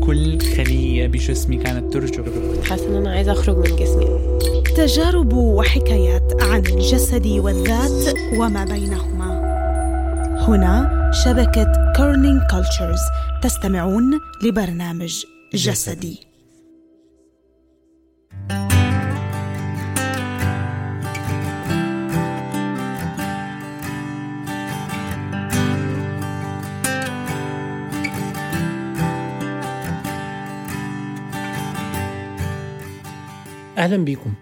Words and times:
كل 0.00 0.40
خلية 0.40 1.06
بجسمي 1.06 1.56
كانت 1.56 1.92
ترجف. 1.92 2.24
حاسة 2.68 2.88
إن 2.88 2.94
أنا 2.94 3.10
عايزة 3.10 3.32
أخرج 3.32 3.56
من 3.56 3.76
جسمي. 3.76 4.06
تجارب 4.76 5.32
وحكايات 5.32 6.42
عن 6.42 6.66
الجسد 6.66 7.26
والذات 7.26 8.14
وما 8.34 8.64
بينهما. 8.64 9.40
هنا 10.48 11.10
شبكة 11.24 11.92
Kerning 11.96 12.40
Cultures 12.50 13.00
تستمعون 13.42 14.20
لبرنامج 14.44 15.24
جسدي. 15.54 16.29
أهلا 33.80 33.96
بيكم. 33.96 34.34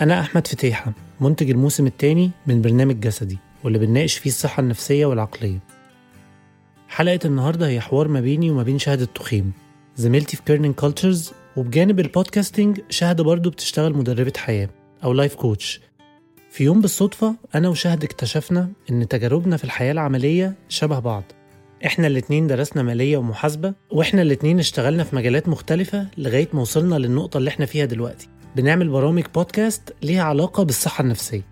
أنا 0.00 0.20
أحمد 0.20 0.46
فتيحة 0.46 0.92
منتج 1.20 1.50
الموسم 1.50 1.86
الثاني 1.86 2.30
من 2.46 2.62
برنامج 2.62 3.00
جسدي 3.00 3.38
واللي 3.64 3.78
بنناقش 3.78 4.18
فيه 4.18 4.30
الصحة 4.30 4.60
النفسية 4.60 5.06
والعقلية. 5.06 5.58
حلقة 6.88 7.18
النهاردة 7.24 7.68
هي 7.68 7.80
حوار 7.80 8.08
ما 8.08 8.20
بيني 8.20 8.50
وما 8.50 8.62
بين 8.62 8.78
شهد 8.78 9.00
التخيم 9.00 9.52
زميلتي 9.96 10.36
في 10.36 10.42
Kerning 10.42 10.74
Cultures 10.74 11.32
وبجانب 11.56 12.00
ال 12.00 12.07
podcasting 12.07 12.80
شهد 12.90 13.20
برضه 13.20 13.50
بتشتغل 13.50 13.92
مدربة 13.94 14.32
حياة 14.36 14.68
أو 15.04 15.12
life 15.12 15.34
coach 15.34 15.80
في 16.50 16.64
يوم 16.64 16.80
بالصدفة 16.80 17.36
أنا 17.54 17.68
وشهد 17.68 18.04
اكتشفنا 18.04 18.70
إن 18.90 19.08
تجاربنا 19.08 19.56
في 19.56 19.64
الحياة 19.64 19.92
العملية 19.92 20.54
شبه 20.68 20.98
بعض. 20.98 21.24
إحنا 21.86 22.06
الاتنين 22.06 22.46
درسنا 22.46 22.82
مالية 22.82 23.16
ومحاسبة 23.16 23.74
وإحنا 23.90 24.22
الاتنين 24.22 24.58
اشتغلنا 24.58 25.04
في 25.04 25.16
مجالات 25.16 25.48
مختلفة 25.48 26.06
لغاية 26.18 26.48
ما 26.52 26.60
وصلنا 26.60 26.94
للنقطة 26.94 27.38
اللي 27.38 27.48
إحنا 27.50 27.66
فيها 27.66 27.84
دلوقتي. 27.84 28.28
بنعمل 28.56 28.88
برامج 28.88 29.24
بودكاست 29.34 29.94
ليها 30.02 30.22
علاقة 30.22 30.62
بالصحة 30.62 31.02
النفسية. 31.02 31.42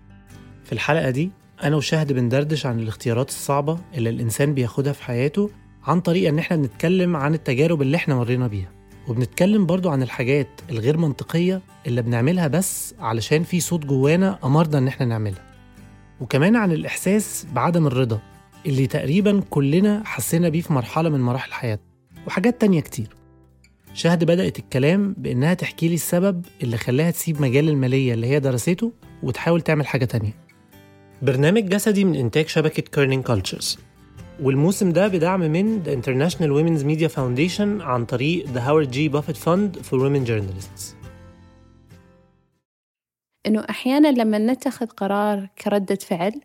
في 0.63 0.71
الحلقة 0.73 1.09
دي 1.09 1.31
أنا 1.63 1.75
وشهد 1.75 2.13
بندردش 2.13 2.65
عن 2.65 2.79
الاختيارات 2.79 3.29
الصعبة 3.29 3.79
اللي 3.95 4.09
الإنسان 4.09 4.53
بياخدها 4.53 4.93
في 4.93 5.03
حياته 5.03 5.49
عن 5.83 5.99
طريق 6.01 6.29
إن 6.29 6.39
إحنا 6.39 6.57
بنتكلم 6.57 7.15
عن 7.15 7.33
التجارب 7.33 7.81
اللي 7.81 7.97
إحنا 7.97 8.15
مرينا 8.15 8.47
بيها. 8.47 8.71
وبنتكلم 9.07 9.65
برضو 9.65 9.89
عن 9.89 10.03
الحاجات 10.03 10.47
الغير 10.69 10.97
منطقية 10.97 11.61
اللي 11.87 12.01
بنعملها 12.01 12.47
بس 12.47 12.95
علشان 12.99 13.43
في 13.43 13.59
صوت 13.59 13.85
جوانا 13.85 14.39
أمرنا 14.43 14.77
إن 14.77 14.87
إحنا 14.87 15.05
نعملها. 15.05 15.43
وكمان 16.21 16.55
عن 16.55 16.71
الإحساس 16.71 17.47
بعدم 17.53 17.87
الرضا 17.87 18.19
اللي 18.65 18.87
تقريبا 18.87 19.43
كلنا 19.49 20.01
حسينا 20.05 20.49
بيه 20.49 20.61
في 20.61 20.73
مرحلة 20.73 21.09
من 21.09 21.19
مراحل 21.19 21.53
حياتنا. 21.53 21.85
وحاجات 22.27 22.61
تانية 22.61 22.79
كتير. 22.81 23.07
شهد 23.93 24.23
بدأت 24.23 24.59
الكلام 24.59 25.15
بإنها 25.17 25.53
تحكي 25.53 25.87
لي 25.87 25.93
السبب 25.93 26.45
اللي 26.63 26.77
خلاها 26.77 27.11
تسيب 27.11 27.41
مجال 27.41 27.69
المالية 27.69 28.13
اللي 28.13 28.27
هي 28.27 28.39
درسته 28.39 28.91
وتحاول 29.23 29.61
تعمل 29.61 29.87
حاجة 29.87 30.05
تانية. 30.05 30.33
برنامج 31.21 31.69
جسدي 31.69 32.05
من 32.05 32.15
إنتاج 32.15 32.47
شبكة 32.47 32.83
Kerning 32.83 33.23
Cultures 33.23 33.77
والموسم 34.41 34.91
ده 34.91 35.07
بدعم 35.07 35.39
من 35.39 35.83
The 35.83 35.89
International 35.89 36.49
Women's 36.49 36.83
Media 36.85 37.15
Foundation 37.15 37.81
عن 37.81 38.05
طريق 38.05 38.45
The 38.45 38.59
Howard 38.59 38.93
G. 38.93 38.97
Buffett 39.15 39.37
Fund 39.37 39.85
for 39.85 39.95
Women 39.99 40.27
Journalists. 40.27 40.95
إنه 43.47 43.65
أحيانا 43.69 44.07
لما 44.07 44.37
نتخذ 44.37 44.85
قرار 44.85 45.49
كردة 45.63 45.95
فعل 45.95 46.41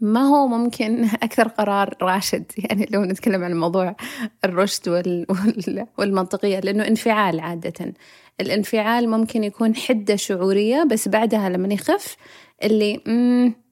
ما 0.00 0.20
هو 0.20 0.46
ممكن 0.46 1.04
أكثر 1.22 1.48
قرار 1.48 1.94
راشد؟ 2.02 2.52
يعني 2.58 2.88
لو 2.90 3.04
نتكلم 3.04 3.44
عن 3.44 3.54
موضوع 3.54 3.96
الرشد 4.44 4.88
وال... 4.88 5.26
وال... 5.30 5.86
والمنطقية 5.98 6.60
لأنه 6.60 6.86
انفعال 6.86 7.40
عادة. 7.40 7.94
الانفعال 8.40 9.08
ممكن 9.08 9.44
يكون 9.44 9.76
حدة 9.76 10.16
شعورية 10.16 10.84
بس 10.84 11.08
بعدها 11.08 11.48
لما 11.48 11.74
يخف 11.74 12.16
اللي 12.64 13.00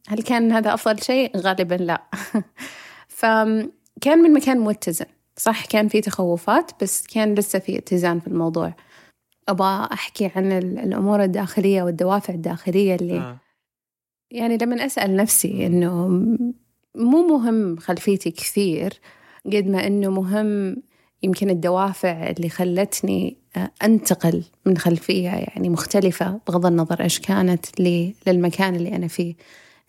هل 0.09 0.23
كان 0.23 0.53
هذا 0.53 0.75
أفضل 0.75 1.03
شيء؟ 1.03 1.37
غالبا 1.37 1.75
لا. 1.75 2.03
فكان 3.09 4.19
من 4.19 4.33
مكان 4.33 4.61
متزن. 4.61 5.07
صح 5.37 5.67
كان 5.67 5.89
في 5.89 6.01
تخوفات 6.01 6.71
بس 6.83 7.07
كان 7.07 7.35
لسه 7.35 7.59
في 7.59 7.79
اتزان 7.79 8.21
في 8.21 8.27
الموضوع. 8.27 8.75
أبغى 9.49 9.89
أحكي 9.93 10.31
عن 10.37 10.53
الأمور 10.53 11.23
الداخلية 11.23 11.83
والدوافع 11.83 12.35
الداخلية 12.35 12.95
اللي 12.95 13.19
آه. 13.19 13.44
يعني 14.35 14.57
لما 14.57 14.87
أسأل 14.87 15.17
نفسي 15.17 15.67
إنه 15.67 16.09
مو 16.95 17.27
مهم 17.27 17.77
خلفيتي 17.77 18.31
كثير 18.31 19.01
قد 19.47 19.67
ما 19.67 19.87
إنه 19.87 20.11
مهم 20.11 20.77
يمكن 21.23 21.51
الدوافع 21.51 22.31
اللي 22.31 22.49
خلتني 22.49 23.37
أنتقل 23.83 24.45
من 24.67 24.79
خلفية 24.79 25.29
يعني 25.29 25.69
مختلفة 25.69 26.41
بغض 26.49 26.67
النظر 26.67 27.03
إيش 27.03 27.21
كانت 27.21 27.81
للمكان 28.27 28.75
اللي 28.75 28.97
أنا 28.97 29.09
فيه. 29.09 29.35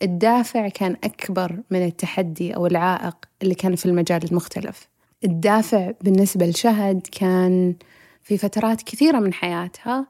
الدافع 0.02 0.68
كان 0.68 0.96
أكبر 1.04 1.62
من 1.70 1.84
التحدي 1.84 2.56
أو 2.56 2.66
العائق 2.66 3.16
اللي 3.42 3.54
كان 3.54 3.76
في 3.76 3.86
المجال 3.86 4.24
المختلف. 4.24 4.88
الدافع 5.24 5.92
بالنسبة 6.00 6.46
لشهد 6.46 7.06
كان 7.12 7.74
في 8.22 8.38
فترات 8.38 8.82
كثيرة 8.82 9.18
من 9.18 9.32
حياتها 9.32 10.06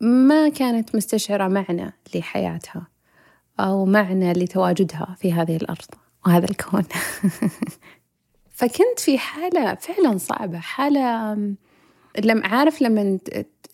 ما 0.00 0.48
كانت 0.48 0.96
مستشعرة 0.96 1.48
معنى 1.48 1.92
لحياتها. 2.14 2.93
أو 3.60 3.84
معنى 3.84 4.32
لتواجدها 4.32 5.16
في 5.20 5.32
هذه 5.32 5.56
الأرض 5.56 5.86
وهذا 6.26 6.50
الكون. 6.50 6.84
فكنت 8.58 8.98
في 8.98 9.18
حالة 9.18 9.74
فعلا 9.74 10.18
صعبة 10.18 10.58
حالة 10.58 11.34
لم 12.18 12.42
عارف 12.44 12.82
لما 12.82 13.18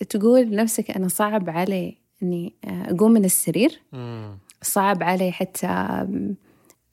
تقول 0.08 0.40
لنفسك 0.42 0.90
أنا 0.90 1.08
صعب 1.08 1.50
علي 1.50 1.96
إني 2.22 2.54
أقوم 2.64 3.12
من 3.12 3.24
السرير. 3.24 3.82
صعب 4.62 5.02
علي 5.02 5.32
حتى 5.32 6.06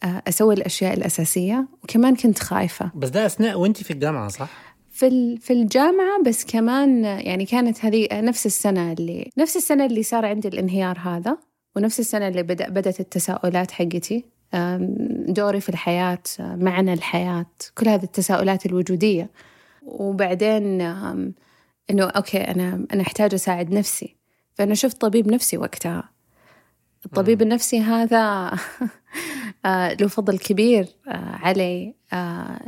أسوي 0.04 0.54
الأشياء 0.54 0.94
الأساسية. 0.94 1.68
وكمان 1.84 2.16
كنت 2.16 2.40
خايفة. 2.40 2.92
بس 2.96 3.10
ده 3.10 3.26
أثناء 3.26 3.60
وأنت 3.60 3.84
في 3.84 3.92
الجامعة 3.92 4.28
صح؟ 4.28 4.50
في 4.92 5.38
في 5.38 5.54
الجامعة 5.54 6.24
بس 6.26 6.46
كمان 6.46 7.04
يعني 7.06 7.46
كانت 7.46 7.86
هذه 7.86 8.08
نفس 8.14 8.46
السنة 8.46 8.92
اللي 8.92 9.32
نفس 9.38 9.58
السنة 9.58 9.86
اللي 9.86 10.04
صار 10.04 10.26
عندي 10.26 10.48
الانهيار 10.48 11.00
هذا. 11.00 11.38
ونفس 11.78 12.00
السنة 12.00 12.28
اللي 12.28 12.44
بدأ 12.44 12.70
بدأت 12.70 13.00
التساؤلات 13.00 13.72
حقتي 13.72 14.26
دوري 15.28 15.62
في 15.62 15.70
الحياة 15.70 16.24
معنى 16.40 16.94
الحياة 16.94 17.46
كل 17.78 17.88
هذه 17.88 18.04
التساؤلات 18.04 18.66
الوجودية. 18.66 19.30
وبعدين 19.84 20.82
إنه 21.90 22.04
أوكي 22.04 22.38
أنا 22.38 22.86
أنا 22.94 23.02
أحتاج 23.02 23.34
أساعد 23.34 23.72
نفسي. 23.72 24.16
فأنا 24.54 24.74
شفت 24.74 25.02
طبيب 25.02 25.32
نفسي 25.32 25.58
وقتها. 25.58 26.10
الطبيب 27.06 27.42
النفسي 27.42 27.80
هذا 27.80 28.52
له 30.00 30.08
فضل 30.08 30.38
كبير 30.38 30.88
علي. 31.44 31.94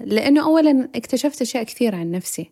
لأنه 0.03 0.45
أولا 0.45 0.89
اكتشفت 0.95 1.41
أشياء 1.41 1.63
كثيرة 1.63 1.97
عن 1.97 2.11
نفسي. 2.11 2.51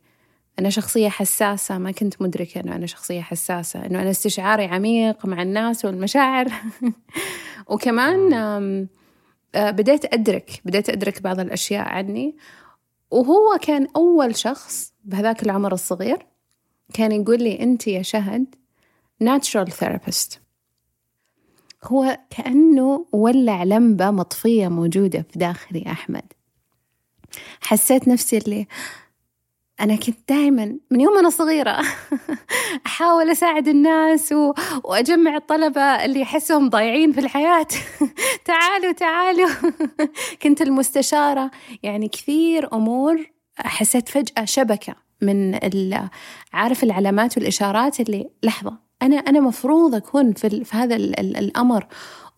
أنا 0.60 0.70
شخصية 0.70 1.10
حساسة 1.10 1.78
ما 1.78 1.92
كنت 1.92 2.22
مدركة 2.22 2.62
أنه 2.62 2.76
أنا 2.76 2.86
شخصية 2.86 3.22
حساسة 3.22 3.86
أنه 3.86 4.02
أنا 4.02 4.10
استشعاري 4.10 4.66
عميق 4.66 5.26
مع 5.26 5.42
الناس 5.42 5.86
والمشاعر. 5.86 6.48
وكمان 7.72 8.34
آه، 9.56 9.72
بديت 9.72 10.14
أدرك 10.14 10.62
بديت 10.66 10.90
أدرك 10.90 11.22
بعض 11.22 11.40
الأشياء 11.40 11.88
عني. 11.88 12.36
وهو 13.12 13.58
كان 13.62 13.88
أول 13.96 14.36
شخص 14.36 14.94
بهذاك 15.04 15.44
العمر 15.44 15.74
الصغير 15.74 16.26
كان 16.94 17.12
يقول 17.12 17.44
لي 17.44 17.60
أنت 17.60 17.88
يا 17.88 18.02
شهد 18.02 18.56
natural 19.24 19.70
therapist. 19.70 20.38
هو 21.84 22.18
كأنه 22.30 23.06
ولع 23.12 23.64
لمبة 23.64 24.12
مطفية 24.12 24.68
موجودة 24.68 25.26
في 25.32 25.40
داخلي 25.40 25.84
أحمد. 25.88 26.34
حسيت 27.62 28.08
نفسي 28.08 28.38
اللي 28.38 28.68
أنا 29.80 29.96
كنت 29.96 30.18
دائما 30.30 30.78
من 30.92 31.02
يوم 31.02 31.18
أنا 31.18 31.30
صغيرة 31.30 31.82
أحاول 32.86 33.30
أساعد 33.30 33.68
الناس 33.68 34.32
و... 34.32 34.54
وأجمع 34.84 35.36
الطلبة 35.36 35.82
اللي 35.82 36.20
يحسهم 36.22 36.70
ضايعين 36.70 37.12
في 37.12 37.20
الحياة. 37.20 37.68
تعالوا 38.46 38.92
تعالوا. 38.92 39.50
كنت 40.42 40.62
المستشارة. 40.62 41.52
يعني 41.84 42.08
كثير 42.08 42.74
أمور 42.74 43.32
حسيت 43.58 44.10
فجأة 44.10 44.46
شبكة 44.46 44.96
من 45.22 45.60
عارف 46.54 46.84
العلامات 46.84 47.38
والإشارات 47.38 48.00
اللي 48.00 48.30
لحظة 48.44 48.78
أنا 49.02 49.16
أنا 49.16 49.40
مفروض 49.40 49.96
أكون 49.96 50.34
في, 50.34 50.64
في 50.64 50.78
هذا 50.78 50.96
الأمر. 50.96 51.88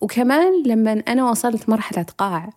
وكمان 0.00 0.62
لما 0.66 1.02
أنا 1.08 1.30
وصلت 1.30 1.68
مرحلة 1.68 2.06
قاع 2.18 2.50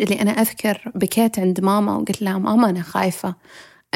اللي 0.00 0.22
أنا 0.22 0.30
أذكر 0.30 0.92
بكيت 0.94 1.38
عند 1.38 1.60
ماما 1.60 1.96
وقلت 1.96 2.22
لها 2.22 2.38
ماما 2.38 2.70
أنا 2.70 2.82
خايفة. 2.82 3.34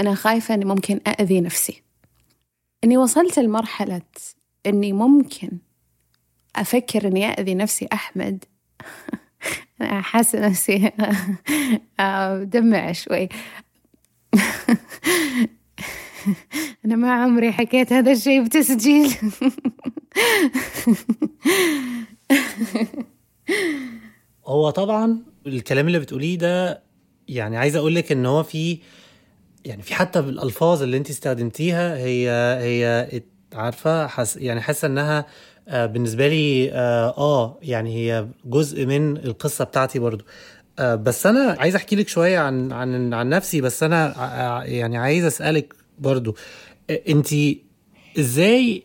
أنا 0.00 0.14
خايفة 0.14 0.54
أني 0.54 0.64
ممكن 0.64 1.00
أأذي 1.06 1.40
نفسي. 1.40 1.82
إني 2.84 2.96
وصلت 2.96 3.38
لمرحلة 3.38 4.02
إني 4.66 4.92
ممكن 4.92 5.50
أفكر 6.56 7.06
إني 7.06 7.26
أأذي 7.26 7.54
نفسي 7.54 7.88
أحمد. 7.92 8.44
أنا 9.80 10.00
حاسة 10.00 10.48
نفسي 10.48 10.90
دمع 12.52 12.92
شوي. 12.92 13.28
أنا 16.84 16.96
ما 16.96 17.12
عمري 17.12 17.52
حكيت 17.52 17.92
هذا 17.92 18.12
الشيء 18.12 18.44
بتسجيل. 18.44 19.14
هو 24.46 24.70
طبعا 24.70 25.22
الكلام 25.46 25.86
اللي 25.86 25.98
بتقوليه 25.98 26.38
ده 26.38 26.82
يعني 27.28 27.56
عايز 27.56 27.76
أقول 27.76 27.94
لك 27.94 28.12
إن 28.12 28.26
هو 28.26 28.42
في 28.42 28.78
يعني 29.64 29.82
في 29.82 29.94
حتى 29.94 30.22
بالألفاظ 30.22 30.82
اللي 30.82 30.96
انت 30.96 31.10
استخدمتيها 31.10 31.96
هي 31.96 32.30
هي 32.60 33.22
عارفة 33.52 34.06
حس 34.06 34.36
يعني 34.36 34.60
حاسة 34.60 34.86
انها 34.86 35.26
آه 35.68 35.86
بالنسبة 35.86 36.28
لي 36.28 36.72
آه, 36.72 37.14
آه 37.18 37.58
يعني 37.62 37.94
هي 37.96 38.26
جزء 38.44 38.86
من 38.86 39.16
القصة 39.16 39.64
بتاعتي 39.64 39.98
برضو. 39.98 40.24
آه 40.78 40.94
بس 40.94 41.26
أنا 41.26 41.56
عايز 41.58 41.74
أحكي 41.74 41.96
لك 41.96 42.08
شوية 42.08 42.38
عن 42.38 42.72
عن 42.72 43.14
عن 43.14 43.28
نفسي 43.28 43.60
بس 43.60 43.82
أنا 43.82 44.14
يعني 44.66 44.98
عايز 44.98 45.24
أسألك 45.24 45.74
برضو. 45.98 46.36
آه 46.90 47.00
انت 47.08 47.28
إزاي 48.18 48.82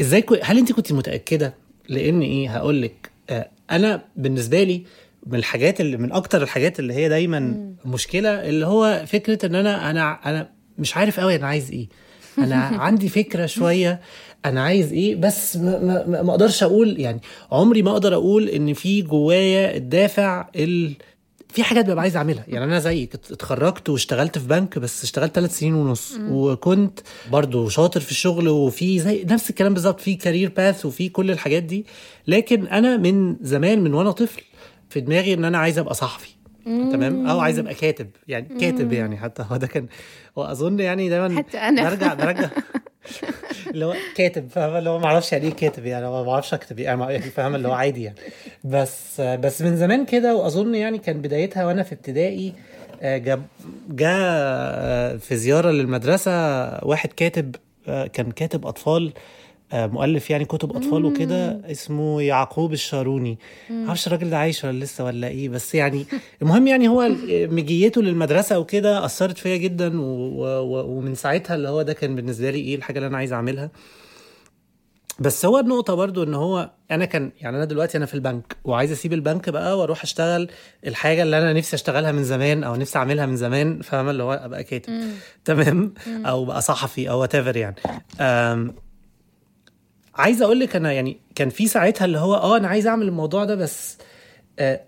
إزاي 0.00 0.24
هل 0.42 0.58
انت 0.58 0.72
كنت 0.72 0.92
متأكدة؟ 0.92 1.54
لأن 1.88 2.20
إيه 2.20 2.56
هقول 2.56 2.82
لك 2.82 3.10
آه 3.30 3.50
أنا 3.70 4.02
بالنسبة 4.16 4.62
لي 4.62 4.84
من 5.26 5.38
الحاجات 5.38 5.80
اللي 5.80 5.96
من 5.96 6.12
أكتر 6.12 6.42
الحاجات 6.42 6.78
اللي 6.80 6.94
هي 6.94 7.08
دايما 7.08 7.38
مم. 7.40 7.76
مشكلة 7.84 8.48
اللي 8.48 8.66
هو 8.66 9.04
فكرة 9.06 9.46
إن 9.46 9.54
أنا 9.54 9.90
أنا 9.90 10.18
أنا 10.26 10.50
مش 10.78 10.96
عارف 10.96 11.20
قوي 11.20 11.36
أنا 11.36 11.46
عايز 11.46 11.70
إيه 11.70 11.88
أنا 12.38 12.56
عندي 12.86 13.08
فكرة 13.08 13.46
شوية 13.46 14.00
أنا 14.44 14.62
عايز 14.62 14.92
إيه 14.92 15.16
بس 15.16 15.56
ما, 15.56 15.78
ما, 16.06 16.22
ما 16.22 16.30
أقدرش 16.30 16.62
أقول 16.62 17.00
يعني 17.00 17.20
عمري 17.52 17.82
ما 17.82 17.90
أقدر 17.90 18.14
أقول 18.14 18.48
إن 18.48 18.74
في 18.74 19.02
جوايا 19.02 19.76
الدافع 19.76 20.48
ال 20.56 20.92
في 21.48 21.62
حاجات 21.62 21.84
ببقى 21.84 22.00
عايز 22.02 22.16
أعملها 22.16 22.44
يعني 22.48 22.64
أنا 22.64 22.78
زيك 22.78 23.14
اتخرجت 23.14 23.88
واشتغلت 23.88 24.38
في 24.38 24.46
بنك 24.46 24.78
بس 24.78 25.04
اشتغلت 25.04 25.34
ثلاث 25.34 25.58
سنين 25.58 25.74
ونص 25.74 26.12
مم. 26.12 26.32
وكنت 26.32 27.00
برضو 27.32 27.68
شاطر 27.68 28.00
في 28.00 28.10
الشغل 28.10 28.48
وفي 28.48 28.98
زي 28.98 29.24
نفس 29.24 29.50
الكلام 29.50 29.74
بالظبط 29.74 30.00
في 30.00 30.14
كارير 30.14 30.52
باث 30.56 30.86
وفي 30.86 31.08
كل 31.08 31.30
الحاجات 31.30 31.62
دي 31.62 31.86
لكن 32.26 32.66
أنا 32.66 32.96
من 32.96 33.36
زمان 33.40 33.80
من 33.84 33.94
وأنا 33.94 34.10
طفل 34.10 34.42
في 34.90 35.00
دماغي 35.00 35.34
إن 35.34 35.44
أنا 35.44 35.58
عايز 35.58 35.78
أبقى 35.78 35.94
صحفي. 35.94 36.30
تمام؟ 36.64 37.26
أو 37.26 37.40
عايز 37.40 37.58
أبقى 37.58 37.74
كاتب. 37.74 38.10
يعني 38.28 38.48
كاتب 38.60 38.92
يعني 38.92 39.16
حتى. 39.16 39.44
هو 39.50 39.56
ده 39.56 39.66
كان 39.66 39.86
واظن 40.36 40.80
يعني 40.80 41.08
دايما 41.08 41.36
حتى 41.38 41.58
أنا. 41.58 41.90
برجع 41.90 42.14
برجع. 42.14 42.48
اللي 43.70 43.84
هو 43.84 43.94
كاتب 44.16 44.48
فاهم 44.50 44.76
اللي 44.76 44.90
هو 44.90 44.98
ما 44.98 45.06
أعرفش 45.06 45.32
يعني 45.32 45.44
إيه 45.44 45.52
كاتب 45.52 45.86
يعني. 45.86 46.06
ما 46.06 46.22
بعرفش 46.22 46.54
أكتب 46.54 46.78
يعني. 46.78 47.20
فاهم 47.20 47.54
اللي 47.54 47.68
هو 47.68 47.72
عادي 47.72 48.02
يعني. 48.02 48.18
بس 48.64 49.20
بس 49.20 49.62
من 49.62 49.76
زمان 49.76 50.04
كده 50.04 50.34
وأظن 50.34 50.74
يعني 50.74 50.98
كان 50.98 51.20
بدايتها 51.20 51.66
وأنا 51.66 51.82
في 51.82 51.92
ابتدائي 51.92 52.52
جاب 53.02 53.42
جاء 53.90 55.16
في 55.16 55.36
زيارة 55.36 55.70
للمدرسة 55.70 56.30
واحد 56.84 57.12
كاتب 57.12 57.56
كان 57.86 58.30
كاتب 58.30 58.66
أطفال 58.66 59.12
مؤلف 59.72 60.30
يعني 60.30 60.44
كتب 60.44 60.76
أطفال 60.76 61.04
وكده 61.04 61.60
اسمه 61.70 62.22
يعقوب 62.22 62.72
الشاروني. 62.72 63.38
معرفش 63.70 64.06
الراجل 64.06 64.30
ده 64.30 64.38
عايش 64.38 64.64
ولا 64.64 64.84
لسه 64.84 65.04
ولا 65.04 65.28
إيه 65.28 65.48
بس 65.48 65.74
يعني 65.74 66.06
المهم 66.42 66.66
يعني 66.66 66.88
هو 66.88 67.08
مجيته 67.28 68.02
للمدرسة 68.02 68.58
وكده 68.58 69.04
أثرت 69.04 69.38
فيا 69.38 69.56
جدا 69.56 70.00
و... 70.00 70.04
و... 70.04 70.98
ومن 70.98 71.14
ساعتها 71.14 71.54
اللي 71.54 71.68
هو 71.68 71.82
ده 71.82 71.92
كان 71.92 72.16
بالنسبة 72.16 72.50
لي 72.50 72.58
إيه 72.58 72.74
الحاجة 72.76 72.98
اللي 72.98 73.06
أنا 73.06 73.16
عايز 73.16 73.32
أعملها. 73.32 73.70
بس 75.20 75.44
هو 75.44 75.58
النقطة 75.58 75.94
برضو 75.94 76.22
إن 76.22 76.34
هو 76.34 76.70
أنا 76.90 77.04
كان 77.04 77.32
يعني 77.40 77.56
أنا 77.56 77.64
دلوقتي 77.64 77.98
أنا 77.98 78.06
في 78.06 78.14
البنك 78.14 78.56
وعايز 78.64 78.92
أسيب 78.92 79.12
البنك 79.12 79.50
بقى 79.50 79.78
وأروح 79.78 80.02
أشتغل 80.02 80.48
الحاجة 80.86 81.22
اللي 81.22 81.38
أنا 81.38 81.52
نفسي 81.52 81.76
أشتغلها 81.76 82.12
من 82.12 82.24
زمان 82.24 82.64
أو 82.64 82.76
نفسي 82.76 82.98
أعملها 82.98 83.26
من 83.26 83.36
زمان 83.36 83.80
فاهمة؟ 83.80 84.10
اللي 84.10 84.22
هو 84.22 84.32
أبقى 84.32 84.64
كاتب. 84.64 84.92
تمام؟ 85.44 85.94
أو 86.08 86.44
بقى 86.44 86.62
صحفي 86.62 87.10
أو 87.10 87.20
وات 87.20 87.34
يعني. 87.34 87.76
عايز 90.20 90.42
أقول 90.42 90.60
لك 90.60 90.76
أنا 90.76 90.92
يعني 90.92 91.20
كان 91.34 91.48
في 91.48 91.68
ساعتها 91.68 92.04
اللي 92.04 92.18
هو 92.18 92.34
آه 92.34 92.56
أنا 92.56 92.68
عايز 92.68 92.86
اعمل 92.86 93.08
الموضوع 93.08 93.44
ده 93.44 93.54
بس 93.54 93.98
آه 94.58 94.80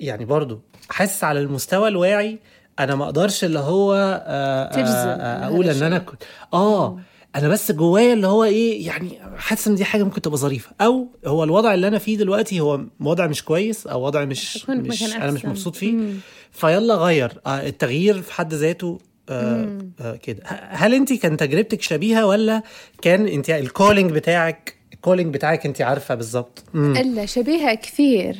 يعني 0.00 0.24
برضو 0.24 0.60
حاسس 0.90 1.24
على 1.24 1.40
المستوى 1.40 1.88
الواعي 1.88 2.38
أنا 2.78 2.94
ما 2.94 3.04
أقدرش 3.04 3.44
اللي 3.44 3.58
هو 3.58 3.94
آه 4.26 4.70
تجزم 4.70 5.08
آه 5.20 5.46
أقول 5.46 5.68
ان 5.68 5.82
أنا 5.82 5.98
كنت 5.98 6.22
آه 6.54 6.98
أنا 7.36 7.48
بس 7.48 7.72
جوايا 7.72 8.12
اللي 8.12 8.26
هو 8.26 8.44
إيه 8.44 8.86
يعني 8.86 9.18
حاسس 9.36 9.68
إن 9.68 9.74
دي 9.74 9.84
حاجة 9.84 10.02
ممكن 10.02 10.20
تبقى 10.22 10.38
ظريفة. 10.38 10.70
أو 10.80 11.08
هو 11.26 11.44
الوضع 11.44 11.74
اللي 11.74 11.88
أنا 11.88 11.98
فيه 11.98 12.16
دلوقتي 12.18 12.60
هو 12.60 12.80
وضع 13.00 13.26
مش 13.26 13.44
كويس 13.44 13.86
أو 13.86 14.02
وضع 14.02 14.24
مش, 14.24 14.70
مش 14.70 15.14
أنا 15.14 15.30
مش 15.30 15.44
مبسوط 15.44 15.76
فيه 15.76 15.92
مم. 15.92 16.14
فيلا 16.52 16.94
غير. 16.94 17.40
آه 17.46 17.66
التغيير 17.66 18.22
في 18.22 18.32
حد 18.32 18.54
ذاته 18.54 18.98
آه 19.28 19.78
آه 20.00 20.16
كده. 20.16 20.42
هل 20.68 20.94
انت 20.94 21.12
كان 21.12 21.36
تجربتك 21.36 21.82
شبيهة 21.82 22.26
ولا 22.26 22.62
كان 23.02 23.28
انت 23.28 23.50
ال 23.50 23.57
calling 23.57 24.10
بتاعك 24.10 24.74
ال 24.92 24.97
calling 24.97 25.34
بتاعك 25.34 25.66
انت 25.66 25.80
عارفة 25.80 26.14
بالظبط؟ 26.14 26.64
إلا 26.74 27.26
شبيهة 27.26 27.74
كثير 27.74 28.36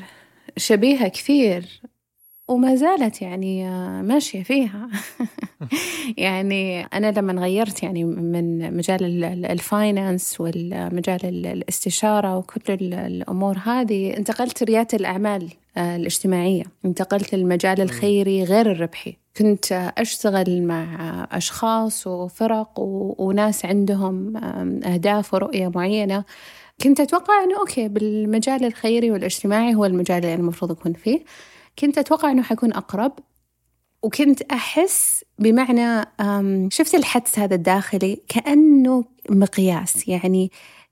شبيهة 0.57 1.09
كثير 1.09 1.81
وما 2.49 2.75
زالت 2.75 3.23
يعني 3.23 3.71
ماشية 4.03 4.43
فيها. 4.43 4.89
يعني 6.17 6.85
أنا 6.85 7.11
لما 7.11 7.43
غيرت 7.43 7.83
يعني 7.83 8.05
من 8.05 8.77
مجال 8.77 9.25
ال 9.25 9.39
finance 9.39 10.41
والمجال 10.41 11.47
الاستشارة 11.47 12.37
وكل 12.37 12.95
الأمور 12.95 13.59
هذه 13.59 14.17
انتقلت 14.17 14.63
ريادة 14.63 14.99
الأعمال. 14.99 15.51
الاجتماعية. 15.79 16.65
انتقلت 16.85 17.35
للمجال 17.35 17.81
الخيري 17.81 18.45
غير 18.45 18.71
الربحي. 18.71 19.17
كنت 19.37 19.93
أشتغل 19.99 20.63
مع 20.63 20.87
أشخاص 21.33 22.07
وفرق 22.07 22.81
وناس 23.21 23.65
عندهم 23.65 24.37
أهداف 24.85 25.35
ورؤية 25.35 25.69
معينة. 25.75 26.25
كنت 26.83 27.01
أتوقع 27.01 27.45
أنه 27.45 27.59
أوكي 27.59 27.89
بالمجال 27.89 28.65
الخيري 28.65 29.11
والاجتماعي 29.11 29.75
هو 29.75 29.85
المجال 29.85 30.19
اللي 30.25 30.35
المفروض 30.35 30.71
أكون 30.71 30.93
فيه. 30.93 31.25
كنت 31.79 31.99
أتوقع 31.99 32.31
أنه 32.31 32.43
حيكون 32.43 32.73
أقرب. 32.73 33.13
وكنت 34.03 34.43
أحس 34.43 35.25
بمعنى 35.39 36.07
شفت 36.71 36.95
الحدس 36.95 37.39
هذا 37.39 37.55
الداخلي 37.55 38.21
كأنه 38.29 39.05
مقياس. 39.31 40.09
يعني 40.09 40.51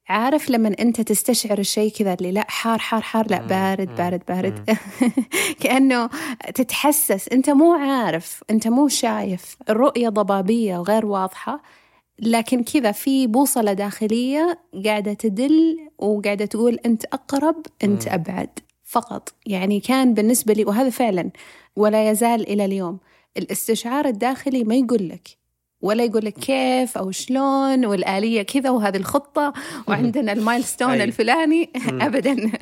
عارف 0.08 0.50
لما 0.50 0.74
أنت 0.80 1.00
تستشعر 1.00 1.58
الشيء 1.58 1.92
كذا 1.92 2.14
اللي 2.14 2.32
لا 2.32 2.44
حار 2.48 2.78
حار 2.78 3.00
حار 3.02 3.30
لا 3.30 3.46
بارد 3.46 3.94
بارد 3.96 4.22
بارد. 4.28 4.76
كأنه 5.62 6.10
تتحسس. 6.54 7.28
أنت 7.28 7.50
مو 7.50 7.72
عارف 7.74 8.42
أنت 8.50 8.68
مو 8.68 8.88
شايف. 8.88 9.56
الرؤية 9.70 10.08
ضبابية 10.08 10.78
وغير 10.78 11.06
واضحة. 11.06 11.62
لكن 12.18 12.62
كذا 12.64 12.92
في 12.92 13.26
بوصلة 13.26 13.72
داخلية 13.72 14.58
قاعدة 14.84 15.12
تدل 15.12 15.78
وقاعدة 15.98 16.44
تقول 16.44 16.78
أنت 16.86 17.04
أقرب 17.04 17.66
أنت 17.84 18.08
أبعد. 18.08 18.58
فقط. 18.84 19.34
يعني 19.46 19.80
كان 19.80 20.14
بالنسبة 20.14 20.52
لي 20.52 20.64
وهذا 20.64 20.90
فعلا 20.90 21.30
ولا 21.76 22.10
يزال 22.10 22.48
إلى 22.48 22.64
اليوم. 22.64 22.98
الاستشعار 23.36 24.06
الداخلي 24.06 24.64
ما 24.64 24.74
يقول 24.74 25.08
لك. 25.08 25.41
ولا 25.82 26.04
يقول 26.04 26.24
لك 26.24 26.32
كيف 26.32 26.98
أو 26.98 27.10
شلون 27.10 27.86
والآلية 27.86 28.42
كذا 28.42 28.70
وهذه 28.70 28.96
الخطة 28.96 29.52
وعندنا 29.88 30.32
ال 30.32 30.39
milestone 30.39 31.00
الفلاني. 31.00 31.70
ابدا. 32.06 32.52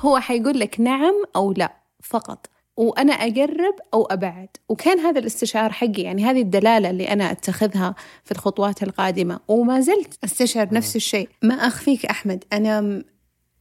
هو 0.00 0.18
حيقول 0.18 0.60
لك 0.60 0.80
نعم 0.80 1.14
أو 1.36 1.52
لا 1.52 1.72
فقط. 2.02 2.46
وأنا 2.76 3.12
أقرب 3.12 3.74
أو 3.94 4.04
أبعد. 4.04 4.48
وكان 4.68 4.98
هذا 4.98 5.18
الاستشعار 5.18 5.72
حقي. 5.72 6.02
يعني 6.02 6.24
هذه 6.24 6.40
الدلالة 6.40 6.90
اللي 6.90 7.12
أنا 7.12 7.30
أتخذها 7.30 7.94
في 8.24 8.32
الخطوات 8.32 8.82
القادمة. 8.82 9.40
وما 9.48 9.80
زلت 9.80 10.18
أستشعر 10.24 10.74
نفس 10.74 10.96
الشيء. 10.96 11.28
ما 11.42 11.54
أخفيك 11.54 12.06
أحمد. 12.06 12.44
أنا 12.52 13.02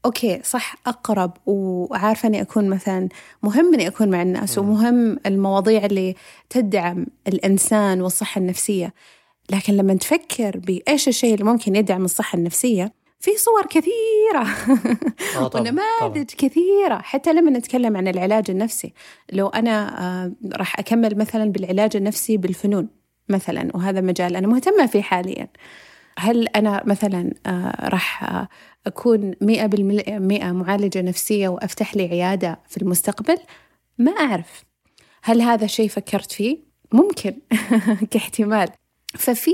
okay 0.06 0.42
صح 0.44 0.76
أقرب. 0.88 1.32
وعارفة 1.46 2.28
أني 2.28 2.42
أكون 2.42 2.70
مثلا 2.70 3.10
مهم 3.44 3.74
أني 3.74 3.88
أكون 3.88 4.10
مع 4.10 4.22
الناس 4.22 4.58
ومهم 4.58 5.20
المواضيع 5.26 5.86
اللي 5.86 6.16
تدعم 6.50 7.06
الإنسان 7.28 8.02
والصحة 8.02 8.40
النفسية. 8.40 8.94
لكن 9.52 9.74
لما 9.74 9.94
تفكر 9.94 10.58
بإيش 10.58 11.08
الشيء 11.08 11.34
اللي 11.34 11.46
ممكن 11.46 11.76
يدعم 11.76 12.06
الصحة 12.06 12.38
النفسية 12.38 12.94
في 13.20 13.32
صور 13.38 13.66
كثيرة. 13.66 14.48
آه 15.38 15.52
ونماذج 15.56 16.26
كثيرة. 16.38 17.02
حتى 17.02 17.34
لما 17.34 17.52
نتكلم 17.52 17.98
عن 17.98 18.08
العلاج 18.08 18.52
النفسي 18.52 18.94
لو 19.34 19.48
أنا 19.48 20.02
آه 20.02 20.32
راح 20.56 20.80
أكمل 20.80 21.18
مثلا 21.18 21.52
بالعلاج 21.52 21.96
النفسي 21.96 22.38
بالفنون 22.38 22.88
مثلا 23.30 23.70
وهذا 23.76 24.02
مجال 24.02 24.36
أنا 24.36 24.48
مهتمة 24.48 24.86
فيه 24.86 25.02
حاليا. 25.02 25.48
هل 26.18 26.48
أنا 26.48 26.84
مثلا 26.86 27.34
آه 27.46 27.90
راح 27.90 28.24
آه 28.24 28.48
أكون 28.88 29.34
مئة 29.42 29.66
بالمئة 29.66 30.52
معالجة 30.52 31.02
نفسية 31.02 31.48
وأفتح 31.48 31.96
لي 31.96 32.04
عيادة 32.04 32.60
في 32.68 32.78
المستقبل؟ 32.78 33.38
ما 33.98 34.12
أعرف. 34.12 34.64
هل 35.24 35.42
هذا 35.42 35.68
شيء 35.68 35.90
فكرت 35.90 36.32
فيه؟ 36.32 36.58
ممكن 36.92 37.34
كاحتمال. 38.12 38.70
ففي 39.18 39.52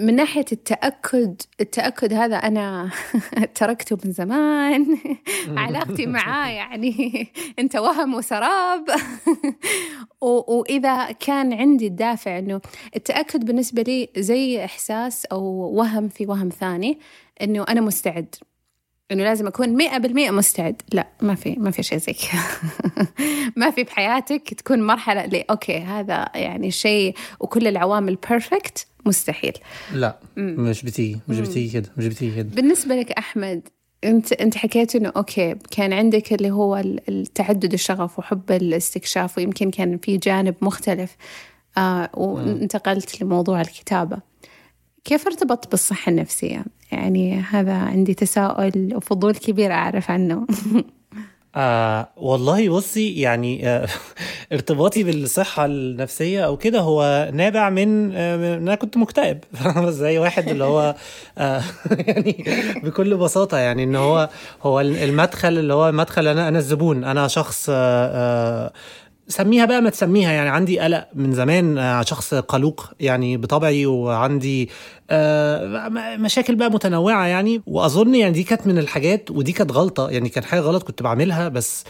من 0.00 0.16
ناحية 0.16 0.44
التأكد 0.52 1.42
التأكد 1.60 2.12
هذا 2.12 2.36
أنا 2.36 2.90
تركته 3.60 3.98
من 4.04 4.12
زمان. 4.12 4.98
علاقتي 5.48 6.06
معاه 6.16 6.50
يعني 6.50 7.28
أنت 7.58 7.76
وهم 7.76 8.14
وسراب. 8.14 8.84
وإذا 10.20 11.12
كان 11.12 11.52
عندي 11.52 11.86
الدافع 11.86 12.38
أنه 12.38 12.60
التأكد 12.96 13.44
بالنسبة 13.44 13.82
لي 13.82 14.08
زي 14.16 14.64
إحساس 14.64 15.24
أو 15.24 15.44
وهم 15.74 16.08
في 16.08 16.26
وهم 16.26 16.48
ثاني 16.48 16.98
أنه 17.42 17.64
أنا 17.68 17.80
مستعد. 17.80 18.34
إنه 19.12 19.24
لازم 19.24 19.46
أكون 19.46 19.68
مئة 19.68 19.98
بالمئة 19.98 20.30
مستعد. 20.30 20.82
لا 20.92 21.06
ما 21.22 21.34
في 21.34 21.56
ما 21.58 21.70
في 21.70 21.82
شيء 21.82 21.98
زي 21.98 22.12
كذا. 22.12 22.42
ما 23.56 23.70
في 23.70 23.82
بحياتك 23.84 24.54
تكون 24.54 24.86
مرحلة 24.86 25.26
لي 25.26 25.44
okay 25.50 25.78
هذا 25.78 26.28
يعني 26.34 26.70
شيء 26.70 27.14
وكل 27.40 27.66
العوامل 27.66 28.18
perfect 28.28 28.86
مستحيل. 29.06 29.52
لا 29.92 30.18
مش 30.36 30.82
بتيجي 30.82 31.20
مش 31.28 31.40
بتيجي 31.40 31.72
كده 31.72 31.92
مش 31.96 32.06
بتيجي 32.06 32.36
كده. 32.36 32.48
بالنسبة 32.54 32.94
لك 32.94 33.12
أحمد 33.12 33.68
أنت 34.04 34.32
أنت 34.32 34.56
حكيت 34.56 34.96
إنه 34.96 35.12
okay 35.16 35.54
كان 35.70 35.92
عندك 35.92 36.32
اللي 36.32 36.50
هو 36.50 36.76
التعدد 37.08 37.72
الشغف 37.72 38.18
وحب 38.18 38.50
الاستكشاف 38.50 39.38
ويمكن 39.38 39.70
كان 39.70 39.98
في 39.98 40.16
جانب 40.16 40.54
مختلف. 40.62 41.16
آه 41.78 42.10
وانتقلت 42.14 43.22
لموضوع 43.22 43.60
الكتابة. 43.60 44.27
كيف 45.04 45.26
ارتبط 45.26 45.70
بالصحة 45.70 46.10
النفسية؟ 46.10 46.64
يعني 46.92 47.40
هذا 47.40 47.72
عندي 47.72 48.14
تساؤل 48.14 48.92
وفضول 48.96 49.34
كبير 49.34 49.72
أعرف 49.72 50.10
عنه. 50.10 50.46
آه 51.56 52.08
والله 52.16 52.68
بصي 52.68 53.20
يعني 53.20 53.68
آه 53.68 53.88
ارتباطي 54.52 55.02
بالصحة 55.02 55.64
النفسية 55.64 56.44
أو 56.46 56.56
كده 56.56 56.80
هو 56.80 57.30
نابع 57.32 57.70
من 57.70 58.12
آه 58.14 58.56
أنا 58.56 58.74
كنت 58.74 58.96
مكتئب. 58.96 59.38
زي 59.88 60.18
واحد 60.18 60.48
اللي 60.48 60.64
هو 60.64 60.94
آه 61.38 61.62
يعني 61.90 62.44
بكل 62.82 63.16
بساطة 63.16 63.58
يعني 63.58 63.84
إن 63.84 63.96
هو 63.96 64.28
هو 64.62 64.80
المدخل 64.80 65.58
اللي 65.58 65.74
هو 65.74 65.92
مدخل 65.92 66.26
أنا 66.28 66.48
أنا 66.48 66.58
الزبون 66.58 67.04
أنا 67.04 67.28
شخص 67.28 67.66
آه 67.70 67.74
آه 67.74 68.72
سميها 69.28 69.64
بقى 69.64 69.80
ما 69.80 69.90
تسميها 69.90 70.32
يعني 70.32 70.48
عندي 70.48 70.78
قلق 70.80 71.08
من 71.14 71.32
زمان 71.32 72.00
شخص 72.06 72.34
قلوق 72.34 72.90
يعني 73.00 73.36
بطبعي 73.36 73.86
وعندي 73.86 74.68
مشاكل 76.18 76.54
بقى 76.56 76.70
متنوعة 76.70 77.26
يعني. 77.26 77.62
وأظن 77.66 78.14
يعني 78.14 78.32
دي 78.32 78.42
كانت 78.42 78.66
من 78.66 78.78
الحاجات 78.78 79.30
ودي 79.30 79.52
كانت 79.52 79.72
غلطة 79.72 80.10
يعني 80.10 80.28
كان 80.28 80.44
حاجة 80.44 80.60
غلط 80.60 80.82
كنت 80.82 81.02
بعملها 81.02 81.48
بس 81.48 81.84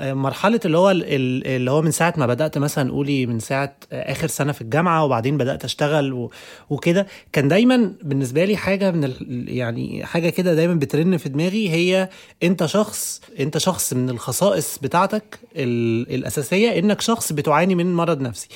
مرحلة 0.00 0.60
اللي 0.64 0.78
هو 0.78 0.90
اللي 0.90 1.70
هو 1.70 1.82
من 1.82 1.90
ساعة 1.90 2.14
ما 2.16 2.26
بدأت 2.26 2.58
مثلا 2.58 2.90
قولي 2.90 3.26
من 3.26 3.38
ساعة 3.40 3.76
آخر 3.92 4.26
سنة 4.26 4.52
في 4.52 4.60
الجامعة 4.60 5.04
وبعدين 5.04 5.36
بدأت 5.38 5.64
أشتغل 5.64 6.28
وكده 6.70 7.06
كان 7.32 7.48
دايما 7.48 7.92
بالنسبة 8.02 8.44
لي 8.44 8.56
حاجة 8.56 8.90
من 8.90 9.12
يعني 9.48 10.04
حاجة 10.04 10.28
كده 10.28 10.54
دايما 10.54 10.74
بترن 10.74 11.16
في 11.16 11.28
دماغي 11.28 11.70
هي 11.70 12.08
أنت 12.42 12.66
شخص 12.66 13.20
أنت 13.40 13.58
شخص 13.58 13.92
من 13.92 14.10
الخصائص 14.10 14.78
بتاعتك 14.78 15.38
الأساسية 15.56 16.78
إنك 16.78 17.00
شخص 17.00 17.32
بتعاني 17.32 17.74
من 17.74 17.94
مرض 17.94 18.20
نفسي. 18.20 18.48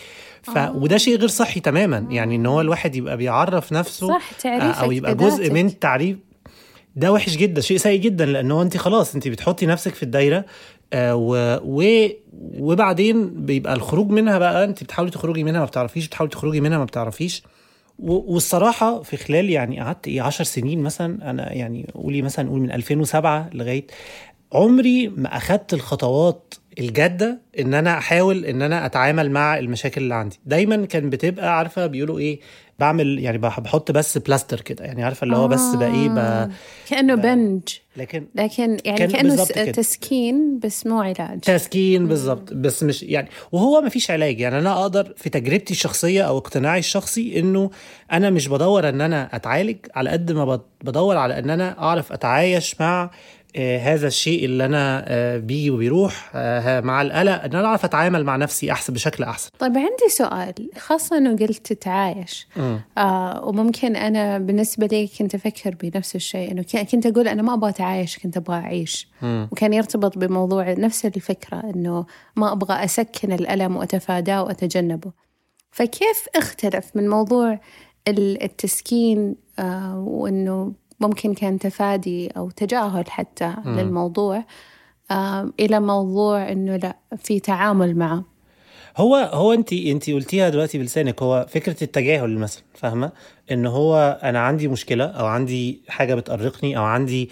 ف... 0.43 0.59
وده 0.75 0.97
شيء 0.97 1.17
غير 1.19 1.29
صحي 1.29 1.61
تماما 1.61 2.07
يعني 2.11 2.37
إن 2.37 2.47
هو 2.47 2.61
الواحد 2.61 2.97
يبقى 2.97 3.17
بيعرف 3.17 3.73
نفسه 3.73 4.09
صح 4.09 4.31
تعريفك 4.43 4.79
أو 4.79 4.93
يبقى 4.93 5.15
جزء 5.15 5.51
من 5.51 5.79
تعريف 5.79 6.17
ده 6.97 7.13
وحش 7.13 7.37
جدا 7.37 7.61
شيء 7.61 7.77
سيء 7.77 8.01
جدا 8.01 8.27
لأنه 8.27 8.63
أنت 8.63 8.77
خلاص 8.77 9.15
أنت 9.15 9.29
بتحطي 9.29 9.67
نفسك 9.67 9.95
في 9.95 10.03
الدايرة 10.03 10.37
آه 10.37 10.45
و... 10.95 11.57
و... 11.65 12.09
وبعدين 12.59 13.45
بيبقى 13.47 13.73
الخروج 13.75 14.11
منها 14.11 14.39
بقى 14.39 14.65
انت 14.65 14.85
بتحاولي 14.85 15.11
تخرجي 15.11 15.45
منها 15.45 15.61
ما 15.61 15.67
بتعرفيش 15.67 16.07
بتحاولي 16.07 16.31
تخرجي 16.31 16.61
منها 16.61 16.79
ما 16.79 16.85
بتعرفيش. 16.85 17.43
والصراحة 17.99 19.03
في 19.03 19.17
خلال 19.17 19.51
يعني 19.51 19.81
قعدت 19.81 20.09
إيه 20.09 20.23
10 20.23 20.45
سنين 20.45 20.83
مثلا 20.83 21.31
أنا 21.31 21.53
يعني 21.53 21.87
قولي 21.95 22.23
مثلا 22.23 22.49
قول 22.51 22.61
من 22.61 22.73
2007 22.73 23.51
لغاية 23.53 23.87
عمري 24.53 25.09
ما 25.09 25.37
أخدت 25.37 25.75
الخطوات 25.75 26.55
الجادة 26.79 27.41
إن 27.59 27.75
أنا 27.75 27.99
أحاول 27.99 28.45
إن 28.45 28.63
أنا 28.63 28.87
أتعامل 28.87 29.31
مع 29.31 29.59
المشاكل 29.59 30.01
اللي 30.03 30.15
عندي 30.15 30.39
دايما 30.47 30.87
كان 30.87 31.11
بتبقى 31.11 31.59
عارفة 31.59 31.87
بيقولوا 31.87 32.19
إيه 32.19 32.41
بعمل 32.81 33.19
يعني 33.19 33.39
بحط 33.39 33.91
بس 33.91 34.19
بلاستر 34.19 34.61
كده 34.61 34.85
يعني 34.85 35.05
عارفة 35.05 35.25
اللي 35.25 35.37
هو 35.37 35.49
بس 35.49 35.75
بقى 35.75 35.89
إيه 35.95 36.09
بقى 36.09 36.51
كأنه 36.89 37.15
بنج. 37.15 37.63
لكن 37.97 38.27
لكن 38.35 38.77
يعني 38.85 38.99
كان 38.99 39.11
كأنه 39.11 39.45
تسكين 39.73 40.59
بس 40.59 40.87
مو 40.87 41.01
علاج. 41.01 41.41
تسكين 41.41 42.07
بالظبط 42.07 42.53
بس 42.53 42.83
مش 42.83 43.03
يعني 43.03 43.29
وهو 43.53 43.81
ما 43.81 43.89
فيش 43.89 44.11
علاج. 44.11 44.41
يعني 44.41 44.59
أنا 44.59 44.81
أقدر 44.81 45.15
في 45.17 45.31
تجربتي 45.31 45.75
الشخصية 45.75 46.23
أو 46.23 46.39
اقتناعي 46.39 46.79
الشخصي 46.79 47.39
إنه 47.41 47.71
أنا 48.13 48.31
مش 48.31 48.49
بدور 48.49 48.89
إن 48.89 49.01
أنا 49.01 49.37
أتعالج 49.37 49.77
على 49.95 50.11
قد 50.11 50.33
ما 50.33 50.61
بدور 50.85 51.17
على 51.17 51.39
إن 51.39 51.51
أنا 51.51 51.79
أعرف 51.79 52.13
أتعايش 52.13 52.81
مع 52.81 53.03
آه 53.03 53.11
هذا 53.57 54.07
الشيء 54.07 54.45
اللي 54.45 54.65
أنا 54.65 55.05
آه 55.09 55.39
بيجي 55.39 55.71
وبيروح 55.71 56.31
آه 56.35 56.81
مع 56.81 57.03
القلق 57.03 57.45
إن 57.45 57.55
أنا 57.55 57.67
أعرف 57.67 57.85
أتعامل 57.85 58.25
مع 58.25 58.37
نفسي 58.37 58.73
أحسن 58.73 58.93
بشكل 58.93 59.25
أحسن. 59.25 59.51
طيب 59.59 59.77
عندي 59.79 60.09
سؤال 60.09 60.71
خاصة 60.79 61.17
إنه 61.17 61.37
قلت 61.37 61.73
تتعايش 61.73 62.49
آه 62.99 63.45
وممكن 63.45 63.97
أنا 63.97 64.39
بالنسبة 64.39 64.87
لي 64.87 65.07
كنت 65.19 65.35
أفكر 65.35 65.75
بنفس 65.83 66.17
الشيء 66.17 66.51
إنه 66.53 66.63
كنت 66.63 67.07
أقول 67.07 67.29
أنا 67.29 67.43
ما 67.43 67.55
أبغى 67.55 67.71
أتعايش 67.71 68.19
كنت 68.19 68.37
أبغى 68.37 68.57
أعيش. 68.57 69.09
مم. 69.23 69.49
وكان 69.53 69.73
يرتبط 69.73 70.19
بموضوع 70.19 70.73
نفس 70.73 71.07
الفكرة 71.07 71.63
إنه 71.75 72.07
ما 72.37 72.53
أبغى 72.53 72.85
أسكن 72.85 73.33
الألم 73.33 73.77
وأتفاداه 73.77 74.43
وأتجنبه. 74.43 75.13
فكيف 75.71 76.27
اختلف 76.37 76.91
من 76.95 77.09
موضوع 77.09 77.61
التسكين 78.09 79.35
آه 79.59 79.99
وإنه 79.99 80.73
ممكن 81.01 81.35
كان 81.35 81.59
تفادي 81.59 82.29
أو 82.29 82.51
تجاهل 82.51 83.11
حتى 83.11 83.55
م. 83.65 83.79
للموضوع 83.79 84.45
آه 85.11 85.51
إلى 85.61 85.81
موضوع 85.81 86.53
إنه 86.53 86.77
لا 86.77 86.97
في 87.17 87.41
تعامل 87.41 87.99
معه 87.99 88.25
هو 88.97 89.17
هو 89.17 89.53
انت 89.53 89.73
انت 89.73 90.11
قلتيها 90.11 90.49
دلوقتي 90.49 90.79
بلسانك 90.79 91.23
هو 91.23 91.47
فكرة 91.49 91.85
التجاهل 91.85 92.39
مثلا 92.39 92.63
فاهمة 92.75 93.13
ان 93.51 93.67
هو 93.67 94.21
أنا 94.23 94.39
عندي 94.41 94.69
مشكلة 94.69 95.05
أو 95.05 95.27
عندي 95.27 95.83
حاجة 95.89 96.15
بتقرقني 96.15 96.79
أو 96.79 96.83
عندي 96.85 97.31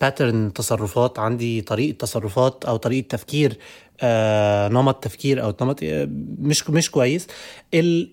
باترن 0.00 0.52
تصرفات 0.52 1.18
عندي 1.18 1.60
طريقة 1.60 1.96
تصرفات 1.96 2.64
أو 2.64 2.76
طريقة 2.76 3.06
تفكير 3.08 3.50
آه 3.52 3.93
نمط 4.72 5.04
تفكير 5.04 5.42
أو 5.42 5.54
نمط 5.62 5.80
مش 6.38 6.70
مش 6.70 6.90
كويس. 6.90 7.26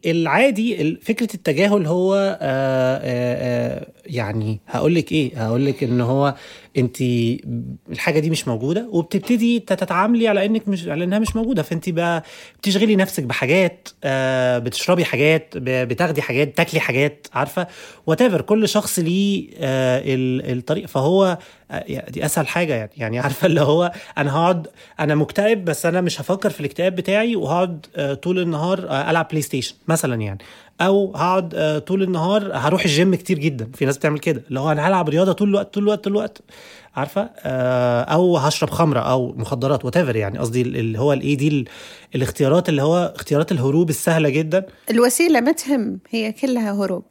العادي 0.05 0.95
فكرة 1.01 1.27
التجاهل 1.35 1.85
هو 1.85 2.37
آه 2.41 2.99
آه 3.03 3.87
يعني 4.05 4.59
هقول 4.67 4.95
لك 4.95 5.11
إيه 5.11 5.45
هقول 5.45 5.65
لك 5.65 5.83
إن 5.83 6.01
هو 6.01 6.35
انت 6.77 7.01
الحاجة 7.91 8.19
دي 8.19 8.29
مش 8.29 8.47
موجودة 8.47 8.87
وبتبتدي 8.91 9.59
تتعاملي 9.59 10.27
على 10.27 10.45
إنك 10.45 10.67
مش 10.67 10.87
على 10.87 11.03
إنها 11.03 11.19
مش 11.19 11.35
موجودة. 11.35 11.61
فانت 11.63 11.89
بقى 11.89 12.23
بتشغلي 12.59 12.95
نفسك 12.95 13.23
بحاجات 13.23 13.89
آه 14.03 14.57
بتشربي 14.57 15.05
حاجات 15.05 15.53
بتاخدي 15.57 16.21
حاجات 16.21 16.57
تاكلي 16.57 16.79
حاجات 16.79 17.27
عارفة؟ 17.33 17.67
وات 18.07 18.21
كل 18.41 18.69
شخص 18.69 18.99
ليه 18.99 19.49
آه 19.57 20.01
الطريق. 20.53 20.85
فهو 20.87 21.37
دي 22.09 22.25
أسهل 22.25 22.47
حاجة 22.47 22.73
يعني 22.73 22.91
يعني 22.97 23.19
عارفة؟ 23.19 23.47
اللي 23.47 23.61
هو 23.61 23.91
أنا 24.17 24.35
هقعد 24.35 24.67
أنا 24.99 25.15
مكتئب 25.15 25.70
بس 25.71 25.85
أنا 25.85 26.01
مش 26.01 26.21
هفكر 26.21 26.49
في 26.49 26.59
الاكتئاب 26.59 26.95
بتاعي 26.95 27.35
وهقعد 27.35 27.85
آه، 27.95 28.13
طول 28.13 28.39
النهار 28.39 28.89
آه، 28.89 29.09
ألعب 29.11 29.27
PlayStation 29.29 29.75
مثلا 29.87 30.21
يعني. 30.21 30.37
أو 30.81 31.11
هقعد 31.15 31.55
آه، 31.55 31.79
طول 31.79 32.03
النهار 32.03 32.51
هروح 32.53 32.83
الجيم 32.83 33.15
كتير 33.15 33.39
جدا. 33.39 33.71
في 33.73 33.85
ناس 33.85 33.97
بتعمل 33.97 34.19
كده. 34.19 34.43
اللي 34.49 34.59
هو 34.59 34.71
أنا 34.71 34.87
هلعب 34.87 35.09
رياضة 35.09 35.31
طول 35.31 35.49
الوقت 35.49 35.73
طول 35.73 35.83
الوقت 35.83 36.03
طول 36.03 36.13
الوقت. 36.13 36.41
عارفة؟ 36.95 37.29
أو 38.03 38.37
هشرب 38.37 38.69
خمرة 38.69 38.99
أو 38.99 39.33
مخدرات 39.37 39.85
وات 39.85 39.95
يعني. 39.95 40.39
قصدي 40.39 40.61
اللي 40.61 40.99
هو 40.99 41.13
الإيه 41.13 41.37
دي 41.37 41.47
ال- 41.47 41.65
الاختيارات 42.15 42.69
اللي 42.69 42.81
هو 42.81 43.13
اختيارات 43.15 43.51
الهروب 43.51 43.89
السهلة 43.89 44.29
جدا. 44.29 44.65
الوسيلة 44.89 45.39
ما 45.41 45.51
تهم 45.51 45.99
هي 46.09 46.31
كلها 46.31 46.71
هروب. 46.85 47.03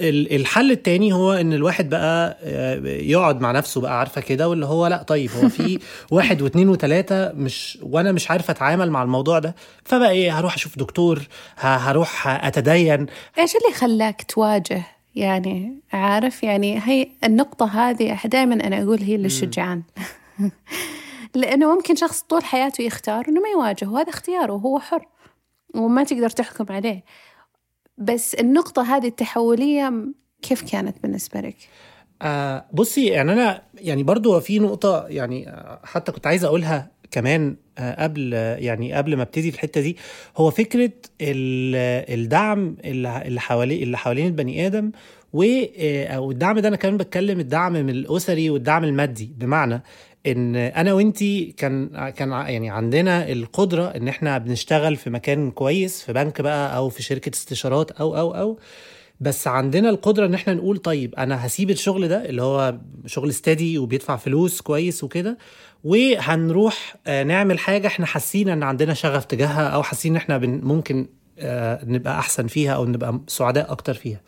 الحل 0.00 0.70
التاني 0.70 1.12
هو 1.12 1.32
إن 1.32 1.52
الواحد 1.52 1.88
بقى 1.90 2.38
آه، 2.42 2.86
يقعد 2.86 3.40
مع 3.40 3.52
نفسه 3.52 3.80
بقى 3.80 3.98
عارفة 3.98 4.20
كده 4.20 4.48
واللي 4.48 4.66
هو 4.66 4.86
لأ 4.86 5.02
طيب 5.02 5.30
هو 5.30 5.48
في 5.48 5.78
واحد 6.10 6.42
واثنين 6.42 6.68
وثلاثه 6.68 7.32
مش 7.32 7.78
وأنا 7.82 8.12
مش 8.12 8.30
عارف 8.30 8.50
أتعامل 8.50 8.90
مع 8.90 9.02
الموضوع 9.02 9.38
ده 9.38 9.54
فبقى 9.84 10.10
إيه 10.10 10.38
هروح 10.38 10.54
أشوف 10.54 10.78
دكتور 10.78 11.22
هروح 11.58 12.28
أتدين. 12.28 13.06
إيش 13.38 13.52
اللي 13.56 13.74
خلاك 13.74 14.22
تواجه؟ 14.22 14.82
يعني 15.14 15.80
عارف 15.92 16.42
يعني 16.42 16.80
هي 16.84 17.08
النقطة 17.24 17.66
هذه 17.66 18.18
دائما 18.24 18.54
أنا 18.54 18.82
أقول 18.82 19.02
هي 19.02 19.16
للشجعان 19.16 19.82
لأنه 21.34 21.74
ممكن 21.74 21.96
شخص 21.96 22.22
طول 22.22 22.44
حياته 22.44 22.82
يختار 22.82 23.28
إنه 23.28 23.40
ما 23.40 23.48
يواجه 23.48 23.86
وهذا 23.88 24.08
اختياره 24.08 24.52
وهو 24.52 24.78
حر 24.78 25.06
وما 25.74 26.04
تقدر 26.04 26.30
تحكم 26.30 26.66
عليه. 26.70 27.04
بس 27.98 28.34
النقطة 28.34 28.96
هذه 28.96 29.06
التحولية 29.06 29.92
كيف 30.42 30.70
كانت 30.72 30.96
بالنسبة 31.02 31.40
لك؟ 31.40 31.56
آه 32.22 32.64
بصي 32.72 33.06
يعني 33.06 33.32
أنا 33.32 33.62
يعني 33.74 34.02
برضو 34.02 34.40
في 34.40 34.58
نقطة 34.58 35.06
يعني 35.08 35.48
آه، 35.48 35.80
حتى 35.84 36.12
كنت 36.12 36.26
عايز 36.26 36.44
أقولها 36.44 36.90
كمان 37.10 37.56
آه، 37.78 38.02
قبل 38.02 38.32
يعني 38.58 38.92
قبل 38.92 39.16
ما 39.16 39.22
أبتدي 39.22 39.50
في 39.50 39.56
الحتة 39.56 39.80
دي 39.80 39.96
هو 40.36 40.50
فكرة 40.50 40.90
ال- 41.20 42.14
الدعم 42.20 42.76
اللي 42.84 43.40
حوالين 43.40 43.82
اللي 43.82 43.98
حوالين 43.98 44.26
البني 44.26 44.66
آدم 44.66 44.90
و 45.32 45.42
آه، 45.78 46.32
ده 46.32 46.68
أنا 46.68 46.76
كمان 46.76 46.96
بتكلم 46.96 47.40
الدعم 47.40 47.72
من 47.72 47.90
الأسري 47.90 48.50
والدعم 48.50 48.84
المادي 48.84 49.32
بمعنى 49.38 49.82
إن 50.26 50.56
أنا 50.56 50.92
وإنتي 50.92 51.54
كان 51.56 52.08
كان 52.10 52.30
يعني 52.30 52.70
عندنا 52.70 53.28
القدرة 53.32 53.84
إن 53.86 54.08
إحنا 54.08 54.38
بنشتغل 54.38 54.96
في 54.96 55.10
مكان 55.10 55.50
كويس 55.50 56.02
في 56.02 56.12
بنك 56.12 56.40
بقى 56.40 56.76
أو 56.76 56.88
في 56.88 57.02
شركة 57.02 57.30
استشارات 57.34 57.90
أو 57.90 58.16
أو 58.16 58.34
أو. 58.34 58.58
بس 59.20 59.46
عندنا 59.48 59.90
القدرة 59.90 60.26
إن 60.26 60.34
إحنا 60.34 60.54
نقول 60.54 60.78
طيب 60.78 61.14
أنا 61.14 61.46
هسيب 61.46 61.70
الشغل 61.70 62.08
ده 62.08 62.24
اللي 62.24 62.42
هو 62.42 62.78
شغل 63.06 63.28
استدي 63.28 63.78
وبيدفع 63.78 64.16
فلوس 64.16 64.60
كويس 64.60 65.04
وكده 65.04 65.38
وهنروح 65.84 66.96
آه، 67.06 67.22
نعمل 67.22 67.58
حاجة 67.58 67.86
إحنا 67.86 68.06
حاسين 68.06 68.48
إن 68.48 68.62
عندنا 68.62 68.94
شغف 68.94 69.24
تجاهها 69.24 69.68
أو 69.68 69.82
حاسين 69.82 70.12
إن 70.12 70.16
إحنا 70.16 70.38
ممكن 70.38 71.06
آه، 71.38 71.84
نبقى 71.84 72.18
أحسن 72.18 72.46
فيها 72.46 72.72
أو 72.74 72.84
نبقى 72.84 73.20
سعداء 73.28 73.72
أكتر 73.72 73.94
فيها. 73.94 74.20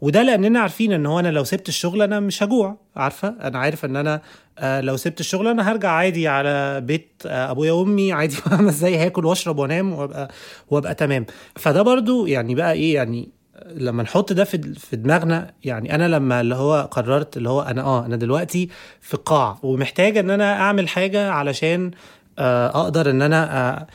وده 0.00 0.22
لأننا 0.22 0.60
عارفين 0.60 0.92
إن 0.92 1.06
هو 1.06 1.18
أنا 1.20 1.28
لو 1.28 1.44
سبت 1.44 1.68
الشغل 1.68 2.02
أنا 2.02 2.20
مش 2.20 2.42
هجوع 2.42 2.76
عارفة؟ 2.96 3.34
أنا 3.42 3.58
عارف 3.58 3.84
إن 3.84 3.96
أنا 3.96 4.20
آه، 4.58 4.80
لو 4.80 4.96
سبت 4.96 5.20
الشغل 5.20 5.48
أنا 5.48 5.72
هرجع 5.72 5.90
عادي 5.90 6.28
على 6.28 6.80
بيت 6.80 7.22
آه، 7.26 7.50
أبويا 7.50 7.72
وأمي 7.72 8.12
عادي 8.12 8.34
خمس 8.50 8.74
إزاي؟ 8.74 8.96
هاكل 8.98 9.24
وأشرب 9.26 9.58
وأنام 9.58 9.92
وأبقى 9.92 10.28
وأبقى 10.70 10.94
تمام. 10.94 11.26
فده 11.56 11.82
برضو 11.82 12.26
يعني 12.26 12.54
بقى 12.54 12.72
إيه 12.72 12.94
يعني 12.94 13.28
لما 13.74 14.02
نحط 14.02 14.32
ده 14.32 14.44
في 14.44 14.74
في 14.74 14.96
دماغنا 14.96 15.50
يعني 15.64 15.94
أنا 15.94 16.08
لما 16.08 16.40
اللي 16.40 16.54
هو 16.54 16.88
قررت 16.90 17.36
اللي 17.36 17.48
هو 17.50 17.60
أنا 17.62 17.82
آه 17.82 18.06
أنا 18.06 18.16
دلوقتي 18.16 18.68
في 19.00 19.16
قاع 19.16 19.58
ومحتاج 19.62 20.18
إن 20.18 20.30
أنا 20.30 20.52
أعمل 20.60 20.88
حاجة 20.88 21.30
علشان 21.30 21.90
آه، 22.38 22.66
أقدر 22.82 23.10
إن 23.10 23.22
أنا 23.22 23.86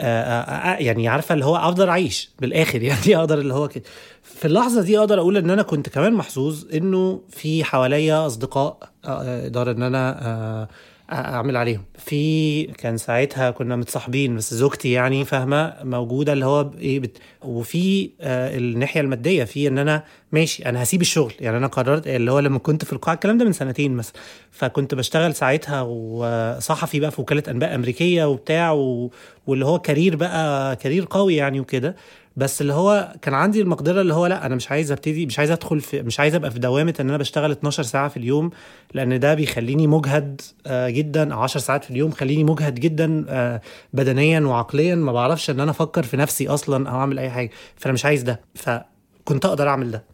يعني 0.00 1.08
عارفة 1.08 1.32
اللي 1.34 1.44
هو 1.44 1.56
افضل 1.56 1.88
أعيش 1.88 2.30
بالآخر 2.40 2.82
يعني 2.90 3.16
أقدر 3.16 3.38
اللي 3.38 3.54
هو 3.54 3.68
كده. 3.68 3.84
في 4.22 4.44
اللحظة 4.44 4.82
دي 4.82 4.98
أقدر 4.98 5.18
أقول 5.20 5.36
إن 5.36 5.50
أنا 5.50 5.62
كنت 5.62 5.88
كمان 5.88 6.12
محظوظ 6.12 6.64
إنه 6.74 7.20
في 7.28 7.64
حواليا 7.64 8.26
أصدقاء 8.26 8.78
آه، 9.04 9.42
أقدر 9.42 9.70
إن 9.70 9.82
أنا 9.82 10.26
آه، 10.26 10.68
أعمل 11.12 11.56
عليهم. 11.56 11.82
في 11.98 12.62
كان 12.64 12.96
ساعتها 12.96 13.50
كنا 13.50 13.76
متصاحبين 13.76 14.36
بس 14.36 14.54
زوجتي 14.54 14.92
يعني 14.92 15.24
فاهمة 15.24 15.74
موجودة 15.84 16.32
اللي 16.32 16.44
هو 16.46 16.70
إيه 16.78 17.00
بت... 17.00 17.18
وفي 17.42 18.10
آه 18.20 18.56
الناحية 18.58 19.00
المادية 19.00 19.44
في 19.44 19.68
إن 19.68 19.78
أنا 19.78 20.04
ماشي 20.32 20.64
أنا 20.66 20.82
هسيب 20.82 21.00
الشغل. 21.00 21.32
يعني 21.40 21.56
أنا 21.56 21.66
قررت 21.66 22.06
اللي 22.06 22.32
هو 22.32 22.38
لما 22.38 22.58
كنت 22.58 22.84
في 22.84 22.92
القاهرة 22.92 23.14
الكلام 23.14 23.38
ده 23.38 23.44
من 23.44 23.52
سنتين 23.52 23.96
مثلا. 23.96 24.14
فكنت 24.50 24.94
بشتغل 24.94 25.34
ساعتها 25.34 25.82
وصحفي 25.82 27.00
بقى 27.00 27.10
في 27.10 27.20
وكالة 27.20 27.42
أنباء 27.48 27.74
أمريكية 27.74 28.24
وبتاع 28.24 28.72
و... 28.72 29.10
واللي 29.46 29.66
هو 29.66 29.78
career 29.78 30.16
بقى 30.16 30.76
career 30.76 31.06
قوي 31.10 31.36
يعني 31.36 31.60
وكده. 31.60 31.96
بس 32.38 32.60
اللي 32.60 32.72
هو 32.72 33.14
كان 33.22 33.34
عندي 33.34 33.60
المقدرة 33.60 34.00
اللي 34.00 34.14
هو 34.14 34.26
لا 34.26 34.46
أنا 34.46 34.54
مش 34.54 34.70
عايز 34.70 34.92
أبتدي 34.92 35.26
مش 35.26 35.38
عايز 35.38 35.50
أدخل 35.50 35.80
في 35.80 36.02
مش 36.02 36.20
عايز 36.20 36.34
أبقى 36.34 36.50
في 36.50 36.58
دوامة 36.58 36.94
إن 37.00 37.08
أنا 37.08 37.18
بشتغل 37.18 37.50
12 37.50 37.82
ساعة 37.82 38.08
في 38.08 38.16
اليوم 38.16 38.50
لأن 38.94 39.20
ده 39.20 39.34
بيخليني 39.34 39.86
مجهد 39.86 40.40
آه 40.66 40.88
جدا 40.90 41.34
أو 41.34 41.40
10 41.40 41.60
ساعات 41.60 41.84
في 41.84 41.90
اليوم 41.90 42.10
خليني 42.10 42.44
مجهد 42.44 42.74
جدا 42.74 43.24
آه 43.28 43.60
بدنيا 43.92 44.40
وعقليا 44.40 44.94
ما 44.94 45.12
بعرفش 45.12 45.50
إن 45.50 45.60
أنا 45.60 45.70
أفكر 45.70 46.02
في 46.02 46.16
نفسي 46.16 46.48
أصلا 46.48 46.90
أو 46.90 46.96
أعمل 46.96 47.18
أي 47.18 47.30
حاجة 47.30 47.50
فأنا 47.76 47.92
مش 47.94 48.04
عايز 48.04 48.22
ده. 48.22 48.40
فكنت 48.54 49.44
أقدر 49.46 49.68
أعمل 49.68 49.90
ده. 49.90 50.04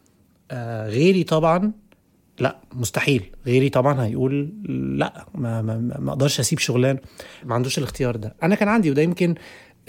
آه 0.50 0.88
غيري 0.88 1.24
طبعا 1.24 1.72
لا 2.38 2.56
مستحيل. 2.72 3.30
غيري 3.46 3.68
طبعا 3.68 4.04
هيقول 4.04 4.52
لا 4.98 5.26
ما 5.34 5.62
ما, 5.62 5.78
ما 5.98 6.10
أقدرش 6.10 6.40
أسيب 6.40 6.58
شغلان. 6.58 6.98
ما 7.44 7.54
عندوش 7.54 7.78
الاختيار 7.78 8.16
ده. 8.16 8.34
أنا 8.42 8.54
كان 8.54 8.68
عندي 8.68 8.90
وده 8.90 9.02
يمكن 9.02 9.34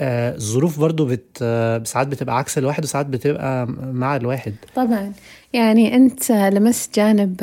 الظروف 0.00 0.80
برضو 0.80 1.04
بت 1.06 1.38
آه 1.42 1.82
ساعات 1.84 2.06
بتبقى 2.08 2.38
عكس 2.38 2.58
الواحد 2.58 2.84
وساعات 2.84 3.06
بتبقى 3.06 3.66
مع 3.92 4.16
الواحد. 4.16 4.54
طبعا. 4.74 5.12
يعني 5.52 5.96
أنت 5.96 6.32
لمست 6.32 6.96
جانب 6.96 7.42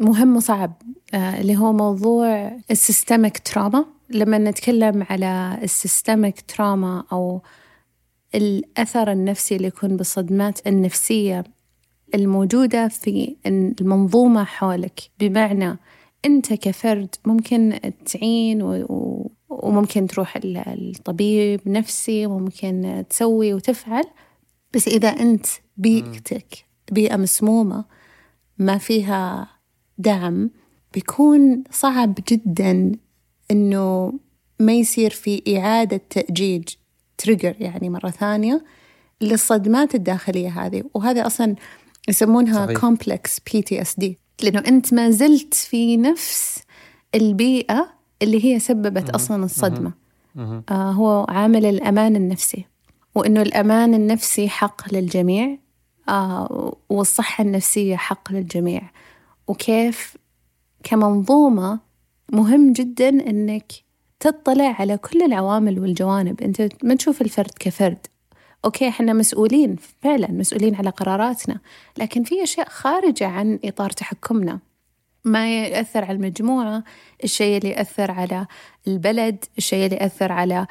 مهم 0.00 0.36
وصعب 0.36 0.72
اللي 1.14 1.56
هو 1.56 1.72
موضوع 1.72 2.52
ال 2.70 2.78
systemic 2.78 3.38
trauma. 3.38 3.84
لما 4.10 4.38
نتكلم 4.38 5.06
على 5.10 5.58
ال 5.62 5.71
systemic 5.71 6.40
trauma 6.40 7.04
أو 7.12 7.42
الأثر 8.34 9.12
النفسي 9.12 9.56
اللي 9.56 9.66
يكون 9.68 9.96
بالصدمات 9.96 10.66
النفسية 10.66 11.44
الموجودة 12.14 12.88
في 12.88 13.36
المنظومة 13.46 14.44
حولك 14.44 15.00
بمعنى 15.20 15.78
أنت 16.24 16.52
كفرد 16.52 17.14
ممكن 17.24 17.80
تعين 18.12 18.62
و... 18.62 19.30
وممكن 19.48 20.06
تروح 20.06 20.38
الطبيب 20.44 21.60
نفسي 21.66 22.26
وممكن 22.26 23.04
تسوي 23.10 23.54
وتفعل. 23.54 24.04
بس 24.74 24.88
إذا 24.88 25.08
أنت 25.08 25.46
بيئتك 25.76 26.64
بيئة 26.92 27.16
مسمومة 27.16 27.84
ما 28.58 28.78
فيها 28.78 29.48
دعم 29.98 30.50
بيكون 30.94 31.64
صعب 31.70 32.14
جدا 32.28 32.92
إنه 33.50 34.12
ما 34.60 34.72
يصير 34.72 35.10
في 35.10 35.58
إعادة 35.58 36.00
تأجيج 36.10 36.68
تريجر 37.18 37.54
يعني 37.60 37.90
مرة 37.90 38.10
ثانية 38.10 38.64
للصدمات 39.20 39.94
الداخلية 39.94 40.48
هذه. 40.48 40.82
وهذا 40.94 41.26
أصلا 41.26 41.54
يسمونها 42.08 42.66
صحيح. 42.66 42.78
complex 42.78 43.30
PTSD 43.50 44.06
لأنه 44.42 44.62
أنت 44.68 44.94
ما 44.94 45.10
زلت 45.10 45.54
في 45.54 45.96
نفس 45.96 46.62
البيئة 47.14 47.95
اللي 48.22 48.44
هي 48.44 48.58
سببت 48.58 49.10
أصلا 49.10 49.44
الصدمة. 49.44 49.92
آه 50.70 50.90
هو 50.90 51.26
عامل 51.28 51.66
الأمان 51.66 52.16
النفسي 52.16 52.64
وإنه 53.14 53.42
الأمان 53.42 53.94
النفسي 53.94 54.48
حق 54.48 54.94
للجميع 54.94 55.58
آه 56.08 56.76
والصحة 56.88 57.44
النفسية 57.44 57.96
حق 57.96 58.32
للجميع. 58.32 58.82
وكيف؟ 59.46 60.16
كمنظومة 60.82 61.78
مهم 62.32 62.72
جدا 62.72 63.08
إنك 63.08 63.72
تطلع 64.20 64.76
على 64.78 64.96
كل 64.96 65.22
العوامل 65.22 65.80
والجوانب. 65.80 66.40
أنت 66.42 66.68
ما 66.82 66.94
تشوف 66.94 67.22
الفرد 67.22 67.50
كفرد. 67.60 68.06
okay 68.64 68.88
إحنا 68.88 69.12
مسؤولين 69.12 69.76
فعلا 70.02 70.30
مسؤولين 70.32 70.74
على 70.74 70.90
قراراتنا 70.90 71.60
لكن 71.98 72.22
في 72.22 72.42
أشياء 72.42 72.68
خارجة 72.68 73.26
عن 73.26 73.58
إطار 73.64 73.90
تحكمنا. 73.90 74.58
ما 75.26 75.62
يأثر 75.62 76.04
على 76.04 76.16
المجموعة 76.16 76.84
الشيء 77.24 77.56
اللي 77.58 77.70
يأثر 77.70 78.10
على 78.10 78.46
البلد 78.88 79.44
الشيء 79.58 79.86
اللي 79.86 79.96
يأثر 79.96 80.32
على 80.32 80.66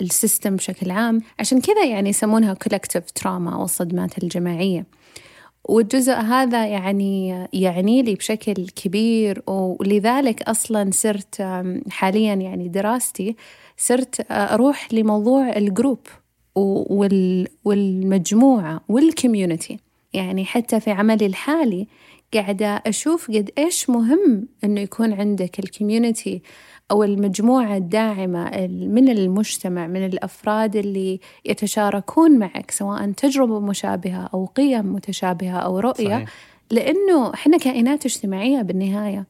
ال 0.00 0.08
system 0.08 0.56
بشكل 0.56 0.90
عام. 0.90 1.22
عشان 1.38 1.60
كذا 1.60 1.84
يعني 1.84 2.08
يسمونها 2.08 2.54
collective 2.54 3.22
trauma 3.22 3.52
أو 3.52 3.64
الصدمات 3.64 4.22
الجماعية. 4.22 4.86
والجزء 5.64 6.12
هذا 6.12 6.66
يعني 6.66 7.28
يعني 7.52 8.02
لي 8.02 8.14
بشكل 8.14 8.54
كبير 8.54 9.42
ولذلك 9.46 10.42
أصلا 10.42 10.90
صرت 10.92 11.42
حاليا 11.90 12.34
يعني 12.34 12.68
دراستي 12.68 13.36
صرت 13.76 14.26
أروح 14.30 14.94
لموضوع 14.94 15.56
ال 15.56 15.63
group 15.63 15.98
والمجموعة 17.64 18.80
وال 18.88 19.03
community. 19.03 19.78
يعني 20.12 20.44
حتى 20.44 20.80
في 20.80 20.90
عملي 20.90 21.26
الحالي 21.26 21.86
قاعدة 22.34 22.82
أشوف 22.86 23.30
قد 23.30 23.50
إيش 23.58 23.90
مهم 23.90 24.48
إنه 24.64 24.80
يكون 24.80 25.12
عندك 25.12 25.58
ال 25.58 25.66
community 25.66 26.42
أو 26.90 27.04
المجموعة 27.04 27.76
الداعمة 27.76 28.66
من 28.68 29.08
المجتمع 29.08 29.86
من 29.86 30.06
الأفراد 30.06 30.76
اللي 30.76 31.20
يتشاركون 31.44 32.38
معك 32.38 32.70
سواء 32.70 33.10
تجربة 33.12 33.60
مشابهة 33.60 34.30
أو 34.34 34.46
قيم 34.46 34.94
متشابهة 34.94 35.58
أو 35.58 35.78
رؤية 35.78 36.16
صحيح. 36.16 36.28
لأنه 36.70 37.34
إحنا 37.34 37.58
كائنات 37.58 38.06
اجتماعية 38.06 38.62
بالنهاية 38.62 39.26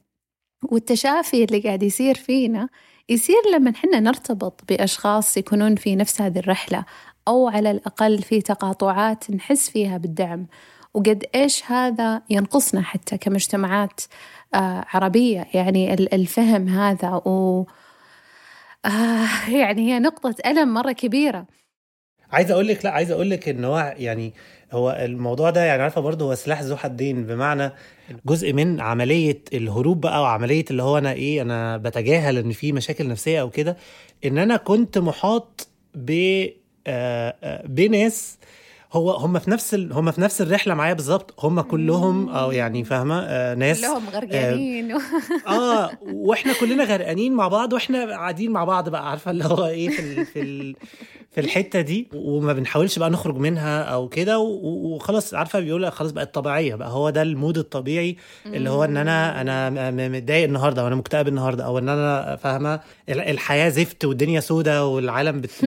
والتشافي 0.71 1.43
اللي 1.43 1.59
قاعد 1.59 1.83
يصير 1.83 2.15
فينا 2.15 2.69
يصير 3.09 3.41
لما 3.53 3.73
حنا 3.75 3.99
نرتبط 3.99 4.61
بأشخاص 4.69 5.37
يكونون 5.37 5.75
في 5.75 5.95
نفس 5.95 6.21
هذه 6.21 6.39
الرحلة 6.39 6.85
أو 7.27 7.47
على 7.47 7.71
الأقل 7.71 8.21
في 8.21 8.41
تقاطعات 8.41 9.31
نحس 9.31 9.69
فيها 9.69 9.97
بالدعم 9.97 10.47
وقد 10.93 11.25
إيش 11.35 11.63
هذا 11.71 12.21
ينقصنا 12.29 12.81
حتى 12.81 13.17
كمجتمعات 13.17 14.01
آه 14.55 14.85
عربية؟ 14.93 15.47
يعني 15.53 15.93
الفهم 15.93 16.67
هذا 16.67 17.09
و 17.25 17.65
آه 18.85 19.49
يعني 19.61 19.93
هي 19.93 19.99
نقطة 19.99 20.35
ألم 20.45 20.73
مرة 20.73 20.91
كبيرة. 20.91 21.45
عايز 22.31 22.51
أقول 22.51 22.67
لك 22.67 22.85
لا 22.85 22.91
عايز 22.91 23.11
أقول 23.11 23.29
لك 23.29 23.49
إن 23.49 23.65
هو 23.65 23.95
يعني 23.97 24.33
هو 24.71 24.91
الموضوع 24.91 25.49
ده 25.49 25.61
يعني 25.65 25.81
عارفة 25.83 26.01
برضه 26.01 26.25
هو 26.25 26.35
سلاح 26.35 26.61
ذو 26.61 26.75
حدين 26.77 27.25
بمعنى 27.25 27.71
جزء 28.25 28.53
من 28.53 28.81
عملية 28.81 29.41
الهروب 29.53 30.01
بقى 30.01 30.21
وعملية 30.21 30.65
اللي 30.71 30.83
هو 30.83 30.97
أنا 30.97 31.11
إيه 31.13 31.41
أنا 31.41 31.77
بتجاهل 31.77 32.37
إن 32.37 32.51
في 32.51 32.71
مشاكل 32.71 33.07
نفسية 33.07 33.41
أو 33.41 33.49
كده 33.49 33.77
إن 34.25 34.37
أنا 34.37 34.57
كنت 34.57 34.97
محاط 34.97 35.67
ب 35.95 36.11
آه، 36.87 37.65
بناس 37.67 38.37
هو 38.93 39.11
هم 39.11 39.39
في 39.39 39.51
نفس 39.51 39.73
ال... 39.73 39.93
هم 39.93 40.11
في 40.11 40.21
نفس 40.21 40.41
الرحلة 40.41 40.73
معايا 40.73 40.93
بالظبط. 40.93 41.33
هم 41.45 41.61
كلهم 41.61 42.29
أو 42.29 42.51
يعني 42.51 42.83
فاهمة؟ 42.83 43.19
آه 43.23 43.55
ناس 43.55 43.81
كلهم 43.81 44.09
غرقانين. 44.09 44.91
آه, 44.91 44.99
آه 45.85 45.89
وإحنا 46.01 46.53
كلنا 46.59 46.83
غرقانين 46.83 47.33
مع 47.33 47.47
بعض 47.47 47.73
وإحنا 47.73 48.05
قاعدين 48.09 48.51
مع 48.51 48.63
بعض 48.63 48.89
بقى 48.89 49.09
عارفة 49.09 49.31
اللي 49.31 49.45
هو 49.45 49.65
إيه 49.65 49.89
في 49.89 49.99
ال... 49.99 50.25
في 50.25 50.41
ال... 50.41 50.75
في 51.31 51.41
الحتة 51.41 51.81
دي. 51.81 52.07
وما 52.13 52.53
بنحاولش 52.53 52.99
بقى 52.99 53.09
نخرج 53.09 53.35
منها 53.37 53.81
أو 53.83 54.09
كده. 54.09 54.39
وخلاص 54.39 55.33
عارفة 55.33 55.59
بيقول 55.59 55.91
خلاص 55.91 56.11
بقت 56.11 56.33
طبيعية 56.35 56.75
بقى. 56.75 56.89
هو 56.89 57.09
ده 57.09 57.21
المود 57.21 57.57
الطبيعي 57.57 58.15
اللي 58.45 58.69
هو 58.69 58.83
إن 58.83 58.97
أنا 58.97 59.41
أنا 59.41 60.07
متضايق 60.09 60.43
النهارده 60.43 60.81
أو 60.81 60.87
أنا 60.87 60.95
مكتئب 60.95 61.27
النهارده 61.27 61.65
أو 61.65 61.77
إن 61.77 61.89
أنا 61.89 62.35
فاهمة؟ 62.35 62.79
الحياة 63.09 63.69
زفت 63.69 64.05
والدنيا 64.05 64.39
سودة 64.39 64.85
والعالم 64.85 65.41
بت... 65.41 65.66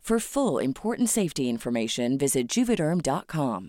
For 0.07 0.19
full 0.19 0.57
important 0.69 1.09
safety 1.09 1.45
information 1.55 2.17
visit 2.17 2.47
juvederm.com. 2.47 3.61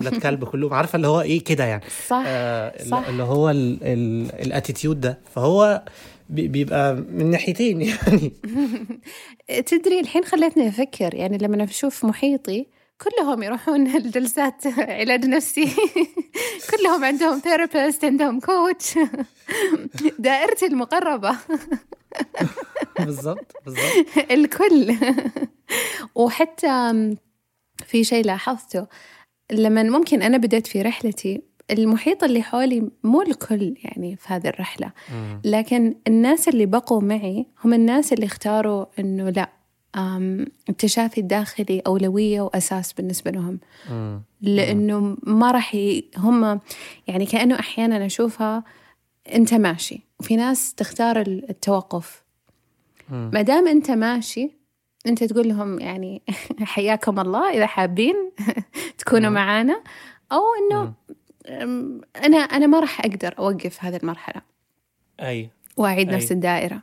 ولاد 0.00 0.18
كلب 0.22 0.44
كلهم. 0.44 0.74
عارفة 0.74 0.96
اللي 0.96 1.06
هو 1.08 1.20
إيه 1.20 1.44
كده 1.44 1.64
يعني. 1.64 1.82
صح, 2.08 2.22
آه 2.26 2.84
صح. 2.84 3.06
اللي 3.08 3.22
هو 3.22 3.50
ال 3.50 3.67
attitude 3.67 5.00
ده. 5.00 5.20
فهو 5.34 5.82
بيبقى 6.30 6.94
من 6.94 7.30
ناحيتين 7.30 7.82
يعني. 7.88 8.32
تدري 9.66 10.00
الحين 10.00 10.24
خلتني 10.24 10.68
أفكر 10.68 11.14
يعني 11.14 11.38
لما 11.38 11.64
أشوف 11.64 12.04
محيطي 12.04 12.66
كلهم 13.00 13.42
يروحون 13.42 13.86
الجلسات 13.96 14.66
علاج 14.78 15.24
نفسي. 15.26 15.68
كلهم 16.70 17.04
عندهم 17.04 17.38
therapist 17.38 18.04
عندهم 18.04 18.40
coach 18.40 18.98
دائرتي 20.18 20.66
المقربة. 20.66 21.36
بالضبط 23.00 23.52
بالضبط. 23.64 24.06
الكل. 24.30 24.96
وحتى 26.14 26.92
في 27.86 28.04
شيء 28.04 28.24
لاحظته 28.24 28.86
لما 29.52 29.82
ممكن 29.82 30.22
أنا 30.22 30.36
بدأت 30.36 30.66
في 30.66 30.82
رحلتي 30.82 31.42
المحيط 31.70 32.24
اللي 32.24 32.42
حولي 32.42 32.90
مو 33.04 33.22
الكل 33.22 33.74
يعني 33.84 34.16
في 34.16 34.32
هذه 34.34 34.48
الرحلة. 34.48 34.92
لكن 35.44 35.94
الناس 36.06 36.48
اللي 36.48 36.66
بقوا 36.66 37.00
معي 37.00 37.46
هم 37.64 37.74
الناس 37.74 38.12
اللي 38.12 38.26
اختاروا 38.26 38.86
إنه 38.98 39.30
لا 39.30 39.52
التشافي 40.68 41.20
الداخلي 41.20 41.82
أولوية 41.86 42.40
وأساس 42.40 42.92
بالنسبة 42.92 43.30
لهم. 43.30 43.60
لأنه 44.40 45.16
ما 45.22 45.50
راح. 45.50 45.76
هم 46.16 46.60
يعني 47.06 47.26
كأنه 47.26 47.58
أحيانا 47.58 48.06
أشوفها 48.06 48.64
أنت 49.34 49.54
ماشي. 49.54 50.00
وفي 50.20 50.36
ناس 50.36 50.74
تختار 50.74 51.20
التوقف. 51.20 52.25
ما 53.10 53.42
دام 53.42 53.68
أنت 53.68 53.90
ماشي 53.90 54.50
أنت 55.06 55.24
تقول 55.24 55.48
لهم 55.48 55.78
يعني 55.80 56.22
حياكم 56.60 57.20
الله 57.20 57.50
إذا 57.54 57.66
حابين 57.66 58.14
تكونوا 58.98 59.30
معانا 59.30 59.82
أو 60.32 60.42
إنه 60.60 60.92
أنا 62.24 62.36
أنا 62.38 62.66
ما 62.66 62.80
راح 62.80 63.00
أقدر 63.00 63.34
أوقف 63.38 63.84
هذه 63.84 63.96
المرحلة. 63.96 64.42
أي. 65.20 65.50
وأعيد 65.76 66.08
أي. 66.08 66.16
نفس 66.16 66.32
الدائرة. 66.32 66.82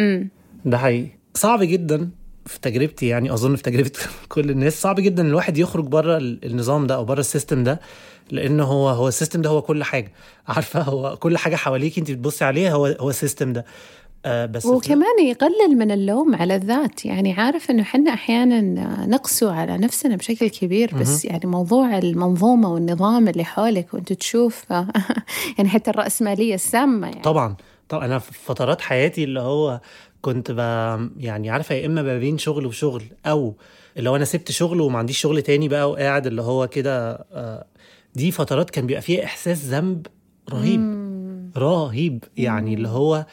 امم 0.00 0.28
ده 0.64 0.78
حقيقي. 0.78 1.08
صعب 1.34 1.62
جدا 1.62 2.10
في 2.46 2.60
تجربتي 2.60 3.06
يعني 3.08 3.32
أظن 3.32 3.56
في 3.56 3.62
تجربة 3.62 3.90
كل 4.28 4.50
الناس 4.50 4.80
صعب 4.82 5.00
جدا 5.00 5.26
الواحد 5.26 5.58
يخرج 5.58 5.84
بره 5.84 6.18
النظام 6.18 6.86
ده 6.86 6.94
أو 6.94 7.04
بره 7.04 7.20
ال 7.20 7.26
system 7.26 7.64
ده 7.64 7.80
لأن 8.30 8.60
هو 8.60 8.88
هو 8.88 9.08
ال 9.08 9.13
system 9.13 9.42
ده 9.42 9.50
هو 9.50 9.62
كل 9.62 9.84
حاجة. 9.84 10.12
عارفة؟ 10.48 10.80
هو 10.80 11.16
كل 11.16 11.38
حاجة 11.38 11.56
حواليك 11.56 11.98
أنت 11.98 12.10
بتبصي 12.10 12.44
عليها 12.44 12.72
هو 12.72 12.86
هو 12.86 13.10
ال 13.10 13.16
system 13.16 13.52
ده. 13.52 13.64
آه 14.26 14.46
بس 14.46 14.66
وكمان 14.66 15.24
يقلل 15.26 15.78
من 15.78 15.90
اللوم 15.90 16.34
على 16.34 16.56
الذات. 16.56 17.04
يعني 17.04 17.32
عارف 17.32 17.70
إنه 17.70 17.82
إحنا 17.82 18.14
أحيانا 18.14 18.60
نقسو 19.06 19.48
على 19.48 19.78
نفسنا 19.78 20.16
بشكل 20.16 20.48
كبير 20.48 20.94
بس 20.94 21.24
يعني 21.24 21.46
موضوع 21.46 21.98
المنظومة 21.98 22.72
والنظام 22.72 23.28
اللي 23.28 23.44
حولك 23.44 23.94
وأنت 23.94 24.12
تشوف 24.12 24.64
يعني 25.58 25.68
حتى 25.68 25.90
الرأسمالية 25.90 26.54
السامة 26.54 27.06
يعني. 27.08 27.22
طبعا. 27.22 27.56
طبعا 27.88 28.04
أنا 28.06 28.18
في 28.18 28.32
فترات 28.32 28.80
حياتي 28.80 29.24
اللي 29.24 29.40
هو 29.40 29.80
كنت 30.22 30.50
ب 30.50 30.58
يعني 31.20 31.50
عارفة 31.50 31.74
يا 31.74 31.86
إما 31.86 32.02
ما 32.02 32.18
بين 32.18 32.38
شغل 32.38 32.66
وشغل 32.66 33.02
أو 33.26 33.54
اللي 33.96 34.10
هو 34.10 34.16
أنا 34.16 34.24
سبت 34.24 34.50
شغل 34.50 34.80
وما 34.80 34.98
عنديش 34.98 35.18
شغل 35.18 35.42
تاني 35.42 35.68
بقى 35.68 35.90
وقاعد 35.90 36.26
اللي 36.26 36.42
هو 36.42 36.66
كده 36.68 37.12
آه، 37.32 37.64
دي 38.14 38.30
فترات 38.30 38.70
كان 38.70 38.86
بيبقى 38.86 39.02
فيها 39.02 39.24
إحساس 39.24 39.64
ذنب 39.64 40.06
رهيب. 40.50 40.80
مم. 40.80 41.50
رهيب. 41.56 42.24
يعني. 42.36 42.74
اللي 42.74 42.88
هو 42.88 43.26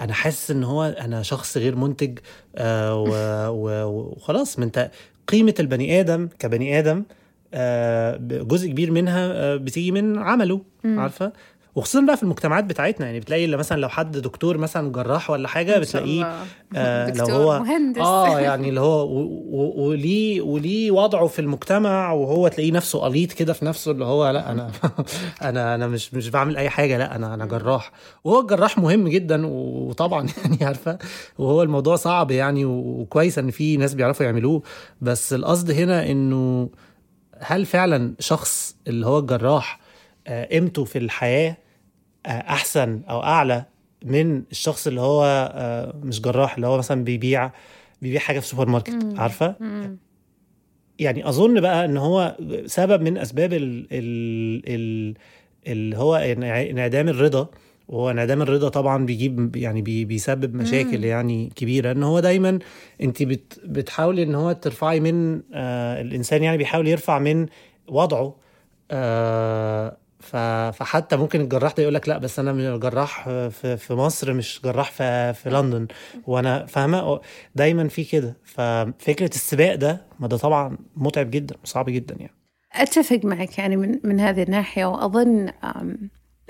أنا 0.00 0.12
حاسس 0.12 0.50
إن 0.50 0.64
هو 0.64 0.84
أنا 0.84 1.22
شخص 1.22 1.56
غير 1.56 1.76
منتج 1.76 2.18
آه 2.56 3.50
وخلاص 3.90 4.58
من 4.58 4.64
أنت 4.64 4.90
قيمة 5.28 5.54
البني 5.60 6.00
آدم 6.00 6.28
كبني 6.38 6.78
آدم 6.78 7.02
آه 7.54 8.16
جزء 8.20 8.68
كبير 8.68 8.90
منها 8.90 9.32
آه 9.32 9.56
بتيجي 9.56 9.90
من 9.90 10.18
عمله 10.18 10.60
عارفة؟ 10.84 11.32
وخصوصا 11.74 12.06
بقى 12.06 12.16
في 12.16 12.22
المجتمعات 12.22 12.64
بتاعتنا 12.64 13.06
يعني 13.06 13.20
بتلاقي 13.20 13.46
مثلا 13.46 13.80
لو 13.80 13.88
حد 13.88 14.18
دكتور 14.18 14.58
مثلا 14.58 14.92
جراح 14.92 15.30
ولا 15.30 15.48
حاجة 15.48 15.78
بتلاقيه 15.78 16.34
آه 16.76 17.10
لو 17.10 17.26
هو 17.26 17.58
مهندس. 17.58 18.00
آه 18.00 18.40
يعني 18.46 18.68
اللي 18.68 18.80
هو 18.80 19.06
وليه 19.88 20.40
وليه 20.40 20.90
وضعه 20.90 21.26
في 21.26 21.38
المجتمع 21.38 22.12
وهو 22.12 22.48
تلاقيه 22.48 22.72
نفسه 22.72 22.98
قليط 22.98 23.32
كده 23.32 23.52
في 23.52 23.64
نفسه 23.64 23.90
اللي 23.90 24.04
هو 24.04 24.30
لأ 24.30 24.50
أنا 24.50 24.70
أنا 25.42 25.74
أنا 25.74 25.86
مش 25.86 26.14
مش 26.14 26.28
بعمل 26.28 26.56
أي 26.56 26.70
حاجة 26.70 26.98
لأ 26.98 27.16
أنا 27.16 27.34
أنا 27.34 27.46
جراح. 27.46 27.92
وهو 28.24 28.40
الجراح 28.40 28.78
مهم 28.78 29.08
جدا 29.08 29.46
وطبعا 29.46 30.26
يعني 30.44 30.64
عارفة 30.64 30.98
وهو 31.38 31.62
الموضوع 31.62 31.96
صعب 31.96 32.30
يعني 32.30 32.64
وكويس 32.64 33.38
إن 33.38 33.50
في 33.50 33.76
ناس 33.76 33.94
بيعرفوا 33.94 34.26
يعملوه. 34.26 34.62
بس 35.00 35.32
القصد 35.32 35.70
هنا 35.70 36.10
إنه 36.10 36.68
هل 37.38 37.66
فعلا 37.66 38.14
شخص 38.18 38.76
اللي 38.86 39.06
هو 39.06 39.18
الجراح 39.18 39.80
آه، 40.26 40.44
قيمته 40.44 40.84
في 40.84 40.98
الحياة 40.98 41.56
أحسن 42.26 43.02
أو 43.10 43.22
أعلى 43.22 43.64
من 44.04 44.42
الشخص 44.50 44.86
اللي 44.86 45.00
هو 45.00 45.50
آه، 45.54 45.94
مش 46.02 46.20
جراح 46.20 46.54
اللي 46.54 46.66
هو 46.66 46.78
مثلا 46.78 47.04
بيبيع 47.04 47.50
بيبيع 48.02 48.20
حاجة 48.20 48.40
في 48.40 48.46
سوبر 48.46 48.68
ماركت 48.68 49.06
عارفة؟ 49.16 49.54
يعني 50.98 51.28
أظن 51.28 51.60
بقى 51.60 51.84
إن 51.84 51.96
هو 51.96 52.36
سبب 52.66 53.02
من 53.02 53.18
أسباب 53.18 53.52
ال 53.52 53.86
ال 53.92 54.62
ال 54.68 55.14
اللي 55.66 55.96
هو 55.96 56.16
انعدام 56.16 57.08
الرضا. 57.08 57.48
وهو 57.88 58.10
انعدام 58.10 58.42
الرضا 58.42 58.68
طبعا 58.68 59.06
بيجيب 59.06 59.56
يعني 59.56 59.82
بي 59.82 60.04
بيسبب 60.04 60.54
مشاكل 60.54 60.98
مم. 60.98 61.04
يعني 61.04 61.52
كبيرة. 61.56 61.92
إن 61.92 62.02
هو 62.02 62.20
دايما 62.20 62.58
أنت 63.02 63.22
بت 63.22 63.60
بتحاولي 63.64 64.22
إن 64.22 64.34
هو 64.34 64.52
ترفعي 64.52 65.00
من 65.00 65.42
آه 65.54 66.00
الإنسان 66.00 66.42
يعني 66.42 66.56
بيحاول 66.56 66.88
يرفع 66.88 67.18
من 67.18 67.46
وضعه 67.88 68.36
آه 68.90 69.96
فحتى 70.24 71.16
ممكن 71.16 71.40
الجراح 71.40 71.72
ده 71.72 71.82
يقول 71.82 71.94
لك 71.94 72.08
لا 72.08 72.18
بس 72.18 72.38
أنا 72.38 72.76
جراح 72.76 73.24
في, 73.28 73.76
في 73.76 73.94
مصر 73.94 74.32
مش 74.32 74.60
جراح 74.64 74.90
في, 74.90 75.34
في 75.34 75.50
لندن. 75.50 75.86
وأنا 76.26 76.66
فاهمة؟ 76.66 77.20
دايما 77.54 77.88
في 77.88 78.04
كده. 78.04 78.36
ففكرة 78.44 79.30
السباق 79.34 79.74
ده 79.74 80.06
ما 80.20 80.28
ده 80.28 80.36
طبعا 80.36 80.78
متعب 80.96 81.30
جدا 81.30 81.56
وصعب 81.64 81.90
جدا 81.90 82.14
يعني. 82.18 82.34
أتفق 82.72 83.20
معك 83.24 83.58
يعني 83.58 83.76
من 83.76 84.00
من 84.04 84.20
هذه 84.20 84.42
الناحية 84.42 84.84
وأظن 84.84 85.50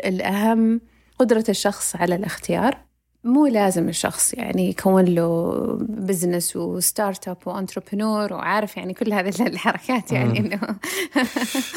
الأهم 0.05 0.81
قدرة 1.19 1.45
الشخص 1.49 1.97
على 1.97 2.15
الاختيار. 2.15 2.79
مو 3.25 3.47
لازم 3.47 3.89
الشخص 3.89 4.35
يعني 4.35 4.69
يكون 4.69 5.05
له 5.05 5.53
business 5.81 6.48
و 6.48 6.57
startup 6.57 7.37
و 7.47 7.53
entrepreneur 7.53 8.33
وعارف 8.33 8.77
يعني 8.77 8.95
كل 8.95 9.13
هذه 9.13 9.47
الحركات 9.47 10.13
يعني 10.13 10.39
إنه 10.39 10.61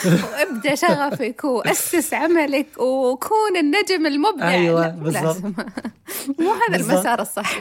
وابدا 0.05 0.75
شغفك 0.75 1.43
وأسس 1.43 2.13
عملك 2.13 2.67
وكون 2.77 3.57
النجم 3.60 4.05
المبدع. 4.05 4.49
أيوه 4.49 4.88
بالضبط. 4.88 5.43
مو 6.39 6.53
هذا 6.67 6.75
المسار 6.75 7.21
الصح. 7.21 7.60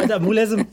لا 0.00 0.18
مو 0.18 0.32
لازم. 0.32 0.64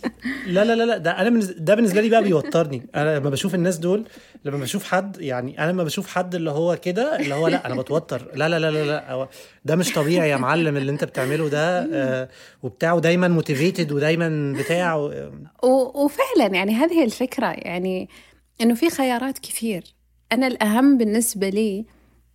لا 0.48 0.66
لا 0.66 0.76
لا 0.76 0.84
لا 0.84 0.98
ده 0.98 1.12
أنا 1.12 1.40
ده 1.58 1.76
بالنسبة 1.76 2.02
لي 2.02 2.10
بقى 2.10 2.24
بيوترني. 2.24 2.90
أنا 2.96 3.18
لما 3.20 3.30
بشوف 3.30 3.56
الناس 3.56 3.78
دول 3.78 4.06
لما 4.46 4.58
بشوف 4.58 4.84
حد 4.84 5.18
يعني 5.22 5.60
أنا 5.64 5.72
لما 5.72 5.84
بشوف 5.84 6.08
حد 6.08 6.36
اللي 6.36 6.52
هو 6.52 6.78
كده 6.82 7.20
اللي 7.20 7.36
هو 7.36 7.48
لا 7.48 7.66
أنا 7.66 7.76
بتوتر. 7.76 8.28
لا 8.34 8.50
لا 8.50 8.60
لا 8.60 8.72
لا, 8.72 8.86
لا 8.86 9.28
ده 9.66 9.76
مش 9.76 9.94
طبيعي 9.94 10.30
يا 10.30 10.38
معلم 10.38 10.78
اللي 10.78 10.92
أنت 10.92 11.04
بتعمله 11.04 11.50
ده. 11.50 11.88
آه 11.94 12.30
وبتاعه 12.64 13.00
دايما 13.00 13.28
موتيفيتد 13.28 13.92
ودايما 13.92 14.54
بتاع 14.60 14.96
و... 14.96 15.92
وفعلا 15.96 16.56
يعني 16.56 16.74
هذه 16.74 17.04
الفكرة 17.04 17.48
يعني 17.48 18.10
إنه 18.62 18.76
في 18.76 18.90
خيارات 18.90 19.40
كثير. 19.40 19.84
أنا 20.32 20.48
الأهم 20.48 20.98
بالنسبة 20.98 21.50
لي 21.50 21.86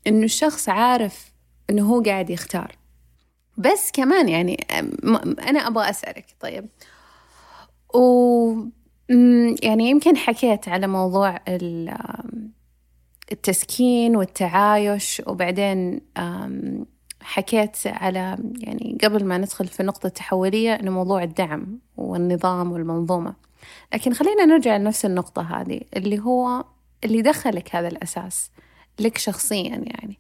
إنه 0.07 0.25
الشخص 0.25 0.69
عارف 0.69 1.33
إنه 1.71 1.83
هو 1.83 2.01
قاعد 2.03 2.31
يختار. 2.31 2.77
بس 3.59 3.91
كمان 3.93 4.29
يعني 4.29 4.67
أنا 5.49 5.67
أبغى 5.67 5.91
أسألك 5.91 6.27
طيب. 6.41 6.69
و 7.95 8.55
يعني 9.63 9.91
يمكن 9.91 10.17
حكيت 10.17 10.69
على 10.69 10.87
موضوع 10.87 11.41
التسكين 13.33 14.17
والتعايش 14.17 15.23
وبعدين 15.27 16.01
حكيت 17.27 17.77
على 17.87 18.39
يعني 18.59 18.99
قبل 19.05 19.25
ما 19.25 19.39
ندخل 19.39 19.67
في 19.67 19.81
النقطة 19.81 20.07
التحولية 20.07 20.75
إنه 20.75 20.91
موضوع 20.91 21.23
الدعم 21.23 21.79
والنظام 21.97 22.73
والمنظومة. 22.73 23.35
لكن 23.95 24.13
خلينا 24.13 24.45
نرجع 24.45 24.77
لنفس 24.77 25.05
النقطة 25.05 25.43
هذه 25.43 25.81
اللي 25.97 26.19
هو 26.19 26.65
اللي 27.05 27.23
دخلك 27.23 27.77
هذا 27.77 27.89
الأساس 27.89 28.51
لك 29.01 29.19
شخصيا 29.19 29.83
يعني. 29.87 30.19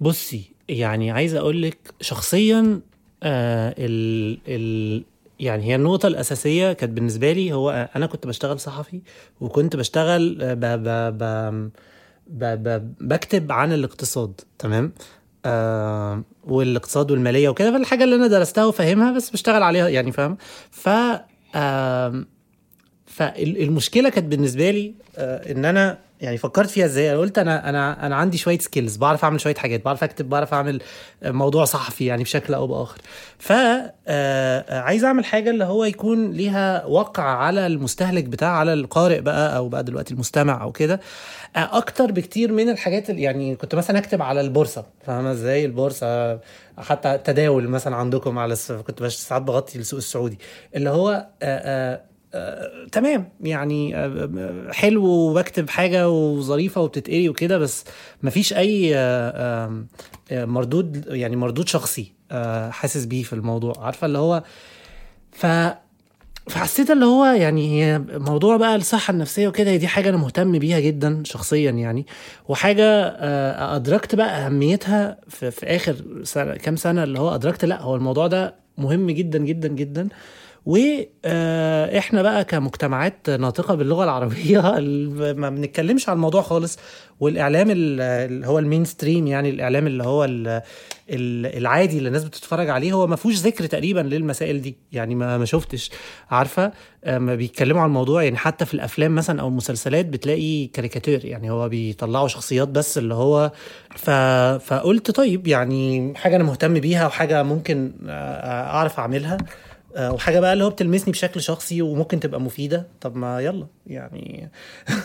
بصي 0.00 0.52
يعني 0.68 1.10
عايز 1.10 1.34
أقول 1.34 1.62
لك 1.62 1.94
شخصيا 2.00 2.80
آه 3.22 3.74
ال 3.78 4.38
ال 4.48 5.04
يعني 5.40 5.64
هي 5.64 5.74
النقطة 5.74 6.06
الأساسية 6.06 6.72
كانت 6.72 6.92
بالنسبة 6.92 7.32
لي 7.32 7.52
هو 7.52 7.90
أنا 7.96 8.06
كنت 8.06 8.26
بشتغل 8.26 8.60
صحفي 8.60 9.00
وكنت 9.40 9.76
بشتغل 9.76 10.36
ب 10.40 10.64
ب 10.64 11.22
ب 12.30 12.94
بكتب 13.00 13.52
عن 13.52 13.72
الاقتصاد 13.72 14.40
تمام؟ 14.58 14.92
آه 15.44 16.22
والاقتصاد 16.44 17.10
والمالية 17.10 17.48
وكده 17.48 17.72
فالحاجة 17.72 18.04
اللي 18.04 18.14
أنا 18.14 18.26
درستها 18.26 18.64
وفاهمها 18.64 19.12
بس 19.12 19.30
بشتغل 19.30 19.62
عليها 19.62 19.88
يعني 19.88 20.12
فاهم؟ 20.12 20.36
ف 20.70 20.88
آه 21.54 22.24
فالمشكلة 23.06 24.08
كانت 24.08 24.26
بالنسبة 24.26 24.70
لي 24.70 24.94
آه 25.16 25.52
إن 25.52 25.64
أنا 25.64 25.98
يعني 26.20 26.38
فكرت 26.38 26.70
فيها 26.70 26.84
إزاي؟ 26.86 27.14
قلت 27.14 27.38
أنا 27.38 27.68
أنا 27.68 28.06
أنا 28.06 28.16
عندي 28.16 28.38
شوية 28.38 28.58
سكيلز 28.58 28.96
بعرف 28.96 29.24
أعمل 29.24 29.40
شوية 29.40 29.54
حاجات 29.54 29.84
بعرف 29.84 30.04
أكتب 30.04 30.28
بعرف 30.28 30.54
أعمل 30.54 30.82
موضوع 31.24 31.64
صحفي 31.64 32.06
يعني 32.06 32.22
بشكل 32.22 32.54
أو 32.54 32.66
بآخر. 32.66 32.98
ف 33.38 33.52
آه، 34.08 34.80
عايز 34.80 35.04
أعمل 35.04 35.24
حاجة 35.24 35.50
اللي 35.50 35.64
هو 35.64 35.84
يكون 35.84 36.30
ليها 36.32 36.84
وقع 36.84 37.22
على 37.22 37.66
المستهلك 37.66 38.24
بتاع 38.24 38.48
على 38.50 38.72
القارئ 38.72 39.20
بقى 39.20 39.56
أو 39.56 39.68
بقى 39.68 39.84
دلوقتي 39.84 40.14
المستمع 40.14 40.62
أو 40.62 40.72
كده 40.72 41.00
آه، 41.56 41.78
أكتر 41.78 42.12
بكتير 42.12 42.52
من 42.52 42.68
الحاجات 42.68 43.10
اللي 43.10 43.22
يعني 43.22 43.56
كنت 43.56 43.74
مثلا 43.74 43.98
أكتب 43.98 44.22
على 44.22 44.40
البورصة 44.40 44.84
فاهمة 45.06 45.30
إزاي؟ 45.32 45.64
البورصة 45.64 46.40
حتى 46.78 47.14
التداول 47.14 47.68
مثلا 47.68 47.96
عندكم 47.96 48.38
على 48.38 48.56
كنت 48.86 49.04
ساعات 49.06 49.42
بغطي 49.42 49.78
السوق 49.78 49.96
السعودي. 49.96 50.38
اللي 50.76 50.90
هو 50.90 51.26
آه، 52.34 52.84
آه 52.84 52.88
تمام 52.92 53.28
يعني 53.40 53.96
آه 53.96 54.70
حلو 54.72 55.04
وبكتب 55.06 55.70
حاجة 55.70 56.08
وظريفة 56.10 56.80
وبتتقري 56.80 57.28
وكده 57.28 57.58
بس 57.58 57.84
مفيش 58.22 58.52
أي 58.52 58.96
آه 58.96 59.84
آه 60.30 60.44
مردود 60.44 61.04
يعني 61.08 61.36
مردود 61.36 61.68
شخصي 61.68 62.12
آه 62.32 62.70
حاسس 62.70 63.04
بيه 63.04 63.22
في 63.22 63.32
الموضوع. 63.32 63.74
عارفة 63.78 64.06
اللي 64.06 64.18
هو 64.18 64.42
ف 65.32 65.46
فحسيت 66.48 66.90
اللي 66.90 67.04
هو 67.04 67.24
يعني 67.24 67.98
موضوع 67.98 68.56
بقى 68.56 68.76
الصحة 68.76 69.10
النفسية 69.12 69.48
وكده 69.48 69.76
دي 69.76 69.88
حاجة 69.88 70.08
أنا 70.08 70.16
مهتم 70.16 70.58
بيها 70.58 70.80
جدا 70.80 71.22
شخصيا 71.24 71.70
يعني. 71.70 72.06
وحاجة 72.48 72.84
آه 72.84 73.76
أدركت 73.76 74.14
بقى 74.14 74.46
أهميتها 74.46 75.18
في, 75.28 75.50
في 75.50 75.66
آخر 75.66 75.96
سنة 76.22 76.54
كام 76.56 76.76
سنة 76.76 77.04
اللي 77.04 77.18
هو 77.20 77.34
أدركت 77.34 77.64
لأ 77.64 77.80
هو 77.82 77.96
الموضوع 77.96 78.26
ده 78.26 78.54
مهم 78.78 79.10
جدا 79.10 79.38
جدا 79.38 79.68
جدا. 79.68 80.08
وإحنا 80.66 82.22
بقى 82.22 82.44
كمجتمعات 82.44 83.30
ناطقة 83.30 83.74
باللغة 83.74 84.04
العربية 84.04 84.60
ما 85.42 85.50
بنتكلمش 85.50 86.08
عن 86.08 86.16
الموضوع 86.16 86.42
خالص. 86.42 86.78
والإعلام 87.20 87.68
اللي 87.70 88.46
هو 88.46 88.58
ال 88.58 88.84
mainstream 88.84 89.26
يعني 89.26 89.50
الإعلام 89.50 89.86
اللي 89.86 90.04
هو 90.04 90.26
العادي 91.10 91.98
اللي 91.98 92.08
الناس 92.08 92.24
بتتفرج 92.24 92.68
عليه 92.70 92.92
هو 92.92 93.06
ما 93.06 93.16
فيهوش 93.16 93.34
ذكر 93.34 93.66
تقريبا 93.66 94.00
للمسائل 94.00 94.62
دي. 94.62 94.76
يعني 94.92 95.14
ما 95.14 95.38
ما 95.38 95.44
شفتش. 95.44 95.90
عارفة؟ 96.30 96.72
ما 97.06 97.34
بيتكلموا 97.34 97.80
عن 97.82 97.88
الموضوع. 97.88 98.22
يعني 98.22 98.36
حتى 98.36 98.64
في 98.66 98.74
الأفلام 98.74 99.14
مثلا 99.14 99.40
أو 99.40 99.48
المسلسلات 99.48 100.06
بتلاقي 100.06 100.66
كاريكاتير. 100.66 101.24
يعني 101.24 101.50
هو 101.50 101.68
بيطلعوا 101.68 102.28
شخصيات 102.28 102.68
بس 102.68 102.98
اللي 102.98 103.14
هو 103.14 103.52
ف... 103.96 104.10
فقلت 104.64 105.10
طيب 105.10 105.46
يعني 105.46 106.12
حاجة 106.16 106.36
أنا 106.36 106.44
مهتم 106.44 106.74
بيها 106.74 107.06
وحاجة 107.06 107.42
ممكن 107.42 107.92
أعرف 108.08 108.98
أعملها. 108.98 109.38
وحاجة 109.98 110.40
بقى 110.40 110.52
اللي 110.52 110.64
هو 110.64 110.70
بتلمسني 110.70 111.12
بشكل 111.12 111.40
شخصي 111.40 111.82
وممكن 111.82 112.20
تبقى 112.20 112.40
مفيدة. 112.40 112.86
طب 113.00 113.16
ما 113.16 113.40
يلا 113.40 113.66
يعني 113.86 114.50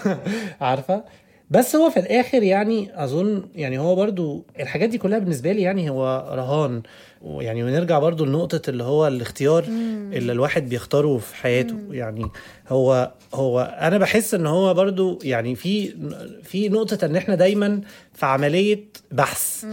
عارفة؟ 0.62 1.04
بس 1.50 1.76
هو 1.76 1.90
في 1.90 2.00
الآخر 2.00 2.44
يعني 2.44 3.04
أظن 3.04 3.44
يعني 3.56 3.80
هو 3.80 3.96
برضو 3.96 4.46
الحاجات 4.60 4.90
دي 4.90 4.98
كلها 4.98 5.20
بالنسبة 5.20 5.52
لي 5.52 5.62
يعني 5.62 5.90
هو 5.90 6.32
رهان 6.36 6.82
يعني 7.26 7.64
ونرجع 7.64 8.00
برضو 8.00 8.26
لنقطة 8.26 8.70
اللي 8.70 8.84
هو 8.84 9.08
الاختيار 9.08 9.66
مم. 9.70 10.10
اللي 10.14 10.32
الواحد 10.32 10.70
بيختاره 10.70 11.18
في 11.18 11.36
حياته 11.36 11.74
مم. 11.76 11.94
يعني 11.94 12.26
هو 12.70 13.12
هو 13.34 13.78
أنا 13.82 13.98
بحس 13.98 14.34
إن 14.34 14.46
هو 14.46 14.74
برضو 14.74 15.20
يعني 15.24 15.56
في 15.56 15.96
في 16.44 16.70
نقطة 16.70 17.06
إن 17.06 17.16
إحنا 17.16 17.36
دايما 17.36 17.82
في 18.14 18.26
عملية 18.26 18.80
بحث 19.12 19.66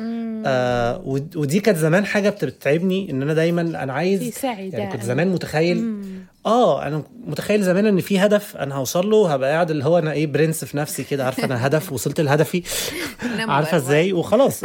آه 0.47 1.03
ودي 1.37 1.61
كانت 1.61 1.79
زمان 1.79 2.07
حاجة 2.07 2.31
بتتعبني 2.31 3.11
إن 3.11 3.23
أنا 3.23 3.35
دايما 3.35 3.61
أنا 3.63 3.93
عايز 3.93 4.23
يعني 4.45 4.93
كنت 4.93 5.03
زمان 5.03 5.29
متخيل 5.29 5.83
مم. 5.83 6.03
آه 6.47 6.87
أنا 6.87 7.05
متخيل 7.27 7.63
زمان 7.63 7.87
إن 7.87 8.01
في 8.01 8.19
هدف 8.19 8.57
أنا 8.57 8.75
هوصل 8.75 9.11
له 9.11 9.33
هبقى 9.33 9.51
قاعد 9.51 9.71
اللي 9.71 9.85
هو 9.85 9.99
أنا 9.99 10.13
إيه 10.13 10.27
برنس 10.27 10.65
في 10.65 10.77
نفسي 10.77 11.05
كده 11.05 11.25
عارفة 11.25 11.45
أنا 11.45 11.67
هدف 11.67 11.93
وصلت 11.93 12.21
لهدفي 12.21 12.63
عارفة 13.39 13.77
إزاي؟ 13.77 14.13
وخلاص. 14.13 14.65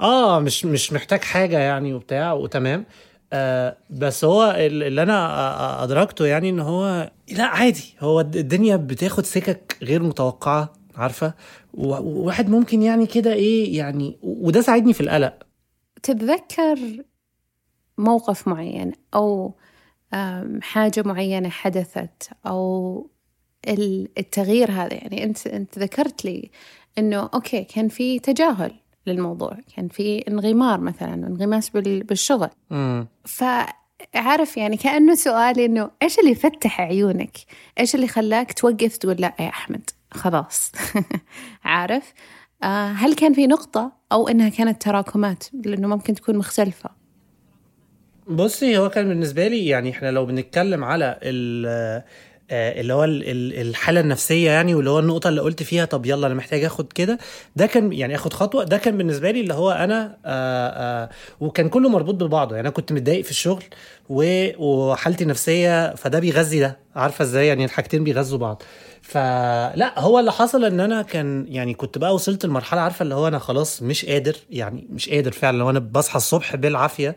آه 0.00 0.38
مش 0.40 0.64
مش 0.64 0.92
محتاج 0.92 1.20
حاجة 1.24 1.58
يعني 1.58 1.94
وبتاع 1.94 2.32
وتمام. 2.32 2.84
آه 3.32 3.76
بس 3.90 4.24
هو 4.24 4.54
اللي 4.58 5.02
أنا 5.02 5.84
أدركته 5.84 6.26
يعني 6.26 6.48
إن 6.50 6.60
هو 6.60 7.10
لا 7.32 7.44
عادي. 7.44 7.94
هو 8.00 8.20
الدنيا 8.20 8.76
بتاخد 8.76 9.24
سكك 9.26 9.76
غير 9.82 10.02
متوقعة 10.02 10.72
عارفة؟ 10.96 11.34
وواحد 11.74 12.48
ممكن 12.48 12.82
يعني 12.82 13.06
كده 13.06 13.32
إيه 13.32 13.78
يعني 13.78 14.18
وده 14.22 14.60
ساعدني 14.60 14.92
في 14.92 15.00
القلق. 15.00 15.34
تتذكر 16.02 16.78
موقف 17.98 18.48
معين 18.48 18.92
أو 19.14 19.54
حاجة 20.62 21.02
معينة 21.06 21.48
حدثت 21.48 22.30
أو 22.46 23.10
التغيير 24.18 24.70
هذا 24.70 24.94
يعني 24.94 25.24
أنت 25.24 25.46
أنت 25.46 25.78
ذكرت 25.78 26.24
لي 26.24 26.50
إنه 26.98 27.30
أوكي 27.34 27.64
كان 27.64 27.88
في 27.88 28.18
تجاهل 28.18 28.72
للموضوع 29.06 29.58
كان 29.76 29.88
في 29.88 30.18
انغمار 30.28 30.80
مثلا 30.80 31.14
انغماس 31.14 31.70
بالشغل. 31.70 32.48
فعارف 33.24 34.56
يعني 34.56 34.76
كأنه 34.76 35.14
سؤالي 35.14 35.64
إنه 35.64 35.90
إيش 36.02 36.18
اللي 36.18 36.34
فتح 36.34 36.80
عيونك؟ 36.80 37.36
إيش 37.80 37.94
اللي 37.94 38.08
خلاك 38.08 38.52
توقف 38.52 38.96
تقول 38.96 39.16
لا 39.18 39.34
يا 39.40 39.48
أحمد؟ 39.48 39.90
خلاص. 40.10 40.72
عارف؟ 41.64 42.12
آه 42.62 42.92
هل 42.92 43.14
كان 43.14 43.34
في 43.34 43.46
نقطة 43.46 43.92
أو 44.12 44.28
إنها 44.28 44.48
كانت 44.48 44.82
تراكمات؟ 44.82 45.44
لأنه 45.52 45.88
ممكن 45.88 46.14
تكون 46.14 46.36
مختلفة. 46.36 46.90
بصي 48.26 48.78
هو 48.78 48.90
كان 48.90 49.08
بالنسبة 49.08 49.48
لي 49.48 49.66
يعني 49.66 49.90
إحنا 49.90 50.10
لو 50.10 50.26
بنتكلم 50.26 50.84
على 50.84 51.18
اللي 52.52 52.92
هو 52.94 53.04
الحالة 53.04 54.00
النفسية 54.00 54.50
يعني 54.50 54.74
واللي 54.74 54.90
هو 54.90 54.98
النقطة 54.98 55.28
اللي 55.28 55.40
قلت 55.40 55.62
فيها 55.62 55.84
طب 55.84 56.06
يلا 56.06 56.26
أنا 56.26 56.34
محتاج 56.34 56.64
آخد 56.64 56.92
كده 56.92 57.18
ده 57.56 57.66
كان 57.66 57.92
يعني 57.92 58.14
آخد 58.14 58.32
خطوة 58.32 58.64
ده 58.64 58.76
كان 58.78 58.96
بالنسبة 58.98 59.30
لي 59.30 59.40
اللي 59.40 59.54
هو 59.54 59.70
أنا 59.70 60.16
آآ 60.26 61.02
آآ 61.04 61.10
وكان 61.40 61.68
كله 61.68 61.88
مربوط 61.88 62.14
ببعضه 62.14 62.56
يعني. 62.56 62.68
أنا 62.68 62.74
كنت 62.74 62.92
متضايق 62.92 63.24
في 63.24 63.30
الشغل 63.30 63.64
وحالتي 64.08 65.24
النفسية 65.24 65.94
فده 65.94 66.18
بيغذي 66.18 66.60
ده 66.60 66.78
عارفة 66.96 67.22
إزاي 67.22 67.46
يعني؟ 67.46 67.64
الحاجتين 67.64 68.04
بيغذوا 68.04 68.38
بعض. 68.38 68.62
فلا 69.02 69.98
هو 70.00 70.18
اللي 70.18 70.32
حصل 70.32 70.64
إن 70.64 70.80
أنا 70.80 71.02
كان 71.02 71.46
يعني 71.48 71.74
كنت 71.74 71.98
بقى 71.98 72.14
وصلت 72.14 72.46
لمرحلة 72.46 72.80
عارفة 72.80 73.02
اللي 73.02 73.14
هو 73.14 73.28
أنا 73.28 73.38
خلاص 73.38 73.82
مش 73.82 74.04
قادر 74.06 74.36
يعني 74.50 74.86
مش 74.90 75.08
قادر 75.08 75.32
فعلا 75.32 75.58
لو 75.58 75.70
أنا 75.70 75.78
بصحى 75.78 76.16
الصبح 76.16 76.56
بالعافية 76.56 77.16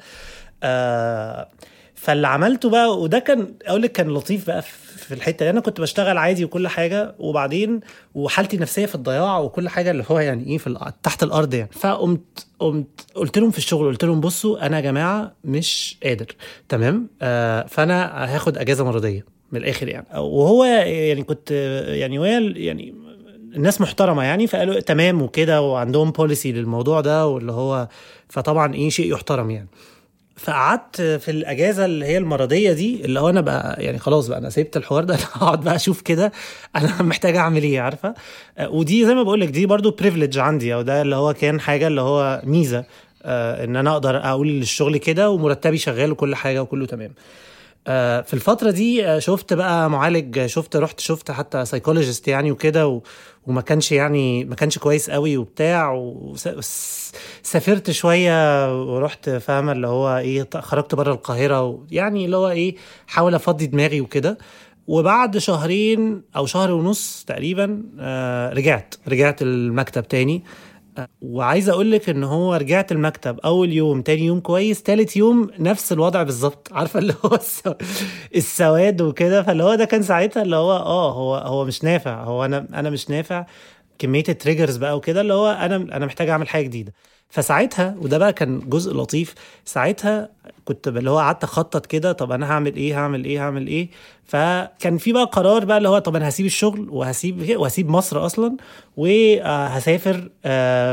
آه 0.64 1.50
فاللي 1.96 2.28
عملته 2.28 2.70
بقى 2.70 3.00
وده 3.00 3.20
كان 3.20 3.54
أقول 3.66 3.82
لك 3.82 3.92
كان 3.92 4.08
لطيف 4.10 4.48
بقى 4.48 4.62
في 4.62 5.14
الحتة 5.14 5.46
دي. 5.46 5.50
أنا 5.50 5.60
كنت 5.60 5.82
بشتغل 5.82 6.18
عادي 6.18 6.46
وكل 6.46 6.68
حاجة 6.68 7.16
وبعدين 7.20 7.80
وحالتي 8.16 8.56
النفسية 8.56 8.86
في 8.86 8.96
الضياع 8.96 9.40
وكل 9.40 9.70
حاجة 9.70 9.92
اللي 9.92 10.04
هو 10.12 10.20
يعني 10.20 10.48
إيه 10.48 10.58
في 10.58 10.92
تحت 11.04 11.24
الأرض 11.24 11.54
يعني. 11.54 11.70
فقمت 11.72 12.48
قمت 12.60 13.06
قلت 13.16 13.38
لهم 13.38 13.52
في 13.52 13.58
الشغل 13.58 13.88
قلت 13.88 14.04
لهم 14.06 14.20
بصوا 14.22 14.66
أنا 14.66 14.78
يا 14.78 14.82
جماعة 14.82 15.36
مش 15.44 15.98
قادر. 16.04 16.26
تمام؟ 16.70 17.10
آه 17.22 17.66
فأنا 17.68 18.26
هاخد 18.36 18.58
أجازة 18.58 18.84
مرضية 18.86 19.26
من 19.52 19.60
الآخر 19.60 19.88
يعني. 19.88 20.06
وهو 20.20 20.64
يعني 20.64 21.24
كنت 21.24 21.52
يعني 21.88 22.20
وهي 22.20 22.52
يعني 22.56 22.94
الناس 23.56 23.82
محترمة 23.82 24.24
يعني 24.24 24.48
فقالوا 24.48 24.80
تمام 24.80 25.22
وكده 25.22 25.62
وعندهم 25.62 26.12
policy 26.12 26.52
للموضوع 26.52 27.02
ده 27.02 27.28
واللي 27.28 27.52
هو 27.52 27.88
فطبعا 28.30 28.74
إيه 28.74 28.90
شيء 28.90 29.14
يحترم 29.14 29.50
يعني. 29.52 29.68
فقعدت 30.40 31.02
في 31.02 31.32
الأجازة 31.32 31.86
اللي 31.86 32.06
هي 32.06 32.18
المرضية 32.18 32.72
دي 32.74 33.06
اللي 33.06 33.20
هو 33.20 33.30
أنا 33.30 33.42
بقى 33.42 33.84
يعني 33.84 33.98
خلاص 34.00 34.28
بقى 34.28 34.38
أنا 34.40 34.50
سيبت 34.50 34.78
الحوار 34.78 35.04
ده 35.04 35.14
أنا 35.16 35.24
هقعد 35.34 35.62
بقى 35.64 35.76
أشوف 35.76 36.02
كده. 36.02 36.32
أنا 36.76 37.02
محتاج 37.10 37.36
أعمل 37.36 37.64
إيه 37.64 37.82
عارفة؟ 37.82 38.14
ودي 38.62 39.06
زي 39.06 39.14
ما 39.16 39.24
بقول 39.24 39.42
لك 39.42 39.50
دي 39.50 39.66
برضو 39.66 39.92
privilege 39.92 40.38
عندي 40.38 40.74
أو 40.74 40.82
ده 40.82 41.02
اللي 41.02 41.16
هو 41.16 41.34
كان 41.34 41.60
حاجة 41.60 41.88
اللي 41.88 42.02
هو 42.02 42.42
ميزة 42.44 42.84
إن 43.26 43.76
أنا 43.76 43.92
أقدر 43.92 44.18
أقول 44.18 44.48
للشغل 44.48 44.98
كده 44.98 45.30
ومرتبي 45.30 45.78
شغال 45.78 46.12
وكل 46.12 46.36
حاجة 46.36 46.62
وكله 46.62 46.86
تمام. 46.86 47.12
في 47.86 48.34
الفترة 48.34 48.72
دي 48.72 49.22
شفت 49.22 49.54
بقى 49.54 49.90
معالج 49.90 50.46
شفت 50.46 50.76
رحت 50.76 51.00
شفت 51.00 51.32
حتى 51.32 51.66
سايكولوجيست 51.66 52.28
يعني 52.28 52.52
وكده 52.52 53.02
وما 53.48 53.62
كانش 53.62 53.92
يعني 53.92 54.46
ما 54.46 54.56
كانش 54.56 54.78
كويس 54.78 55.10
قوي 55.10 55.38
وبتاع 55.38 55.92
وسافرت 57.44 57.92
شوية 57.92 58.82
ورحت 58.84 59.30
فاهمة 59.30 59.72
اللي 59.72 59.88
هو 59.88 60.18
إيه 60.18 60.48
خرجت 60.56 60.96
بره 60.96 61.14
القاهرة 61.14 61.86
يعني 61.92 62.26
اللي 62.26 62.38
هو 62.38 62.50
إيه 62.50 62.76
حاول 63.08 63.36
أفضي 63.36 63.66
دماغي 63.66 64.02
وكده. 64.02 64.38
وبعد 64.88 65.38
شهرين 65.38 66.22
أو 66.36 66.46
شهر 66.46 66.72
ونص 66.72 67.24
تقريبا 67.28 67.84
رجعت 68.54 68.96
رجعت 69.08 69.42
المكتب 69.42 70.08
تاني. 70.08 70.44
وعايز 71.22 71.70
أقول 71.70 71.92
لك 71.92 72.10
إن 72.10 72.24
هو 72.24 72.56
رجعت 72.56 72.92
المكتب 72.92 73.40
أول 73.40 73.74
يوم 73.74 74.02
تاني 74.02 74.22
يوم 74.26 74.40
كويس 74.40 74.84
تالت 74.84 75.18
يوم 75.18 75.50
نفس 75.60 75.92
الوضع 75.92 76.24
بالظبط. 76.24 76.68
عارفة 76.74 77.00
اللي 77.00 77.14
هو 77.26 77.40
السواد 78.36 79.02
وكده. 79.02 79.44
فاللي 79.44 79.64
هو 79.64 79.76
ده 79.76 79.86
كان 79.86 80.04
ساعتها 80.04 80.42
اللي 80.44 80.56
هو 80.56 80.72
آه 80.72 81.14
هو 81.14 81.36
هو 81.36 81.66
مش 81.66 81.84
نافع. 81.84 82.24
هو 82.24 82.46
أنا 82.46 82.68
أنا 82.74 82.90
مش 82.90 83.10
نافع. 83.10 83.46
كمية 84.00 84.24
التريجرز 84.30 84.78
بقى 84.78 84.98
وكده 84.98 85.22
اللي 85.22 85.34
هو 85.34 85.48
أنا 85.52 85.76
أنا 85.76 86.06
محتاج 86.06 86.30
أعمل 86.30 86.48
حاجة 86.50 86.64
جديدة. 86.64 86.94
فساعتها 87.30 87.96
وده 88.02 88.18
بقى 88.18 88.34
كان 88.34 88.60
جزء 88.60 88.94
لطيف 88.94 89.36
ساعتها 89.66 90.30
كنت 90.66 90.88
اللي 90.88 91.10
هو 91.10 91.18
قعدت 91.20 91.44
أخطط 91.44 91.86
كده 91.86 92.12
طب 92.12 92.32
أنا 92.32 92.52
هعمل 92.52 92.76
إيه 92.76 93.00
هعمل 93.00 93.26
إيه 93.26 93.40
هعمل 93.44 93.68
إيه 93.68 93.90
فكان 94.26 94.98
في 94.98 95.14
بقى 95.14 95.24
قرار 95.24 95.66
بقى 95.66 95.78
اللي 95.78 95.90
هو 95.90 96.00
طب 96.00 96.16
أنا 96.16 96.30
هسيب 96.30 96.46
الشغل 96.46 96.90
وهسيب 96.90 97.50
وهسيب 97.62 97.90
مصر 97.90 98.26
أصلا 98.26 98.58
وهسافر 98.98 100.30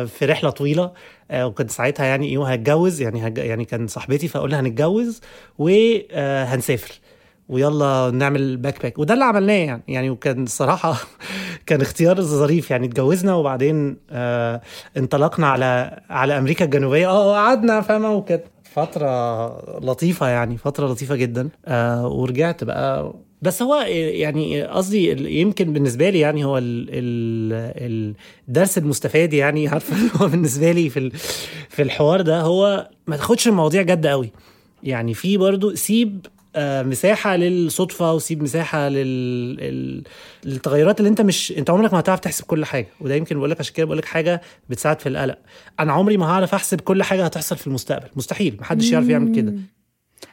في 0.07 0.19
رحلة 0.23 0.51
طويلة 0.51 0.93
وكنت 1.35 1.71
ساعتها 1.71 2.07
يعني 2.07 2.29
إيه 2.29 2.39
وهتجوز 2.39 3.01
يعني. 3.01 3.35
يعني 3.37 3.65
كان 3.65 3.87
صاحبتي 3.87 4.29
فاقول 4.29 4.51
لها 4.51 4.61
هنتجوز 4.61 5.21
وهنسافر 5.59 7.01
ويلا 7.49 8.11
نعمل 8.15 8.57
backpack 8.57 8.99
وده 8.99 9.15
اللي 9.15 9.25
عملناه 9.25 9.53
يعني. 9.55 9.83
يعني 9.89 10.11
وكان 10.11 10.43
الصراحه 10.43 10.97
كان 11.67 11.81
اختيار 11.81 12.21
ظريف 12.21 12.71
يعني. 12.71 12.87
اتجوزنا 12.87 13.35
وبعدين 13.35 13.97
آه 14.11 14.61
انطلقنا 14.97 15.47
على 15.47 16.01
على 16.11 16.39
أمريكا 16.39 16.65
الجنوبية. 16.65 17.09
آه 17.09 17.35
قعدنا 17.35 17.81
فاهمة؟ 17.81 18.13
وكانت 18.13 18.45
فترة 18.63 19.81
لطيفة 19.81 20.29
يعني. 20.29 20.57
فترة 20.57 20.87
لطيفة 20.89 21.17
جدا. 21.17 21.49
آه 21.67 22.07
ورجعت 22.09 22.65
بقى. 22.65 23.15
بس 23.43 23.63
هو 23.63 23.75
يعني 23.77 24.63
قصدي 24.63 25.11
يمكن 25.41 25.73
بالنسبة 25.73 26.11
لي 26.11 26.19
يعني 26.19 26.45
هو 26.45 26.59
ال 26.59 26.87
ال 26.91 28.15
الدرس 28.49 28.79
المستفاد 28.79 29.33
يعني. 29.33 29.69
عارفة 29.73 29.97
هو 30.23 30.29
بالنسبة 30.29 30.73
لي 30.73 30.89
في 30.91 31.11
في 31.69 31.83
الحوار 31.83 32.21
ده. 32.21 32.41
هو 32.41 32.89
ما 33.07 33.17
تاخدش 33.17 33.49
المواضيع 33.49 33.83
جد 33.83 34.07
قوي. 34.07 34.33
يعني 34.83 35.15
في 35.15 35.37
برضو 35.37 35.75
سيب 35.75 36.27
مساحة 36.59 37.37
للصدفة 37.37 38.13
وسيب 38.13 38.43
مساحة 38.43 38.89
لل... 38.89 40.03
للتغيرات 40.45 40.99
اللي 40.99 41.09
انت 41.09 41.21
مش 41.21 41.53
انت 41.59 41.71
عمرك 41.71 41.93
ما 41.93 42.01
هتعرف 42.01 42.21
تحسب 42.21 42.45
كل 42.45 42.65
حاجة. 42.65 42.89
وده 43.01 43.15
يمكن 43.15 43.39
بقول 43.39 43.51
لك 43.51 43.61
عشان 43.61 43.75
كده 43.75 43.87
بقول 43.87 43.99
لك 43.99 44.05
حاجة 44.05 44.43
بتساعد 44.69 45.01
في 45.01 45.09
القلق. 45.09 45.39
أنا 45.81 45.93
عمري 45.93 46.17
ما 46.17 46.27
هعرف 46.27 46.55
أحسب 46.55 46.81
كل 46.81 47.03
حاجة 47.03 47.25
هتحصل 47.25 47.57
في 47.57 47.67
المستقبل. 47.67 48.09
مستحيل. 48.17 48.57
محدش 48.61 48.93
يعرف 48.93 49.09
يعمل 49.09 49.35
كده. 49.37 49.55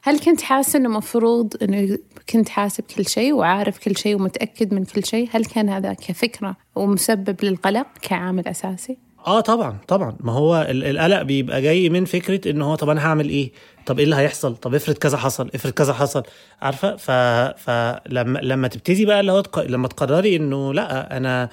هل 0.03 0.19
كنت 0.19 0.41
حاسة 0.41 0.79
إنه 0.79 0.89
مفروض 0.89 1.63
إنه 1.63 1.97
كنت 2.29 2.49
حاسب 2.49 2.83
كل 2.97 3.05
شيء 3.05 3.33
وعارف 3.33 3.77
كل 3.77 3.97
شيء 3.97 4.15
ومتأكد 4.15 4.73
من 4.73 4.85
كل 4.85 5.05
شيء؟ 5.05 5.29
هل 5.31 5.45
كان 5.45 5.69
هذا 5.69 5.93
كفكرة 5.93 6.57
ومسبب 6.75 7.35
للقلق 7.43 7.87
كعامل 8.01 8.47
أساسي؟ 8.47 8.97
آه 9.27 9.39
طبعا 9.41 9.77
طبعا. 9.87 10.15
ما 10.19 10.31
هو 10.33 10.67
القلق 10.69 11.21
بيبقى 11.21 11.61
جاي 11.61 11.89
من 11.89 12.05
فكرة 12.05 12.51
إن 12.51 12.61
هو 12.61 12.75
طب 12.75 12.89
أنا 12.89 13.05
هعمل 13.07 13.29
إيه؟ 13.29 13.51
طب 13.85 13.97
إيه 13.97 14.05
اللي 14.05 14.15
هيحصل؟ 14.15 14.55
طب 14.55 14.75
افرض 14.75 14.95
كذا 14.95 15.17
حصل 15.17 15.49
افرض 15.55 15.71
كذا 15.73 15.93
حصل. 15.93 16.23
عارفة؟ 16.61 16.95
ف 16.95 17.11
فلما 17.63 18.39
لما 18.39 18.67
تبتدي 18.67 19.05
بقى 19.05 19.19
اللي 19.19 19.31
هو 19.31 19.41
تق... 19.41 19.59
لما 19.59 19.87
تقرري 19.87 20.35
إنه 20.35 20.73
لأ 20.73 21.17
أنا 21.17 21.49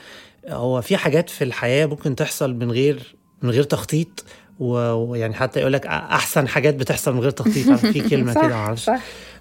هو 0.49 0.81
في 0.81 0.97
حاجات 0.97 1.31
في 1.31 1.45
الحياة 1.45 1.87
ممكن 1.87 2.15
تحصل 2.17 2.55
من 2.55 2.71
غير 2.73 3.17
من 3.43 3.51
غير 3.51 3.63
تخطيط 3.63 4.25
ويعني 4.59 5.35
حتى 5.35 5.61
يقول 5.61 5.73
لك 5.73 5.87
أحسن 5.87 6.49
حاجات 6.49 6.75
بتحصل 6.75 7.15
من 7.15 7.21
غير 7.21 7.31
تخطيط. 7.31 7.73
في 7.73 8.09
كلمة 8.09 8.33
كده 8.43 8.49
معرفش. 8.49 8.91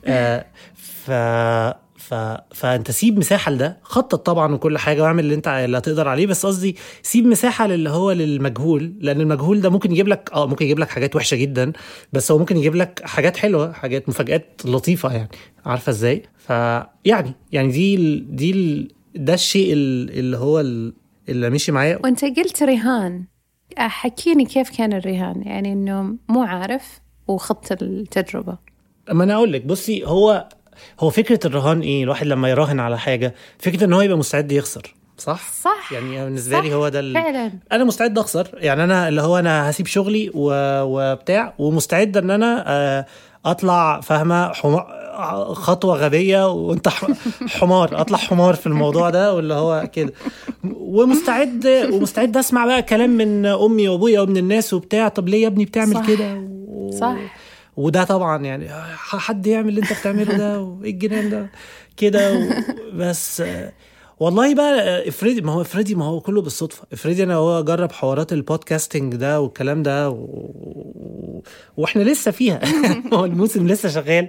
آه 0.05 0.45
ف 0.75 1.11
ف... 1.99 2.13
فانت 2.53 2.91
سيب 2.91 3.17
مساحة 3.17 3.51
لده 3.51 3.77
خطط 3.81 4.25
طبعا 4.25 4.53
وكل 4.53 4.77
حاجة 4.77 5.01
واعمل 5.03 5.23
اللي 5.23 5.35
انت 5.35 5.47
اللي 5.47 5.77
هتقدر 5.77 6.07
عليه 6.07 6.27
بس 6.27 6.45
قصدي 6.45 6.75
سيب 7.03 7.25
مساحة 7.25 7.67
للي 7.67 7.89
هو 7.89 8.11
للمجهول 8.11 8.93
لأن 8.99 9.21
المجهول 9.21 9.61
ده 9.61 9.69
ممكن 9.69 9.91
يجيب 9.91 10.07
لك 10.07 10.29
آه 10.33 10.47
ممكن 10.47 10.65
يجيب 10.65 10.79
لك 10.79 10.89
حاجات 10.89 11.15
وحشة 11.15 11.35
جدا 11.35 11.71
بس 12.13 12.31
هو 12.31 12.37
ممكن 12.37 12.57
يجيب 12.57 12.75
لك 12.75 13.01
حاجات 13.05 13.37
حلوة 13.37 13.71
حاجات 13.71 14.09
مفاجآت 14.09 14.61
لطيفة 14.65 15.13
يعني 15.13 15.29
عارفة 15.65 15.89
إزاي؟ 15.89 16.23
فيعني 16.37 17.33
يعني 17.51 17.71
دي 17.71 17.95
ال... 17.95 18.35
دي 18.35 18.51
ال... 18.51 18.91
ده 19.15 19.33
الشيء 19.33 19.73
اللي 19.73 20.37
هو 20.37 20.59
اللي 21.29 21.49
مشي 21.49 21.71
معايا. 21.71 21.99
وانت 22.03 22.25
قلت 22.25 22.63
رهان 22.63 23.25
حكيني 23.77 24.45
كيف 24.45 24.77
كان 24.77 24.93
الرهان 24.93 25.41
يعني 25.41 25.73
إنه 25.73 26.17
مو 26.29 26.43
عارف 26.43 27.01
وخط 27.27 27.81
التجربة. 27.81 28.57
ما 29.11 29.23
أنا 29.23 29.33
أقول 29.33 29.53
لك 29.53 29.65
بصي 29.65 30.05
هو 30.05 30.49
هو 30.99 31.09
فكرة 31.09 31.39
الرهان 31.45 31.81
إيه؟ 31.81 32.03
الواحد 32.03 32.27
لما 32.27 32.49
يراهن 32.49 32.79
على 32.79 32.99
حاجة 32.99 33.35
فكرة 33.59 33.83
إن 33.83 33.93
هو 33.93 34.01
يبقى 34.01 34.17
مستعد 34.17 34.51
يخسر 34.51 34.95
صح؟ 35.17 35.51
صح. 35.61 35.91
يعني 35.93 36.23
بالنسبة 36.25 36.59
لي 36.59 36.73
هو 36.73 36.89
ده. 36.89 37.13
فعلا. 37.13 37.51
أنا 37.71 37.83
مستعد 37.83 38.17
أخسر 38.17 38.47
يعني 38.53 38.83
أنا 38.83 39.07
اللي 39.07 39.21
هو 39.21 39.39
أنا 39.39 39.69
هسيب 39.69 39.87
شغلي 39.87 40.31
و... 40.33 40.51
وبتاع 40.83 41.53
ومستعد 41.57 42.17
إن 42.17 42.31
أنا 42.31 43.05
أطلع 43.45 43.99
فاهمة؟ 44.01 44.53
حم... 44.53 44.77
خطوة 45.53 45.95
غبية 45.95 46.51
وأنت 46.51 46.89
حمار 47.59 48.01
أطلع 48.01 48.17
حمار 48.17 48.55
في 48.55 48.67
الموضوع 48.67 49.09
ده 49.09 49.33
واللي 49.33 49.53
هو 49.53 49.89
كده. 49.93 50.13
ومستعد 50.73 51.67
ومستعد 51.93 52.37
أسمع 52.37 52.65
بقى 52.65 52.81
كلام 52.81 53.09
من 53.09 53.45
أمي 53.45 53.87
وأبويا 53.87 54.21
ومن 54.21 54.37
الناس 54.37 54.73
وبتاع 54.73 55.07
طب 55.07 55.29
ليه 55.29 55.41
يا 55.43 55.47
ابني 55.47 55.65
بتعمل 55.65 56.07
كده؟ 56.07 56.43
و... 56.67 56.91
صح. 56.91 57.15
وده 57.79 58.03
طبعا 58.03 58.43
يعني 58.45 58.69
حد 58.95 59.47
يعمل 59.47 59.69
اللي 59.69 59.81
انت 59.81 59.93
بتعمله 59.99 60.37
ده؟ 60.37 60.59
وإيه 60.61 60.91
الجنان 60.91 61.29
ده؟ 61.29 61.49
كده 61.97 62.49
بس 62.93 63.43
والله 64.19 64.55
بقى 64.55 65.07
افرضي 65.09 65.41
ما 65.41 65.51
هو 65.51 65.61
افرضي 65.61 65.95
ما 65.95 66.05
هو 66.05 66.19
كله 66.21 66.41
بالصدفة. 66.41 66.83
افرضي 66.93 67.23
أنا 67.23 67.35
هو 67.35 67.63
جرب 67.63 67.91
حوارات 67.91 68.33
البودكاستنج 68.33 69.15
ده 69.15 69.41
والكلام 69.41 69.83
ده 69.83 70.09
و... 70.09 71.43
وإحنا 71.77 72.03
لسه 72.03 72.31
فيها. 72.31 72.61
هو 73.13 73.25
الموسم 73.25 73.67
لسه 73.67 73.89
شغال. 73.89 74.27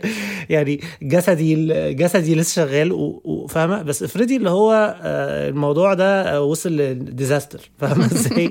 يعني 0.49 0.81
جسدي 1.03 1.55
جسدي 1.93 2.35
لسه 2.35 2.65
شغال 2.67 2.93
وفاهمه 3.25 3.83
بس 3.83 4.03
افرضي 4.03 4.37
اللي 4.37 4.51
هو 4.51 5.01
الموضوع 5.49 5.95
ده 5.95 6.43
وصل 6.43 6.77
لديزاستر 6.77 7.71
فاهمة 7.79 8.05
إزاي؟ 8.07 8.51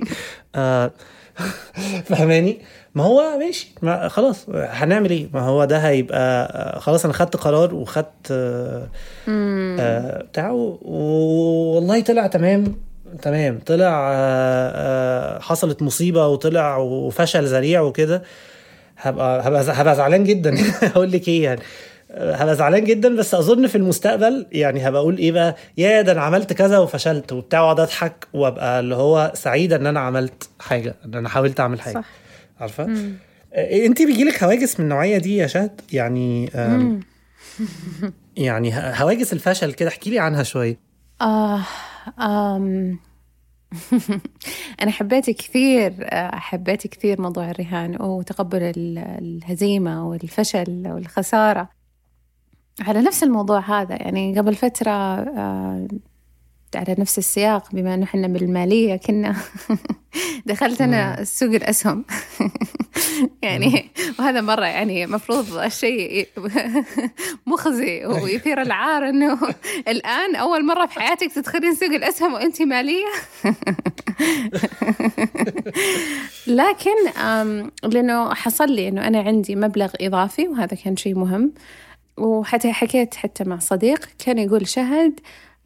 فاهماني؟ 2.10 2.62
ما 2.96 3.04
هو 3.04 3.38
ماشي 3.40 3.72
ما 3.82 4.08
خلاص 4.08 4.46
هنعمل 4.50 5.10
إيه؟ 5.10 5.28
ما 5.34 5.42
هو 5.42 5.66
ده 5.66 5.78
هيبقى 5.78 6.82
خلاص 6.82 7.06
أنا 7.06 7.14
خدت 7.14 7.36
قرار 7.38 7.76
وخدت 7.76 8.28
آه 8.32 10.22
بتاعه 10.22 10.78
والله 10.82 12.02
طلع 12.02 12.28
تمام 12.28 12.76
تمام. 13.22 13.60
طلع 13.66 14.12
آه 14.14 15.40
حصلت 15.40 15.82
مصيبة 15.82 16.28
وطلع 16.28 16.78
وفشل 16.78 17.46
ذريع 17.46 17.82
وكده. 17.82 18.24
هبقى 18.98 19.48
هبقى 19.48 19.64
هبقى 19.82 19.96
زعلان 19.96 20.24
جدا. 20.24 20.56
هقول 20.96 21.12
لك 21.12 21.28
إيه 21.28 21.44
يعني. 21.44 21.62
هبقى 22.12 22.56
زعلان 22.56 22.84
جدا 22.84 23.16
بس 23.16 23.34
أظن 23.36 23.68
في 23.68 23.76
المستقبل 23.76 24.46
يعني 24.52 24.88
هبقى 24.88 25.02
أقول 25.02 25.18
إيه 25.18 25.32
بقى؟ 25.32 25.56
يا 25.78 26.02
ده 26.02 26.12
أنا 26.12 26.22
عملت 26.22 26.54
كذا 26.54 26.78
وفشلت 26.78 27.32
وبتاع 27.34 27.62
وأقعد 27.62 27.80
أضحك 27.80 28.28
وأبقى 28.34 28.80
اللي 28.80 28.96
هو 28.96 29.32
سعيده 29.36 29.76
إن 29.76 29.86
أنا 29.88 30.00
عملت 30.00 30.50
حاجة 30.60 30.96
إن 31.06 31.14
أنا 31.16 31.30
حاولت 31.30 31.60
أعمل 31.60 31.82
حاجة. 31.82 31.94
صح. 31.94 32.04
عارفة؟ 32.60 33.14
انت 33.56 34.02
بيجيلك 34.02 34.44
هواجس 34.44 34.80
من 34.80 34.86
النوعية 34.86 35.18
دي 35.18 35.38
يا 35.38 35.48
شهد؟ 35.48 35.82
يعني 35.94 36.46
يعني 38.38 38.74
هواجس 38.76 39.34
الفشل 39.34 39.74
كده 39.74 39.90
احكي 39.90 40.10
لي 40.10 40.20
عنها 40.20 40.44
شوية. 40.44 40.80
آه 41.22 41.62
آم 42.20 43.00
أنا 44.82 44.92
حبيت 44.92 45.30
كثير 45.30 46.08
حبيت 46.32 46.88
كثير 46.88 47.22
موضوع 47.22 47.50
الرهان 47.50 48.02
وتقبل 48.02 48.74
الهزيمة 48.98 50.08
والفشل 50.10 50.88
والخسارة. 50.88 51.70
على 52.82 53.02
نفس 53.02 53.24
الموضوع 53.24 53.60
هذا 53.60 53.96
يعني 53.96 54.40
قبل 54.40 54.56
فترة 54.56 55.26
على 56.76 56.96
نفس 57.00 57.18
السياق 57.18 57.72
بما 57.72 57.94
إنه 57.94 58.04
إحنا 58.04 58.28
بالمالية 58.28 58.96
كنا. 58.96 59.36
دخلت 60.46 60.82
أنا 60.82 61.24
سوق 61.24 61.50
الأسهم. 61.50 62.06
يعني 63.44 63.90
وهذا 64.20 64.42
مرة 64.42 64.66
يعني 64.66 65.08
مفروض 65.08 65.58
الشيء 65.58 66.28
مخزي 67.48 68.06
ويثير 68.06 68.62
العار 68.62 69.10
إنه 69.10 69.40
الآن 69.88 70.36
أول 70.36 70.66
مرة 70.66 70.86
في 70.86 71.00
حياتك 71.00 71.32
تدخلين 71.32 71.76
سوق 71.76 71.90
الأسهم 71.90 72.34
وأنت 72.34 72.62
مالية. 72.62 73.06
لكن 76.48 76.96
لأنه 77.84 78.34
حصل 78.34 78.72
لي 78.72 78.88
إنه 78.88 79.08
أنا 79.08 79.20
عندي 79.20 79.56
مبلغ 79.56 79.92
إضافي 80.02 80.48
وهذا 80.48 80.78
كان 80.84 80.98
شيء 80.98 81.16
مهم. 81.16 81.54
وحتى 82.18 82.72
حكيت 82.72 83.16
حتى 83.16 83.44
مع 83.44 83.60
صديق 83.60 84.10
كان 84.26 84.38
يقول 84.38 84.68
شهد 84.68 85.20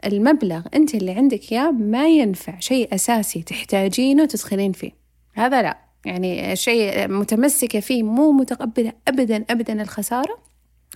المبلغ 0.05 0.61
أنت 0.73 0.95
اللي 0.95 1.11
عندك 1.11 1.51
إياه 1.51 1.71
ما 1.71 2.07
ينفع 2.07 2.59
شيء 2.59 2.95
أساسي 2.95 3.43
تحتاجينه 3.43 4.25
تدخلين 4.25 4.71
فيه. 4.71 4.91
هذا 5.33 5.61
لا. 5.61 5.77
يعني 6.05 6.55
شيء 6.55 7.07
متمسكة 7.07 7.79
فيه 7.79 8.03
مو 8.03 8.31
متقبلة 8.31 8.93
أبدا 9.07 9.45
أبدا 9.49 9.81
الخسارة. 9.81 10.37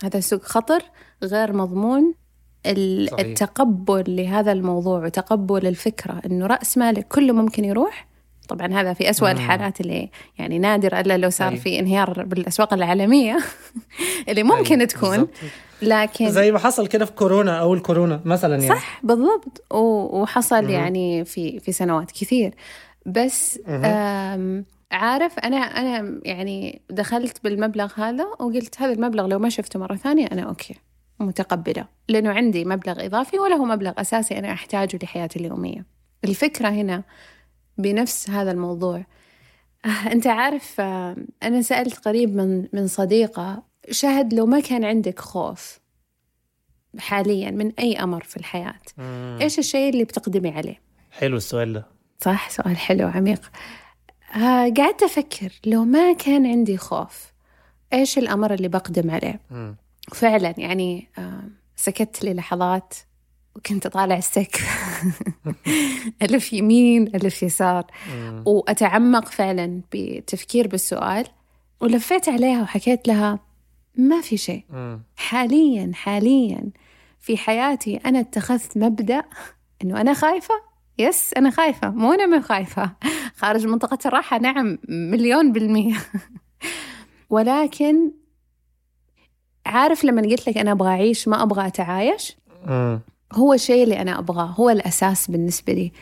هذا 0.04 0.20
سوق 0.20 0.42
خطر 0.42 0.82
غير 1.22 1.52
مضمون. 1.52 2.14
التقبل 2.66 4.16
لهذا 4.16 4.52
الموضوع 4.52 5.04
وتقبل 5.04 5.66
الفكرة 5.66 6.22
أنه 6.26 6.46
رأس 6.46 6.78
مالك 6.78 7.08
كله 7.08 7.32
ممكن 7.32 7.64
يروح. 7.64 8.08
طبعا 8.48 8.66
هذا 8.80 8.92
في 8.92 9.10
أسوأ 9.10 9.30
الحالات 9.30 9.80
اللي 9.80 10.10
يعني 10.38 10.58
نادر 10.58 11.00
إلا 11.00 11.16
لو 11.18 11.30
صار 11.30 11.56
في 11.56 11.78
انهيار 11.78 12.24
بالأسواق 12.24 12.74
العالمية 12.74 13.38
اللي 14.28 14.42
ممكن 14.42 14.86
تكون. 14.86 15.10
بالزبط. 15.10 15.30
لكن 15.82 16.30
زي 16.30 16.52
ما 16.52 16.58
حصل 16.58 16.86
كده 16.86 17.04
في 17.04 17.12
كورونا 17.12 17.60
أو 17.60 17.74
الكورونا 17.74 18.20
مثلا 18.24 18.56
يعني. 18.56 18.68
صح 18.68 19.00
بالضبط. 19.02 19.64
وحصل 19.74 20.64
م- 20.64 20.70
يعني 20.70 21.24
في 21.24 21.60
في 21.60 21.72
سنوات 21.72 22.10
كثير. 22.10 22.54
بس 23.06 23.60
عارف 24.92 25.38
أنا 25.38 25.56
أنا 25.56 26.20
يعني 26.24 26.82
دخلت 26.90 27.44
بالمبلغ 27.44 27.92
هذا 27.96 28.24
وقلت 28.24 28.80
هذا 28.82 28.92
المبلغ 28.92 29.26
لو 29.26 29.38
ما 29.38 29.48
شفته 29.48 29.78
مرة 29.78 29.94
ثانية 29.96 30.26
أنا 30.32 30.42
أوكي 30.42 30.74
متقبلة. 31.20 31.84
لأنه 32.08 32.30
عندي 32.30 32.64
مبلغ 32.64 33.06
إضافي 33.06 33.38
ولا 33.38 33.54
هو 33.54 33.64
مبلغ 33.64 33.92
أساسي 33.98 34.38
أنا 34.38 34.52
أحتاجه 34.52 34.98
لحياتي 35.02 35.38
اليومية. 35.38 35.84
الفكرة 36.24 36.68
هنا 36.68 37.02
بنفس 37.78 38.30
هذا 38.30 38.50
الموضوع 38.50 39.04
أنت 40.12 40.26
عارف 40.26 40.80
أنا 41.42 41.62
سألت 41.62 41.98
قريب 41.98 42.36
من 42.36 42.68
من 42.72 42.86
صديقة 42.86 43.62
شهد 43.90 44.34
لو 44.34 44.46
ما 44.46 44.60
كان 44.60 44.84
عندك 44.84 45.20
خوف 45.20 45.78
حاليا 46.98 47.50
من 47.50 47.72
أي 47.78 47.96
أمر 48.02 48.22
في 48.24 48.36
الحياة 48.36 48.80
مم. 48.98 49.38
إيش 49.40 49.58
الشيء 49.58 49.90
اللي 49.90 50.04
بتقدمي 50.04 50.50
عليه؟ 50.50 50.80
حلو 51.10 51.36
السؤال 51.36 51.72
ده 51.72 51.86
صح 52.20 52.50
سؤال 52.50 52.76
حلو 52.76 53.08
عميق 53.08 53.50
آه 54.36 54.72
قعدت 54.76 55.02
أفكر 55.02 55.52
لو 55.66 55.84
ما 55.84 56.12
كان 56.12 56.46
عندي 56.46 56.76
خوف 56.76 57.32
إيش 57.92 58.18
الأمر 58.18 58.54
اللي 58.54 58.68
بقدم 58.68 59.10
عليه؟ 59.10 59.40
مم. 59.50 59.76
فعلا 60.14 60.54
يعني 60.58 61.08
آه 61.18 61.42
سكت 61.76 62.24
لي 62.24 62.34
لحظات 62.34 62.94
وكنت 63.56 63.86
أطالع 63.86 64.16
السقف 64.16 64.64
ألف 66.22 66.52
يمين 66.52 67.06
ألف 67.14 67.42
يسار. 67.42 67.84
وأتعمق 68.46 69.28
فعلا 69.28 69.80
بتفكير 69.94 70.68
بالسؤال 70.68 71.26
ولفيت 71.80 72.28
عليها 72.28 72.62
وحكيت 72.62 73.08
لها 73.08 73.38
ما 73.96 74.20
في 74.20 74.36
شيء. 74.36 74.64
حاليا 75.16 75.90
حاليا 75.94 76.70
في 77.20 77.36
حياتي 77.36 77.96
أنا 77.96 78.20
اتخذت 78.20 78.78
مبدأ 78.78 79.24
إنه 79.82 80.00
أنا 80.00 80.14
خايفة. 80.14 80.54
يس 80.98 81.34
أنا 81.36 81.50
خايفة. 81.50 81.90
مو 81.90 82.12
أنا 82.12 82.26
من 82.26 82.42
خايفة. 82.42 82.90
خارج 83.40 83.66
منطقة 83.66 83.98
الراحة. 84.06 84.38
نعم 84.38 84.78
مليون 84.88 85.52
بالمية. 85.52 85.96
ولكن 87.30 88.10
عارف 89.66 90.04
لما 90.04 90.22
قلت 90.22 90.48
لك 90.48 90.58
أنا 90.58 90.72
أبغى 90.72 90.88
أعيش 90.88 91.28
ما 91.28 91.42
أبغى 91.42 91.66
أتعايش. 91.66 92.36
هو 93.32 93.52
الشيء 93.52 93.84
اللي 93.84 94.00
أنا 94.00 94.18
أبغاه 94.18 94.46
هو 94.46 94.70
الأساس 94.70 95.30
بالنسبة 95.30 95.72
لي. 95.72 95.92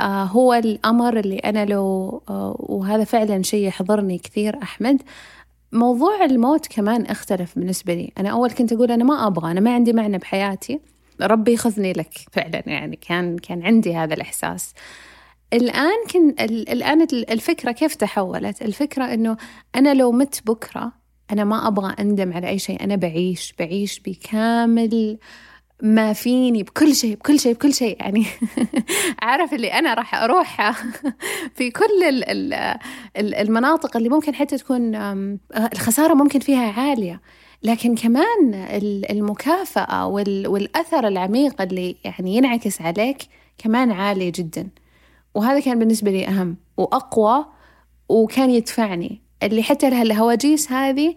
آه 0.00 0.24
هو 0.24 0.54
الأمر 0.54 1.18
اللي 1.18 1.38
أنا 1.38 1.64
لو 1.64 2.22
آه 2.28 2.56
وهذا 2.58 3.04
فعلا 3.04 3.42
شيء 3.42 3.66
يحضرني 3.66 4.18
كثير 4.18 4.62
أحمد. 4.62 5.02
موضوع 5.72 6.24
الموت 6.24 6.66
كمان 6.66 7.06
اختلف 7.06 7.58
بالنسبة 7.58 7.94
لي. 7.94 8.12
أنا 8.18 8.28
أول 8.28 8.50
كنت 8.50 8.72
أقول 8.72 8.90
أنا 8.90 9.04
ما 9.04 9.26
أبغى 9.26 9.50
أنا 9.50 9.60
ما 9.60 9.74
عندي 9.74 9.92
معنى 9.92 10.18
بحياتي. 10.18 10.80
ربي 11.22 11.52
يخذني 11.52 11.92
لك 11.92 12.10
فعلا 12.32 12.62
يعني 12.66 12.96
كان 12.96 13.38
كان 13.38 13.62
عندي 13.62 13.96
هذا 13.96 14.14
الإحساس. 14.14 14.74
الآن 15.52 16.06
كن 16.12 16.34
الآن 16.40 17.06
الفكرة 17.12 17.72
كيف 17.72 17.94
تحولت؟ 17.94 18.62
الفكرة 18.62 19.04
إنه 19.04 19.36
أنا 19.76 19.94
لو 19.94 20.12
مت 20.12 20.42
بكرة 20.46 20.92
أنا 21.32 21.44
ما 21.44 21.68
أبغى 21.68 21.94
أندم 22.00 22.32
على 22.32 22.48
أي 22.48 22.58
شيء 22.58 22.84
أنا 22.84 22.96
بعيش 22.96 23.54
بعيش 23.58 24.00
بكامل 24.00 25.18
ما 25.82 26.12
فيني 26.12 26.62
بكل 26.62 26.94
شيء 26.94 27.14
بكل 27.14 27.40
شيء 27.40 27.54
بكل 27.54 27.74
شيء 27.74 27.96
يعني 28.00 28.26
عارف 29.22 29.54
اللي 29.54 29.72
أنا 29.72 29.94
راح 29.94 30.14
أروح 30.14 30.70
في 31.56 31.70
كل 31.70 32.24
المناطق 33.16 33.96
اللي 33.96 34.08
ممكن 34.08 34.34
حتى 34.34 34.58
تكون 34.58 34.94
الخسارة 35.72 36.14
ممكن 36.14 36.40
فيها 36.40 36.72
عالية. 36.72 37.20
لكن 37.62 37.94
كمان 37.94 38.54
المكافأة 39.10 40.06
والأثر 40.06 41.08
العميق 41.08 41.62
اللي 41.62 41.96
يعني 42.04 42.36
ينعكس 42.36 42.82
عليك 42.82 43.18
كمان 43.58 43.92
عالي 43.92 44.30
جدا. 44.30 44.68
وهذا 45.34 45.60
كان 45.60 45.78
بالنسبة 45.78 46.10
لي 46.10 46.28
أهم 46.28 46.56
وأقوى 46.76 47.46
وكان 48.08 48.50
يدفعني. 48.50 49.20
اللي 49.42 49.62
حتى 49.62 49.88
الهواجيس 49.88 50.72
هذه 50.72 51.14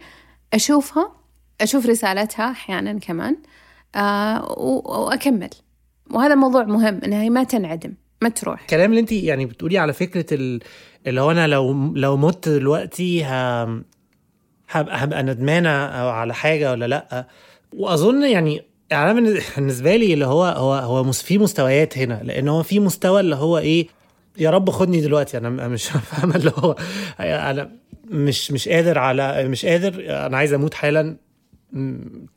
أشوفها 0.54 1.12
أشوف 1.62 1.86
رسالتها 1.86 2.52
أحيانا 2.52 3.00
كمان. 3.00 3.38
وأكمل. 3.96 5.50
وهذا 6.12 6.36
موضوع 6.36 6.64
مهم 6.64 7.02
إنها 7.06 7.30
ما 7.30 7.44
تنعدم 7.44 7.94
ما 8.22 8.30
تروح. 8.30 8.62
الكلام 8.62 8.90
اللي 8.90 9.02
انت 9.02 9.12
يعني 9.12 9.46
بتقولي 9.46 9.78
على 9.78 9.94
فكرة 9.94 10.26
اللي 11.08 11.22
هو 11.22 11.32
أنا 11.32 11.48
لو 11.48 11.74
لو 11.96 12.18
مت 12.18 12.50
دلوقتي 12.50 13.24
هبقى 14.70 15.04
هبقى 15.04 15.24
ندمانه 15.24 15.70
على 16.10 16.34
حاجة 16.34 16.72
ولا 16.72 16.86
لأ. 16.88 17.28
وأظن 17.74 18.24
يعني 18.24 18.62
يعني 18.90 19.14
بالنسبة 19.14 19.96
لي 19.96 20.14
اللي 20.14 20.26
هو 20.26 20.44
هو 20.46 20.74
هو 20.74 21.12
في 21.12 21.38
مستويات 21.38 21.98
هنا 21.98 22.22
لأن 22.24 22.48
هو 22.48 22.64
في 22.64 22.80
مستوى 22.80 23.20
اللي 23.20 23.36
هو 23.36 23.58
إيه 23.58 23.88
يا 24.38 24.50
رب 24.50 24.70
خدني 24.70 25.02
دلوقتي. 25.02 25.38
أنا 25.38 25.68
مش 25.68 25.90
فاهم 26.10 26.32
اللي 26.32 26.52
هو 26.58 26.76
أنا 27.20 27.72
مش 28.06 28.52
مش 28.52 28.70
قادر 28.70 28.98
على 29.00 29.48
مش 29.48 29.66
قادر 29.66 30.06
أنا 30.26 30.38
عايز 30.38 30.54
أموت 30.54 30.74
حالا. 30.74 31.18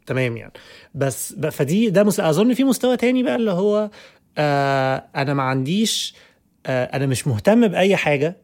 تمام 0.06 0.36
يعني. 0.36 0.52
بس 0.94 1.32
فدي 1.34 1.90
ده. 1.90 2.08
أظن 2.08 2.54
في 2.54 2.64
مستوى 2.64 2.96
تاني 2.96 3.22
بقى 3.22 3.36
اللي 3.36 3.50
هو 3.50 3.90
آه 4.38 5.04
أنا 5.16 5.34
ما 5.34 5.42
عنديش 5.42 6.14
آه 6.66 6.84
أنا 6.84 7.06
مش 7.06 7.26
مهتم 7.26 7.68
بأي 7.68 7.96
حاجة 7.96 8.36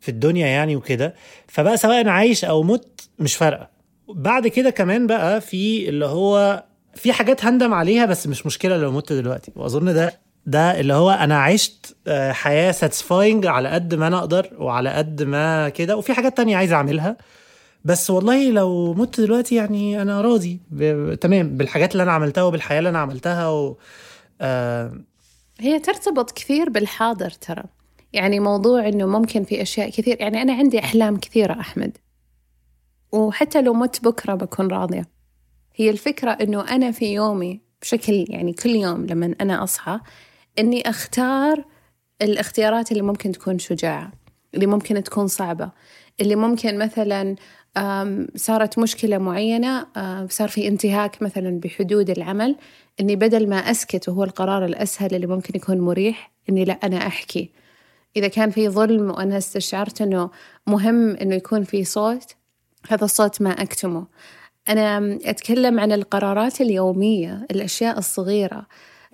في 0.00 0.08
الدنيا 0.08 0.46
يعني 0.46 0.76
وكده. 0.76 1.14
فبقى 1.48 1.76
سواء 1.76 2.00
أنا 2.00 2.12
عايش 2.12 2.44
أو 2.44 2.62
مت 2.62 3.08
مش 3.18 3.36
فارقة. 3.36 3.68
بعد 4.08 4.46
كده 4.46 4.70
كمان 4.70 5.06
بقى 5.06 5.40
في 5.40 5.88
اللي 5.88 6.06
هو 6.06 6.64
في 6.94 7.12
حاجات 7.12 7.44
هندم 7.44 7.74
عليها 7.74 8.06
بس 8.06 8.26
مش 8.26 8.46
مشكلة 8.46 8.76
لو 8.76 8.92
مت 8.92 9.12
دلوقتي. 9.12 9.52
وأظن 9.56 9.94
ده 9.94 10.18
ده 10.46 10.80
اللي 10.80 10.94
هو 10.94 11.10
أنا 11.10 11.38
عشت 11.42 11.96
آه، 12.06 12.32
حياة 12.32 12.72
ساتسفاينج 12.72 13.46
على 13.46 13.68
قد 13.68 13.94
ما 13.94 14.06
أنا 14.06 14.18
أقدر 14.18 14.50
وعلى 14.58 14.90
قد 14.90 15.22
ما 15.22 15.68
كده. 15.68 15.96
وفي 15.96 16.12
حاجات 16.14 16.36
تانية 16.36 16.56
عايز 16.56 16.72
أعملها. 16.72 17.16
بس 17.84 18.10
والله 18.10 18.50
لو 18.50 18.94
مت 18.94 19.20
دلوقتي 19.20 19.54
يعني 19.54 20.02
أنا 20.02 20.20
راضي. 20.20 20.60
ب... 20.70 21.14
تمام 21.14 21.56
بالحاجات 21.56 21.92
اللي 21.92 22.02
أنا 22.02 22.12
عملتها 22.12 22.42
وبالحياة 22.42 22.78
اللي 22.78 22.88
أنا 22.88 22.98
عملتها 22.98 23.48
و... 23.48 23.76
آه... 24.40 24.92
هي 25.60 25.78
ترتبط 25.78 26.30
كثير 26.30 26.68
بالحاضر 26.68 27.30
ترى. 27.30 27.64
يعني 28.12 28.40
موضوع 28.40 28.88
إنه 28.88 29.06
ممكن 29.06 29.44
في 29.44 29.62
أشياء 29.62 29.90
كثير 29.90 30.16
يعني 30.20 30.42
أنا 30.42 30.52
عندي 30.52 30.78
أحلام 30.78 31.16
كثيرة 31.16 31.60
أحمد. 31.60 31.98
وحتى 33.12 33.62
لو 33.62 33.74
مت 33.74 34.04
بكرة 34.04 34.34
بكون 34.34 34.68
راضية. 34.68 35.08
هي 35.74 35.90
الفكرة 35.90 36.30
إنه 36.30 36.68
أنا 36.74 36.90
في 36.90 37.14
يومي 37.14 37.60
بشكل 37.82 38.24
يعني 38.28 38.52
كل 38.52 38.70
يوم 38.70 39.06
لما 39.06 39.34
أنا 39.40 39.64
أصحى 39.64 40.00
إني 40.58 40.90
أختار 40.90 41.64
الاختيارات 42.22 42.92
اللي 42.92 43.02
ممكن 43.02 43.32
تكون 43.32 43.58
شجاعة 43.58 44.12
اللي 44.54 44.66
ممكن 44.66 45.02
تكون 45.02 45.26
صعبة 45.26 45.70
اللي 46.20 46.36
ممكن 46.36 46.78
مثلا 46.78 47.36
صارت 48.36 48.78
مشكلة 48.78 49.18
معينة 49.18 49.86
صار 50.28 50.48
في 50.48 50.68
انتهاك 50.68 51.22
مثلا 51.22 51.60
بحدود 51.60 52.10
العمل 52.10 52.56
إني 53.00 53.16
بدل 53.16 53.48
ما 53.48 53.56
أسكت 53.56 54.08
وهو 54.08 54.24
القرار 54.24 54.64
الأسهل 54.64 55.14
اللي 55.14 55.26
ممكن 55.26 55.56
يكون 55.56 55.80
مريح 55.80 56.32
إني 56.48 56.64
لا 56.64 56.72
أنا 56.72 57.06
أحكي. 57.06 57.50
إذا 58.16 58.28
كان 58.28 58.50
في 58.50 58.68
ظلم 58.68 59.10
وأنا 59.10 59.38
استشعرت 59.38 60.02
إنه 60.02 60.30
مهم 60.66 61.16
إنه 61.16 61.34
يكون 61.34 61.64
في 61.64 61.84
صوت 61.84 62.34
هذا 62.88 63.04
الصوت 63.04 63.42
ما 63.42 63.50
أكتمه. 63.50 64.06
أنا 64.68 65.18
أتكلم 65.24 65.80
عن 65.80 65.92
القرارات 65.92 66.60
اليومية 66.60 67.46
الأشياء 67.50 67.98
الصغيرة. 67.98 68.66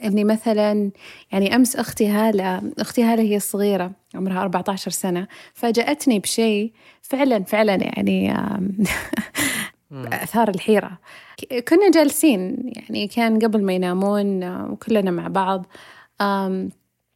إني 0.05 0.25
مثلا 0.25 0.91
يعني 1.33 1.55
أمس 1.55 1.77
أختي 1.77 2.09
هالة 2.09 2.63
أختي 2.79 3.03
هالة 3.03 3.23
هي 3.23 3.37
الصغيره 3.37 3.91
عمرها 4.15 4.43
14 4.43 4.91
سنة 4.91 5.29
فاجأتني 5.55 6.19
بشيء 6.19 6.73
فعلا 7.03 7.45
فعلا 7.45 7.75
يعني 7.75 8.35
أثار 10.13 10.49
الحيرة. 10.49 10.99
كنا 11.69 11.91
جالسين 11.91 12.73
يعني 12.77 13.09
كان 13.09 13.39
قبل 13.39 13.65
ما 13.65 13.73
ينامون 13.73 14.45
وكلنا 14.71 15.11
مع 15.11 15.29
بعض 15.29 15.67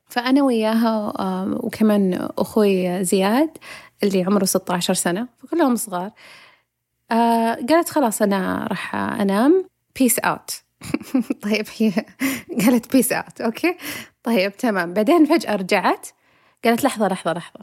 فأنا 0.07 0.43
وياها 0.43 1.13
وكمان 1.47 2.29
أخوي 2.39 3.05
زياد 3.05 3.51
اللي 4.03 4.23
عمره 4.25 4.45
16 4.45 4.95
سنة 4.95 5.29
فكلهم 5.39 5.77
صغار 5.77 6.11
قالت 7.69 7.89
خلاص 7.89 8.23
أنا 8.23 8.67
راح 8.71 8.95
أنام 8.95 9.65
peace 9.99 10.19
out 10.19 10.63
طيب 11.45 11.67
هي 11.79 11.93
قالت 12.65 12.93
peace 12.93 13.13
out 13.13 13.41
okay؟ 13.41 13.77
طيب 14.23 14.57
تمام. 14.57 14.95
بعدين 14.95 15.25
فجأة 15.25 15.57
رجعت 15.57 16.07
قالت 16.65 16.85
لحظة 16.85 17.09
لحظة 17.09 17.33
لحظة. 17.33 17.61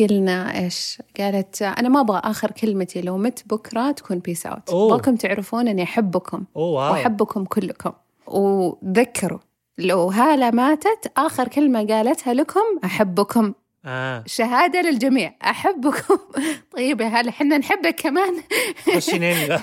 قلنا 0.00 0.58
إيش؟ 0.58 1.02
قالت 1.18 1.62
أنا 1.62 1.88
ما 1.88 2.00
أبغى 2.00 2.20
آخر 2.24 2.50
كلمتي 2.50 3.00
لو 3.00 3.18
مت 3.18 3.42
بكرة 3.46 3.90
تكون 3.90 4.18
peace 4.18 4.46
out 4.46 4.70
أبغاكم 4.70 5.16
تعرفون 5.16 5.68
إني 5.68 5.82
أحبكم. 5.82 6.44
وأحبكم 6.54 7.44
كلكم. 7.44 7.92
وذكروا 8.26 9.38
لو 9.78 10.10
هالة 10.10 10.50
ماتت 10.50 11.12
آخر 11.16 11.48
كلمة 11.48 11.86
قالتها 11.86 12.34
لكم 12.34 12.60
أحبكم. 12.84 13.52
آه. 13.84 14.24
شهادة 14.26 14.80
للجميع. 14.80 15.34
أحبكم. 15.42 16.18
طيب 16.76 17.00
يا 17.00 17.06
هلا 17.06 17.30
حنا 17.30 17.58
نحبك 17.58 17.94
كمان. 17.94 18.42
خشي 18.86 19.18
نامي 19.18 19.48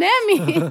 نامي. 0.00 0.70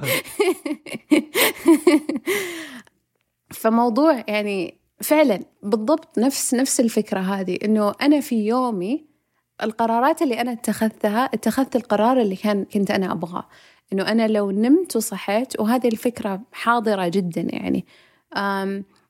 فموضوع 3.50 4.24
يعني 4.28 4.78
فعلا 5.02 5.40
بالضبط 5.62 6.18
نفس 6.18 6.54
نفس 6.54 6.80
الفكرة 6.80 7.20
هذه 7.20 7.58
إنه 7.64 7.94
أنا 8.02 8.20
في 8.20 8.46
يومي 8.46 9.04
القرارات 9.62 10.22
اللي 10.22 10.40
أنا 10.40 10.52
اتخذتها 10.52 11.24
اتخذت 11.24 11.76
القرار 11.76 12.20
اللي 12.20 12.36
كان 12.36 12.64
كنت 12.64 12.90
أنا 12.90 13.12
أبغاه. 13.12 13.48
إنه 13.92 14.08
أنا 14.08 14.28
لو 14.28 14.50
نمت 14.50 14.96
وصحيت 14.96 15.60
وهذه 15.60 15.88
الفكرة 15.88 16.40
حاضرة 16.52 17.08
جدا 17.08 17.40
يعني. 17.40 17.86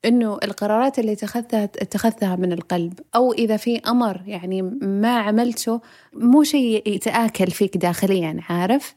إنه 0.05 0.39
القرارات 0.43 0.99
اللي 0.99 1.13
اتخذتها 1.13 1.65
اتخذتها 1.65 2.37
من 2.37 2.53
القلب 2.53 3.01
أو 3.15 3.33
إذا 3.33 3.57
في 3.57 3.79
أمر 3.79 4.23
يعني 4.27 4.63
ما 4.83 5.19
عملته 5.19 5.81
مو 6.13 6.43
شيء 6.43 6.89
يتآكل 6.89 7.51
فيك 7.51 7.77
داخليا 7.77 8.41
عارف؟ 8.49 8.95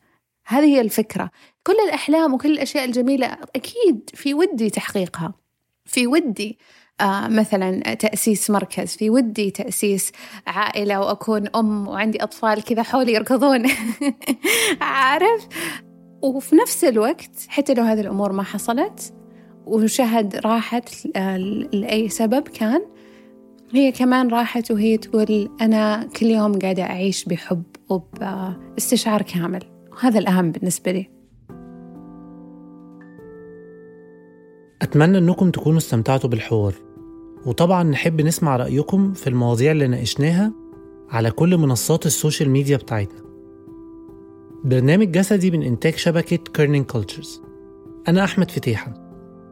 هذه 0.47 0.65
هي 0.65 0.81
الفكرة. 0.81 1.31
كل 1.63 1.75
الأحلام 1.87 2.33
وكل 2.33 2.51
الأشياء 2.51 2.85
الجميلة 2.85 3.37
أكيد 3.55 4.09
في 4.13 4.33
ودي 4.33 4.69
تحقيقها. 4.69 5.33
في 5.85 6.07
ودي 6.07 6.57
آه 7.01 7.27
مثلا 7.27 7.93
تأسيس 7.93 8.49
مركز 8.49 8.95
في 8.95 9.09
ودي 9.09 9.51
تأسيس 9.51 10.11
عائلة 10.47 10.99
وأكون 10.99 11.47
أم 11.55 11.87
وعندي 11.87 12.23
أطفال 12.23 12.63
كذا 12.63 12.83
حولي 12.83 13.13
يركضون. 13.13 13.65
عارف؟ 14.81 15.47
وفي 16.21 16.55
نفس 16.55 16.83
الوقت 16.83 17.45
حتى 17.47 17.73
لو 17.73 17.83
هذه 17.83 18.01
الأمور 18.01 18.31
ما 18.31 18.43
حصلت 18.43 19.14
وشهد 19.65 20.35
راحت 20.35 21.05
لأي 21.73 22.09
سبب 22.09 22.47
كان 22.47 22.81
هي 23.71 23.91
كمان 23.91 24.27
راحت 24.27 24.71
وهي 24.71 24.97
تقول 24.97 25.49
أنا 25.61 26.09
كل 26.19 26.25
يوم 26.25 26.59
قاعدة 26.59 26.83
أعيش 26.83 27.25
بحب 27.25 27.63
وباستشعار 27.89 29.21
كامل. 29.21 29.63
وهذا 29.91 30.19
الأهم 30.19 30.51
بالنسبة 30.51 30.91
لي. 30.91 31.09
أتمنى 34.81 35.17
أنكم 35.17 35.51
تكونوا 35.51 35.77
استمتعتوا 35.77 36.29
بالحوار. 36.29 36.73
وطبعا 37.45 37.83
نحب 37.83 38.21
نسمع 38.21 38.55
رأيكم 38.55 39.13
في 39.13 39.27
المواضيع 39.27 39.71
اللي 39.71 39.87
ناقشناها 39.87 40.53
على 41.09 41.31
كل 41.31 41.57
منصات 41.57 42.05
ال 42.05 42.12
social 42.12 42.49
media 42.49 42.77
بتاعتنا. 42.77 43.21
برنامج 44.63 45.11
جسدي 45.11 45.51
من 45.51 45.63
إنتاج 45.63 45.95
شبكة 45.95 46.37
Kerning 46.37 46.85
Cultures 46.85 47.41
أنا 48.07 48.23
أحمد 48.23 48.51
فتيحة. 48.51 49.04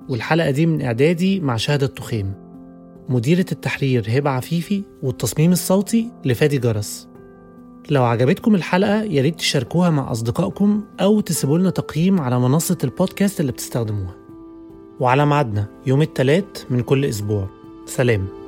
والحلقة 0.09 0.51
دي 0.51 0.65
من 0.65 0.81
إعدادي 0.81 1.39
مع 1.39 1.55
شهد 1.55 1.83
التخيم. 1.83 2.33
مديرة 3.09 3.45
التحرير 3.51 4.05
هبة 4.07 4.29
عفيفي 4.29 4.83
والتصميم 5.03 5.51
الصوتي 5.51 6.11
لفادي 6.25 6.57
جرس. 6.57 7.07
لو 7.89 8.03
عجبتكم 8.03 8.55
الحلقة 8.55 9.03
يا 9.03 9.21
ريت 9.21 9.35
تشاركوها 9.35 9.89
مع 9.89 10.11
أصدقائكم 10.11 10.83
أو 10.99 11.19
تسيبوا 11.19 11.57
لنا 11.57 11.69
تقييم 11.69 12.19
على 12.21 12.39
منصة 12.39 12.77
البودكاست 12.83 13.39
اللي 13.39 13.51
بتستخدموها. 13.51 14.15
وعلى 14.99 15.25
ميعادنا 15.25 15.65
يوم 15.85 16.01
الثلاث 16.01 16.45
من 16.69 16.81
كل 16.81 17.05
أسبوع. 17.05 17.49
سلام. 17.85 18.42